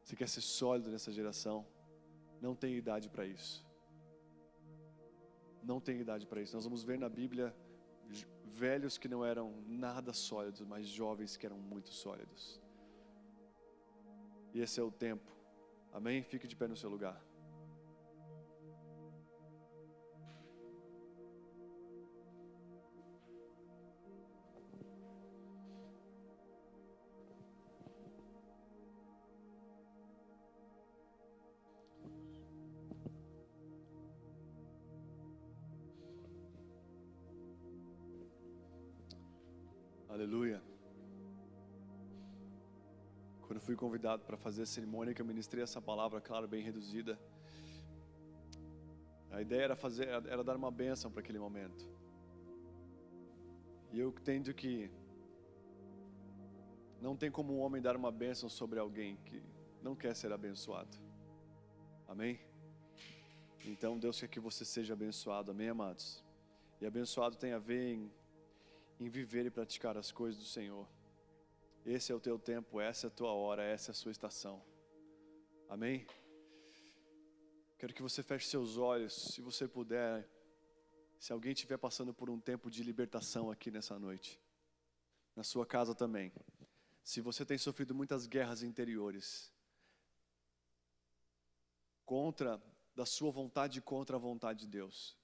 Você 0.08 0.16
quer 0.16 0.30
ser 0.30 0.40
sólido 0.40 0.90
nessa 0.90 1.12
geração? 1.12 1.68
Não 2.42 2.56
tem 2.56 2.78
idade 2.78 3.10
para 3.10 3.26
isso. 3.26 3.68
Não 5.62 5.82
tem 5.82 6.00
idade 6.00 6.26
para 6.26 6.42
isso. 6.42 6.56
Nós 6.56 6.64
vamos 6.64 6.82
ver 6.82 6.98
na 6.98 7.10
Bíblia 7.10 7.54
velhos 8.46 8.98
que 8.98 9.10
não 9.10 9.26
eram 9.26 9.54
nada 9.68 10.14
sólidos, 10.14 10.62
mas 10.62 10.88
jovens 10.88 11.36
que 11.36 11.46
eram 11.46 11.58
muito 11.58 11.90
sólidos. 11.90 12.58
E 14.54 14.62
esse 14.62 14.80
é 14.80 14.84
o 14.84 14.90
tempo. 14.90 15.30
Amém? 15.92 16.24
Fique 16.24 16.48
de 16.48 16.56
pé 16.56 16.70
no 16.70 16.78
seu 16.78 16.90
lugar. 16.90 17.22
Convidado 43.78 44.26
para 44.26 44.36
fazer 44.36 44.64
a 44.64 44.66
cerimônia, 44.66 45.14
que 45.14 45.22
eu 45.22 45.26
ministrei 45.26 45.64
essa 45.64 45.82
palavra, 45.82 46.20
claro, 46.20 46.48
bem 46.48 46.62
reduzida. 46.62 47.18
A 49.32 49.42
ideia 49.42 49.62
era 49.62 49.76
fazer, 49.76 50.08
era 50.08 50.44
dar 50.44 50.58
uma 50.58 50.70
bênção 50.70 51.10
para 51.10 51.22
aquele 51.22 51.40
momento. 51.40 51.88
E 53.94 54.00
eu 54.00 54.10
entendo 54.10 54.54
que 54.54 54.92
não 57.00 57.16
tem 57.16 57.32
como 57.32 57.54
um 57.54 57.60
homem 57.60 57.82
dar 57.82 57.96
uma 57.96 58.12
bênção 58.12 58.50
sobre 58.50 58.80
alguém 58.80 59.16
que 59.24 59.42
não 59.82 59.96
quer 59.96 60.14
ser 60.16 60.34
abençoado. 60.34 60.98
Amém? 62.08 62.40
Então 63.64 63.98
Deus 63.98 64.20
quer 64.20 64.28
que 64.28 64.40
você 64.40 64.66
seja 64.66 64.94
abençoado, 64.94 65.52
amém, 65.52 65.70
amados? 65.70 66.22
E 66.82 66.86
abençoado 66.86 67.38
tem 67.38 67.54
a 67.54 67.60
ver 67.60 67.94
em 67.94 68.12
em 69.00 69.10
viver 69.10 69.46
e 69.46 69.52
praticar 69.52 69.98
as 69.98 70.12
coisas 70.12 70.40
do 70.40 70.46
Senhor. 70.46 70.88
Esse 71.90 72.12
é 72.12 72.16
o 72.16 72.20
teu 72.20 72.38
tempo, 72.38 72.82
essa 72.82 73.08
é 73.08 73.10
a 73.10 73.12
tua 73.12 73.32
hora, 73.32 73.64
essa 73.64 73.92
é 73.92 73.94
a 73.94 73.96
sua 73.96 74.12
estação. 74.12 74.62
Amém? 75.70 76.06
Quero 77.80 77.94
que 77.94 78.02
você 78.02 78.22
feche 78.22 78.46
seus 78.46 78.76
olhos, 78.76 79.14
se 79.32 79.40
você 79.40 79.70
puder. 79.70 80.30
Se 81.18 81.32
alguém 81.32 81.54
estiver 81.54 81.78
passando 81.78 82.14
por 82.14 82.30
um 82.30 82.42
tempo 82.42 82.70
de 82.70 82.84
libertação 82.84 83.50
aqui 83.50 83.72
nessa 83.72 83.98
noite, 83.98 84.38
na 85.34 85.46
sua 85.46 85.66
casa 85.66 85.96
também. 85.96 86.34
Se 87.06 87.22
você 87.22 87.46
tem 87.46 87.58
sofrido 87.58 87.96
muitas 87.96 88.28
guerras 88.28 88.64
interiores, 88.64 89.50
contra, 92.04 92.62
da 92.94 93.06
sua 93.06 93.32
vontade 93.32 93.82
contra 93.82 94.18
a 94.18 94.20
vontade 94.20 94.66
de 94.66 94.68
Deus, 94.68 95.18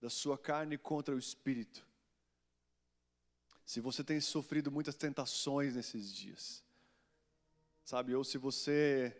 da 0.00 0.08
sua 0.08 0.38
carne 0.38 0.78
contra 0.78 1.14
o 1.14 1.18
espírito, 1.18 1.86
se 3.66 3.80
você 3.80 4.04
tem 4.04 4.20
sofrido 4.20 4.70
muitas 4.70 4.94
tentações 4.94 5.74
nesses 5.74 6.14
dias, 6.14 6.62
sabe, 7.84 8.14
ou 8.14 8.22
se 8.22 8.38
você 8.38 9.14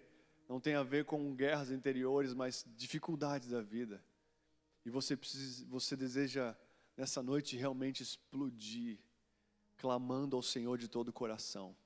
não 0.48 0.60
tem 0.60 0.76
a 0.76 0.84
ver 0.84 1.04
com 1.04 1.34
guerras 1.34 1.72
interiores, 1.72 2.32
mas 2.32 2.64
dificuldades 2.76 3.48
da 3.48 3.60
vida, 3.60 4.02
e 4.84 4.90
você 4.90 5.16
precisa, 5.16 5.66
você 5.66 5.96
deseja 5.96 6.56
nessa 6.96 7.24
noite 7.24 7.56
realmente 7.56 8.04
explodir, 8.04 9.00
clamando 9.78 10.36
ao 10.36 10.42
Senhor 10.42 10.78
de 10.78 10.86
todo 10.86 11.08
o 11.08 11.12
coração. 11.12 11.76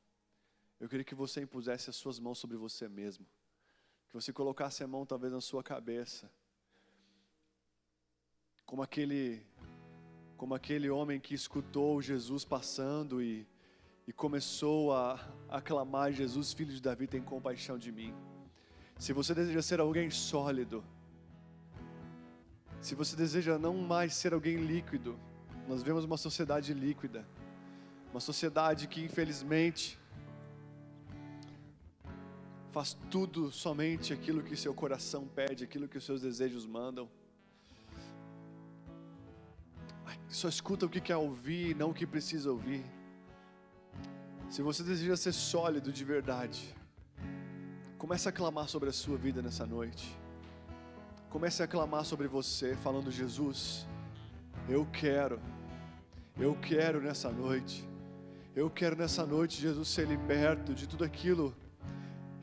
Eu 0.79 0.87
queria 0.87 1.05
que 1.05 1.15
você 1.15 1.41
impusesse 1.41 1.89
as 1.89 1.97
suas 1.97 2.19
mãos 2.19 2.39
sobre 2.39 2.59
você 2.59 2.87
mesmo, 2.91 3.27
que 4.09 4.15
você 4.15 4.35
colocasse 4.35 4.85
a 4.85 4.87
mão 4.87 5.07
talvez 5.07 5.33
na 5.33 5.41
sua 5.41 5.63
cabeça, 5.63 6.31
como 8.67 8.83
aquele 8.83 9.47
como 10.41 10.55
aquele 10.55 10.89
homem 10.89 11.21
que 11.21 11.35
escutou 11.35 12.01
Jesus 12.01 12.47
passando 12.47 13.21
e, 13.21 13.47
e 14.09 14.13
começou 14.13 14.91
a 14.91 15.21
aclamar 15.51 16.15
Jesus, 16.15 16.55
filho 16.55 16.73
de 16.73 16.81
Davi, 16.81 17.07
tem 17.07 17.21
compaixão 17.21 17.77
de 17.77 17.93
mim. 17.93 18.15
Se 18.99 19.13
você 19.13 19.35
deseja 19.35 19.61
ser 19.61 19.81
alguém 19.81 20.09
sólido, 20.09 20.83
se 22.81 22.95
você 22.95 23.15
deseja 23.15 23.59
não 23.59 23.77
mais 23.77 24.15
ser 24.15 24.33
alguém 24.33 24.57
líquido, 24.57 25.15
nós 25.69 25.83
vemos 25.83 26.07
uma 26.07 26.17
sociedade 26.17 26.73
líquida, 26.73 27.29
uma 28.11 28.21
sociedade 28.21 28.89
que 28.89 29.05
infelizmente 29.05 29.99
faz 32.73 32.97
tudo 33.11 33.53
somente 33.53 34.15
aquilo 34.15 34.43
que 34.43 34.57
seu 34.57 34.73
coração 34.73 35.29
pede, 35.29 35.65
aquilo 35.65 35.87
que 35.87 35.99
os 35.99 36.05
seus 36.07 36.23
desejos 36.23 36.65
mandam. 36.65 37.11
Só 40.31 40.49
escuta 40.49 40.87
o 40.87 40.89
que 40.89 41.01
quer 41.01 41.17
ouvir, 41.17 41.75
não 41.75 41.91
o 41.91 41.95
que 41.95 42.07
precisa 42.07 42.51
ouvir. 42.51 42.85
Se 44.49 44.63
você 44.63 44.83
deseja 44.83 45.17
ser 45.17 45.33
sólido 45.33 45.93
de 45.93 46.05
verdade, 46.05 46.75
comece 47.99 48.29
a 48.29 48.33
clamar 48.33 48.69
sobre 48.69 48.89
a 48.89 48.93
sua 48.93 49.17
vida 49.17 49.43
nessa 49.43 49.67
noite. 49.67 50.17
Comece 51.29 51.63
a 51.63 51.67
clamar 51.67 52.05
sobre 52.05 52.29
você, 52.29 52.77
falando: 52.77 53.11
Jesus, 53.11 53.87
eu 54.69 54.87
quero, 54.87 55.41
eu 56.39 56.55
quero 56.55 57.01
nessa 57.01 57.31
noite, 57.31 57.85
eu 58.55 58.71
quero 58.71 58.97
nessa 58.97 59.27
noite, 59.27 59.61
Jesus, 59.61 59.89
ser 59.89 60.07
liberto 60.07 60.75
de 60.75 60.89
tudo 60.89 61.05
aquilo 61.05 61.55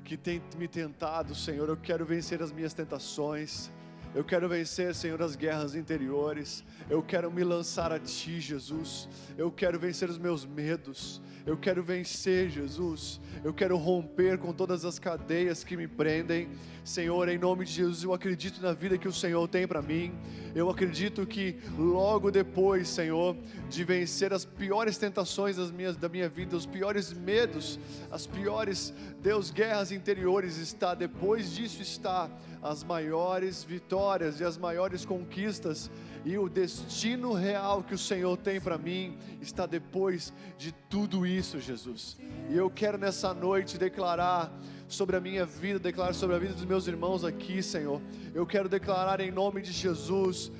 que 0.03 0.15
tem 0.15 0.41
me 0.57 0.67
tentado, 0.67 1.35
Senhor. 1.35 1.67
Eu 1.67 1.77
quero 1.77 2.05
vencer 2.05 2.41
as 2.41 2.51
minhas 2.51 2.73
tentações. 2.73 3.69
Eu 4.17 4.23
quero 4.23 4.49
vencer, 4.49 4.95
Senhor, 4.95 5.21
as 5.21 5.35
guerras 5.35 5.75
interiores. 5.75 6.63
Eu 6.89 7.03
quero 7.03 7.31
me 7.31 7.43
lançar 7.43 7.91
a 7.91 7.99
Ti, 7.99 8.41
Jesus. 8.41 9.07
Eu 9.37 9.51
quero 9.51 9.77
vencer 9.77 10.09
os 10.09 10.17
meus 10.17 10.43
medos. 10.43 11.21
Eu 11.45 11.55
quero 11.55 11.83
vencer, 11.83 12.49
Jesus. 12.49 13.21
Eu 13.43 13.53
quero 13.53 13.77
romper 13.77 14.39
com 14.39 14.51
todas 14.51 14.83
as 14.85 14.97
cadeias 14.97 15.63
que 15.63 15.77
me 15.77 15.87
prendem. 15.87 16.49
Senhor, 16.83 17.29
em 17.29 17.37
nome 17.37 17.63
de 17.63 17.73
Jesus, 17.73 18.03
eu 18.03 18.11
acredito 18.11 18.59
na 18.59 18.73
vida 18.73 18.97
que 18.97 19.07
o 19.07 19.13
Senhor 19.13 19.47
tem 19.47 19.67
para 19.67 19.81
mim. 19.81 20.13
Eu 20.55 20.67
acredito 20.69 21.25
que 21.25 21.57
logo 21.77 22.31
depois, 22.31 22.87
Senhor, 22.89 23.37
de 23.69 23.83
vencer 23.83 24.33
as 24.33 24.43
piores 24.43 24.97
tentações 24.97 25.57
das 25.57 25.69
minhas, 25.69 25.95
da 25.95 26.09
minha 26.09 26.27
vida, 26.27 26.55
os 26.55 26.65
piores 26.65 27.13
medos, 27.13 27.79
as 28.09 28.25
piores, 28.25 28.93
Deus, 29.21 29.51
guerras 29.51 29.91
interiores, 29.91 30.57
está 30.57 30.95
depois 30.95 31.53
disso 31.53 31.81
está 31.81 32.29
as 32.61 32.83
maiores 32.83 33.63
vitórias 33.63 34.39
e 34.39 34.43
as 34.43 34.57
maiores 34.57 35.05
conquistas 35.05 35.89
e 36.25 36.37
o 36.37 36.49
destino 36.49 37.33
real 37.33 37.83
que 37.83 37.93
o 37.93 37.97
Senhor 37.97 38.35
tem 38.37 38.59
para 38.59 38.77
mim 38.77 39.17
está 39.41 39.65
depois 39.65 40.33
de 40.57 40.71
tudo 40.89 41.25
isso, 41.25 41.59
Jesus. 41.59 42.17
E 42.49 42.57
eu 42.57 42.69
quero 42.69 42.97
nessa 42.97 43.33
noite 43.33 43.77
declarar 43.77 44.51
sobre 44.87 45.15
a 45.15 45.21
minha 45.21 45.45
vida, 45.45 45.79
declarar 45.79 46.13
sobre 46.13 46.35
a 46.35 46.39
vida 46.39 46.53
dos 46.53 46.65
meus 46.65 46.87
irmãos 46.87 47.23
aqui, 47.23 47.61
Senhor. 47.61 48.01
Eu 48.33 48.45
quero 48.45 48.67
declarar 48.67 49.19
em 49.19 49.31
nome 49.31 49.61
de 49.61 49.71
Jesus 49.71 50.51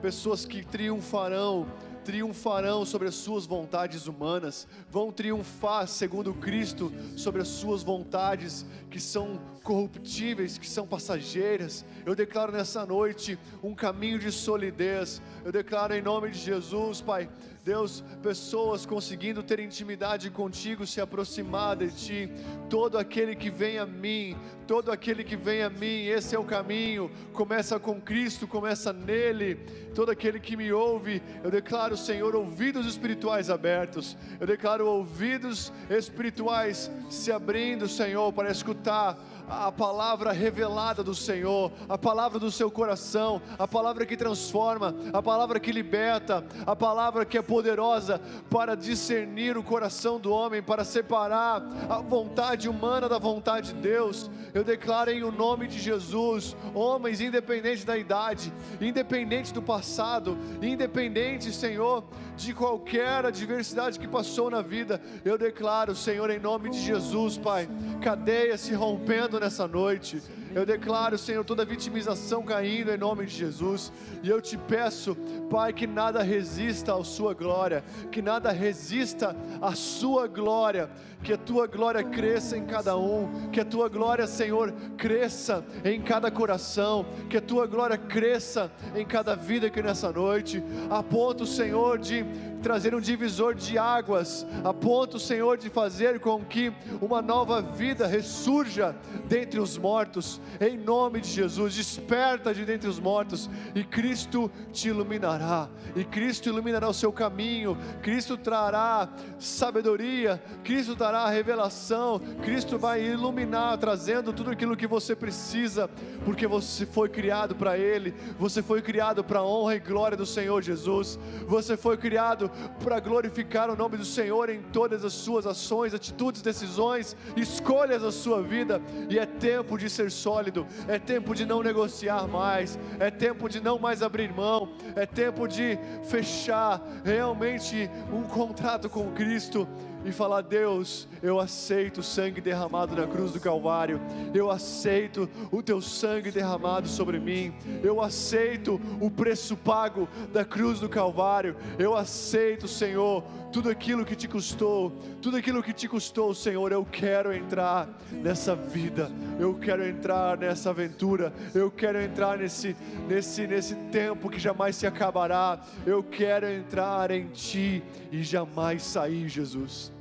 pessoas 0.00 0.44
que 0.44 0.64
triunfarão 0.64 1.66
triunfarão 2.06 2.86
sobre 2.86 3.08
as 3.08 3.16
suas 3.16 3.46
vontades 3.46 4.06
humanas, 4.06 4.68
vão 4.88 5.10
triunfar 5.10 5.88
segundo 5.88 6.32
Cristo 6.32 6.92
sobre 7.16 7.42
as 7.42 7.48
suas 7.48 7.82
vontades 7.82 8.64
que 8.88 9.00
são 9.00 9.40
corruptíveis, 9.64 10.56
que 10.56 10.68
são 10.68 10.86
passageiras. 10.86 11.84
Eu 12.06 12.14
declaro 12.14 12.52
nessa 12.52 12.86
noite 12.86 13.36
um 13.60 13.74
caminho 13.74 14.20
de 14.20 14.30
solidez. 14.30 15.20
Eu 15.44 15.50
declaro 15.50 15.94
em 15.94 16.00
nome 16.00 16.30
de 16.30 16.38
Jesus, 16.38 17.00
Pai, 17.00 17.28
Deus, 17.66 18.04
pessoas 18.22 18.86
conseguindo 18.86 19.42
ter 19.42 19.58
intimidade 19.58 20.30
contigo, 20.30 20.86
se 20.86 21.00
aproximar 21.00 21.74
de 21.74 21.90
ti. 21.90 22.30
Todo 22.70 22.96
aquele 22.96 23.34
que 23.34 23.50
vem 23.50 23.76
a 23.76 23.84
mim, 23.84 24.36
todo 24.68 24.92
aquele 24.92 25.24
que 25.24 25.34
vem 25.34 25.64
a 25.64 25.68
mim, 25.68 26.04
esse 26.04 26.36
é 26.36 26.38
o 26.38 26.44
caminho. 26.44 27.10
Começa 27.32 27.76
com 27.80 28.00
Cristo, 28.00 28.46
começa 28.46 28.92
nele. 28.92 29.56
Todo 29.96 30.12
aquele 30.12 30.38
que 30.38 30.56
me 30.56 30.72
ouve, 30.72 31.20
eu 31.42 31.50
declaro, 31.50 31.96
Senhor, 31.96 32.36
ouvidos 32.36 32.86
espirituais 32.86 33.50
abertos. 33.50 34.16
Eu 34.38 34.46
declaro 34.46 34.86
ouvidos 34.86 35.72
espirituais 35.90 36.88
se 37.10 37.32
abrindo, 37.32 37.88
Senhor, 37.88 38.32
para 38.32 38.48
escutar 38.48 39.18
a 39.48 39.70
palavra 39.70 40.32
revelada 40.32 41.02
do 41.02 41.14
Senhor, 41.14 41.72
a 41.88 41.96
palavra 41.96 42.38
do 42.38 42.50
seu 42.50 42.70
coração, 42.70 43.40
a 43.58 43.66
palavra 43.66 44.04
que 44.04 44.16
transforma, 44.16 44.94
a 45.12 45.22
palavra 45.22 45.60
que 45.60 45.72
liberta, 45.72 46.44
a 46.66 46.74
palavra 46.74 47.24
que 47.24 47.38
é 47.38 47.42
poderosa 47.42 48.20
para 48.50 48.74
discernir 48.74 49.56
o 49.56 49.62
coração 49.62 50.18
do 50.18 50.32
homem, 50.32 50.62
para 50.62 50.84
separar 50.84 51.62
a 51.88 51.98
vontade 52.00 52.68
humana 52.68 53.08
da 53.08 53.18
vontade 53.18 53.72
de 53.72 53.80
Deus. 53.80 54.30
Eu 54.52 54.64
declaro 54.64 55.10
em 55.10 55.22
o 55.22 55.30
nome 55.30 55.66
de 55.68 55.78
Jesus, 55.78 56.56
homens, 56.74 57.20
independente 57.20 57.84
da 57.84 57.96
idade, 57.96 58.52
independente 58.80 59.52
do 59.52 59.62
passado, 59.62 60.36
independente, 60.62 61.52
Senhor, 61.52 62.04
de 62.36 62.52
qualquer 62.52 63.24
adversidade 63.24 63.98
que 63.98 64.06
passou 64.06 64.50
na 64.50 64.60
vida, 64.60 65.00
eu 65.24 65.38
declaro, 65.38 65.94
Senhor, 65.94 66.28
em 66.30 66.38
nome 66.38 66.70
de 66.70 66.78
Jesus, 66.78 67.38
Pai, 67.38 67.68
cadeias 68.00 68.60
se 68.60 68.74
rompendo 68.74 69.35
nessa 69.40 69.66
noite. 69.66 70.22
Eu 70.56 70.64
declaro, 70.64 71.18
Senhor, 71.18 71.44
toda 71.44 71.66
vitimização 71.66 72.42
caindo 72.42 72.90
em 72.90 72.96
nome 72.96 73.26
de 73.26 73.36
Jesus. 73.36 73.92
E 74.22 74.30
eu 74.30 74.40
te 74.40 74.56
peço, 74.56 75.14
Pai, 75.50 75.70
que 75.70 75.86
nada 75.86 76.22
resista 76.22 76.94
à 76.94 77.04
Sua 77.04 77.34
glória, 77.34 77.84
que 78.10 78.22
nada 78.22 78.50
resista 78.52 79.36
à 79.60 79.74
Sua 79.74 80.26
glória, 80.26 80.88
que 81.22 81.34
a 81.34 81.36
Tua 81.36 81.66
glória 81.66 82.02
cresça 82.02 82.56
em 82.56 82.64
cada 82.64 82.96
um, 82.96 83.50
que 83.50 83.60
a 83.60 83.66
Tua 83.66 83.90
glória, 83.90 84.26
Senhor, 84.26 84.72
cresça 84.96 85.62
em 85.84 86.00
cada 86.00 86.30
coração, 86.30 87.04
que 87.28 87.36
a 87.36 87.42
Tua 87.42 87.66
glória 87.66 87.98
cresça 87.98 88.72
em 88.94 89.04
cada 89.04 89.36
vida 89.36 89.66
aqui 89.66 89.82
nessa 89.82 90.10
noite, 90.10 90.64
a 90.88 91.02
ponto, 91.02 91.44
Senhor, 91.44 91.98
de 91.98 92.24
trazer 92.62 92.94
um 92.94 93.00
divisor 93.00 93.54
de 93.54 93.76
águas, 93.76 94.46
a 94.64 94.72
ponto, 94.72 95.18
Senhor, 95.18 95.58
de 95.58 95.68
fazer 95.68 96.18
com 96.18 96.44
que 96.44 96.72
uma 97.00 97.20
nova 97.20 97.60
vida 97.60 98.06
ressurja 98.06 98.96
dentre 99.28 99.60
os 99.60 99.76
mortos, 99.76 100.40
em 100.60 100.76
nome 100.76 101.20
de 101.20 101.28
Jesus. 101.28 101.74
Desperta 101.74 102.54
de 102.54 102.64
dentre 102.64 102.88
os 102.88 102.98
mortos 102.98 103.48
e 103.74 103.84
Cristo 103.84 104.50
te 104.72 104.88
iluminará, 104.88 105.68
e 105.94 106.04
Cristo 106.04 106.48
iluminará 106.48 106.88
o 106.88 106.94
seu 106.94 107.12
caminho, 107.12 107.76
Cristo 108.02 108.36
trará 108.36 109.08
sabedoria, 109.38 110.42
Cristo 110.64 110.96
trará 110.96 111.28
revelação, 111.28 112.20
Cristo 112.42 112.78
vai 112.78 113.04
iluminar, 113.04 113.78
trazendo 113.78 114.32
tudo 114.32 114.50
aquilo 114.50 114.76
que 114.76 114.86
você 114.86 115.14
precisa, 115.14 115.88
porque 116.24 116.46
você 116.46 116.86
foi 116.86 117.08
criado 117.08 117.54
para 117.54 117.78
Ele, 117.78 118.14
você 118.38 118.62
foi 118.62 118.82
criado 118.82 119.22
para 119.24 119.40
a 119.40 119.46
honra 119.46 119.76
e 119.76 119.80
glória 119.80 120.16
do 120.16 120.26
Senhor 120.26 120.62
Jesus, 120.62 121.18
você 121.46 121.76
foi 121.76 121.96
criado 121.96 122.50
para 122.82 123.00
glorificar 123.00 123.70
o 123.70 123.76
nome 123.76 123.96
do 123.96 124.04
Senhor 124.04 124.48
em 124.48 124.62
todas 124.62 125.04
as 125.04 125.12
suas 125.12 125.46
ações, 125.46 125.94
atitudes, 125.94 126.42
decisões, 126.42 127.16
escolhas 127.36 128.02
da 128.02 128.12
sua 128.12 128.42
vida, 128.42 128.80
e 129.08 129.18
é 129.18 129.26
tempo 129.26 129.78
de 129.78 129.88
ser 129.88 130.10
sólido, 130.36 130.66
é 130.86 130.98
tempo 130.98 131.34
de 131.34 131.46
não 131.46 131.62
negociar 131.62 132.28
mais, 132.28 132.78
é 133.00 133.10
tempo 133.10 133.48
de 133.48 133.58
não 133.58 133.78
mais 133.78 134.02
abrir 134.02 134.30
mão, 134.30 134.68
é 134.94 135.06
tempo 135.06 135.48
de 135.48 135.78
fechar 136.04 136.82
realmente 137.02 137.90
um 138.12 138.22
contrato 138.22 138.90
com 138.90 139.12
Cristo 139.12 139.66
e 140.08 140.12
falar: 140.12 140.42
Deus, 140.42 141.08
eu 141.22 141.40
aceito 141.40 141.98
o 141.98 142.02
sangue 142.02 142.40
derramado 142.40 142.94
na 142.94 143.06
cruz 143.06 143.32
do 143.32 143.40
Calvário, 143.40 144.00
eu 144.34 144.50
aceito 144.50 145.28
o 145.50 145.62
teu 145.62 145.80
sangue 145.80 146.30
derramado 146.30 146.88
sobre 146.88 147.18
mim, 147.18 147.52
eu 147.82 148.00
aceito 148.00 148.80
o 149.00 149.10
preço 149.10 149.56
pago 149.56 150.08
da 150.32 150.44
cruz 150.44 150.78
do 150.78 150.88
Calvário, 150.88 151.56
eu 151.78 151.96
aceito, 151.96 152.68
Senhor, 152.68 153.24
tudo 153.52 153.68
aquilo 153.70 154.04
que 154.04 154.14
te 154.14 154.28
custou, 154.28 154.92
tudo 155.20 155.36
aquilo 155.36 155.62
que 155.62 155.72
te 155.72 155.88
custou, 155.88 156.34
Senhor, 156.34 156.70
eu 156.70 156.84
quero 156.84 157.32
entrar 157.32 157.88
nessa 158.12 158.54
vida, 158.54 159.10
eu 159.40 159.54
quero 159.54 159.86
entrar 159.86 160.36
nessa 160.36 160.70
aventura, 160.70 161.32
eu 161.54 161.70
quero 161.70 162.00
entrar 162.00 162.38
nesse, 162.38 162.76
nesse, 163.08 163.46
nesse 163.46 163.74
tempo 163.90 164.30
que 164.30 164.38
jamais 164.38 164.76
se 164.76 164.86
acabará, 164.86 165.60
eu 165.84 166.02
quero 166.02 166.46
entrar 166.46 167.10
em 167.10 167.28
Ti 167.28 167.82
e 168.12 168.22
jamais 168.22 168.82
sair, 168.82 169.28
Jesus. 169.28 169.95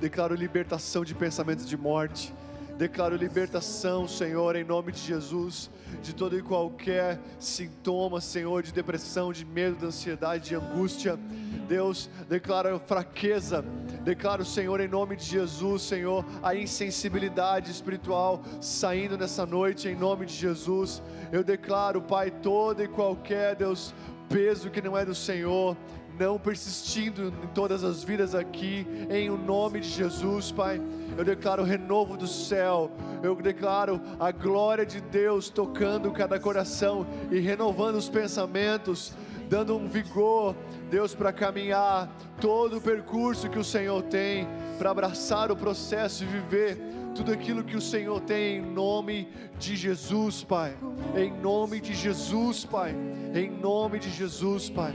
Declaro 0.00 0.34
libertação 0.34 1.04
de 1.04 1.12
pensamentos 1.12 1.68
de 1.68 1.76
morte. 1.76 2.32
Declaro 2.76 3.16
libertação, 3.16 4.06
Senhor, 4.06 4.54
em 4.54 4.62
nome 4.62 4.92
de 4.92 5.00
Jesus, 5.00 5.68
de 6.00 6.14
todo 6.14 6.38
e 6.38 6.42
qualquer 6.42 7.18
sintoma, 7.40 8.20
Senhor, 8.20 8.62
de 8.62 8.72
depressão, 8.72 9.32
de 9.32 9.44
medo, 9.44 9.78
de 9.78 9.86
ansiedade, 9.86 10.50
de 10.50 10.54
angústia. 10.54 11.18
Deus, 11.66 12.08
declaro 12.28 12.80
fraqueza. 12.86 13.64
Declaro, 14.04 14.44
Senhor, 14.44 14.80
em 14.80 14.86
nome 14.86 15.16
de 15.16 15.24
Jesus, 15.24 15.82
Senhor, 15.82 16.24
a 16.40 16.54
insensibilidade 16.54 17.72
espiritual 17.72 18.40
saindo 18.60 19.18
nessa 19.18 19.44
noite, 19.44 19.88
em 19.88 19.96
nome 19.96 20.24
de 20.24 20.34
Jesus. 20.34 21.02
Eu 21.32 21.42
declaro, 21.42 22.00
Pai, 22.00 22.30
todo 22.30 22.80
e 22.80 22.86
qualquer, 22.86 23.56
Deus, 23.56 23.92
peso 24.28 24.70
que 24.70 24.80
não 24.80 24.96
é 24.96 25.04
do 25.04 25.16
Senhor 25.16 25.76
não 26.18 26.38
persistindo 26.38 27.32
em 27.42 27.46
todas 27.48 27.84
as 27.84 28.02
vidas 28.02 28.34
aqui, 28.34 28.86
em 29.08 29.30
o 29.30 29.36
nome 29.36 29.80
de 29.80 29.88
Jesus, 29.88 30.50
Pai. 30.50 30.80
Eu 31.16 31.24
declaro 31.24 31.62
o 31.62 31.66
renovo 31.66 32.16
do 32.16 32.26
céu, 32.26 32.90
eu 33.22 33.36
declaro 33.36 34.00
a 34.18 34.32
glória 34.32 34.84
de 34.84 35.00
Deus 35.00 35.48
tocando 35.48 36.10
cada 36.10 36.38
coração 36.40 37.06
e 37.30 37.38
renovando 37.38 37.96
os 37.96 38.08
pensamentos, 38.08 39.12
dando 39.48 39.76
um 39.76 39.88
vigor, 39.88 40.54
Deus, 40.90 41.14
para 41.14 41.32
caminhar 41.32 42.10
todo 42.40 42.78
o 42.78 42.80
percurso 42.80 43.48
que 43.48 43.58
o 43.58 43.64
Senhor 43.64 44.02
tem, 44.02 44.46
para 44.78 44.90
abraçar 44.90 45.50
o 45.50 45.56
processo 45.56 46.24
e 46.24 46.26
viver 46.26 46.78
tudo 47.14 47.32
aquilo 47.32 47.64
que 47.64 47.76
o 47.76 47.80
Senhor 47.80 48.20
tem 48.20 48.58
em 48.58 48.60
nome 48.60 49.28
de 49.58 49.76
Jesus, 49.76 50.44
Pai. 50.44 50.76
Em 51.16 51.32
nome 51.32 51.80
de 51.80 51.94
Jesus, 51.94 52.64
Pai. 52.64 52.94
Em 53.34 53.50
nome 53.50 53.98
de 53.98 54.10
Jesus, 54.10 54.70
Pai. 54.70 54.94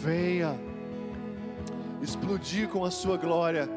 Venha 0.00 0.58
explodir 2.02 2.68
com 2.68 2.84
a 2.84 2.90
Sua 2.90 3.16
glória 3.16 3.68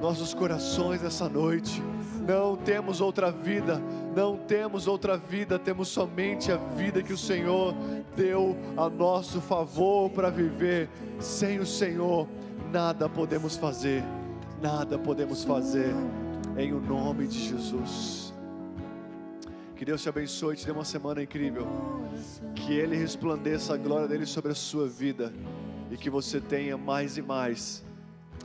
nossos 0.00 0.34
corações 0.34 1.02
essa 1.02 1.28
noite. 1.28 1.82
Não 2.26 2.56
temos 2.56 3.00
outra 3.00 3.30
vida, 3.30 3.80
não 4.14 4.36
temos 4.36 4.86
outra 4.86 5.16
vida, 5.16 5.58
temos 5.58 5.88
somente 5.88 6.50
a 6.50 6.56
vida 6.56 7.02
que 7.02 7.12
o 7.12 7.18
Senhor 7.18 7.74
deu 8.16 8.56
a 8.76 8.88
nosso 8.88 9.40
favor 9.40 10.10
para 10.10 10.30
viver. 10.30 10.88
Sem 11.20 11.60
o 11.60 11.66
Senhor, 11.66 12.26
nada 12.72 13.08
podemos 13.08 13.56
fazer, 13.56 14.02
nada 14.60 14.98
podemos 14.98 15.44
fazer 15.44 15.94
em 16.56 16.72
o 16.72 16.80
nome 16.80 17.26
de 17.26 17.38
Jesus. 17.38 18.34
Que 19.76 19.84
Deus 19.84 20.02
te 20.02 20.08
abençoe 20.08 20.54
e 20.54 20.56
te 20.56 20.66
dê 20.66 20.72
uma 20.72 20.84
semana 20.84 21.22
incrível. 21.22 21.66
Que 22.54 22.72
Ele 22.72 22.96
resplandeça 22.96 23.74
a 23.74 23.76
glória 23.76 24.08
dele 24.08 24.24
sobre 24.24 24.52
a 24.52 24.54
sua 24.54 24.88
vida 24.88 25.32
e 25.90 25.96
que 25.96 26.08
você 26.08 26.40
tenha 26.40 26.76
mais 26.78 27.18
e 27.18 27.22
mais 27.22 27.84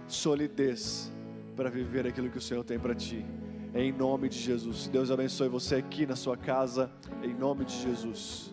solidez 0.08 1.12
para 1.56 1.70
viver 1.70 2.06
aquilo 2.06 2.30
que 2.30 2.38
o 2.38 2.42
Senhor 2.42 2.64
tem 2.64 2.78
para 2.78 2.94
ti. 2.94 3.26
Em 3.74 3.92
nome 3.92 4.28
de 4.28 4.38
Jesus. 4.38 4.90
Deus 4.90 5.10
abençoe 5.10 5.48
você 5.48 5.76
aqui 5.76 6.06
na 6.06 6.18
sua 6.18 6.36
casa, 6.36 6.92
em 7.24 7.34
nome 7.34 7.64
de 7.64 7.82
Jesus. 7.82 8.52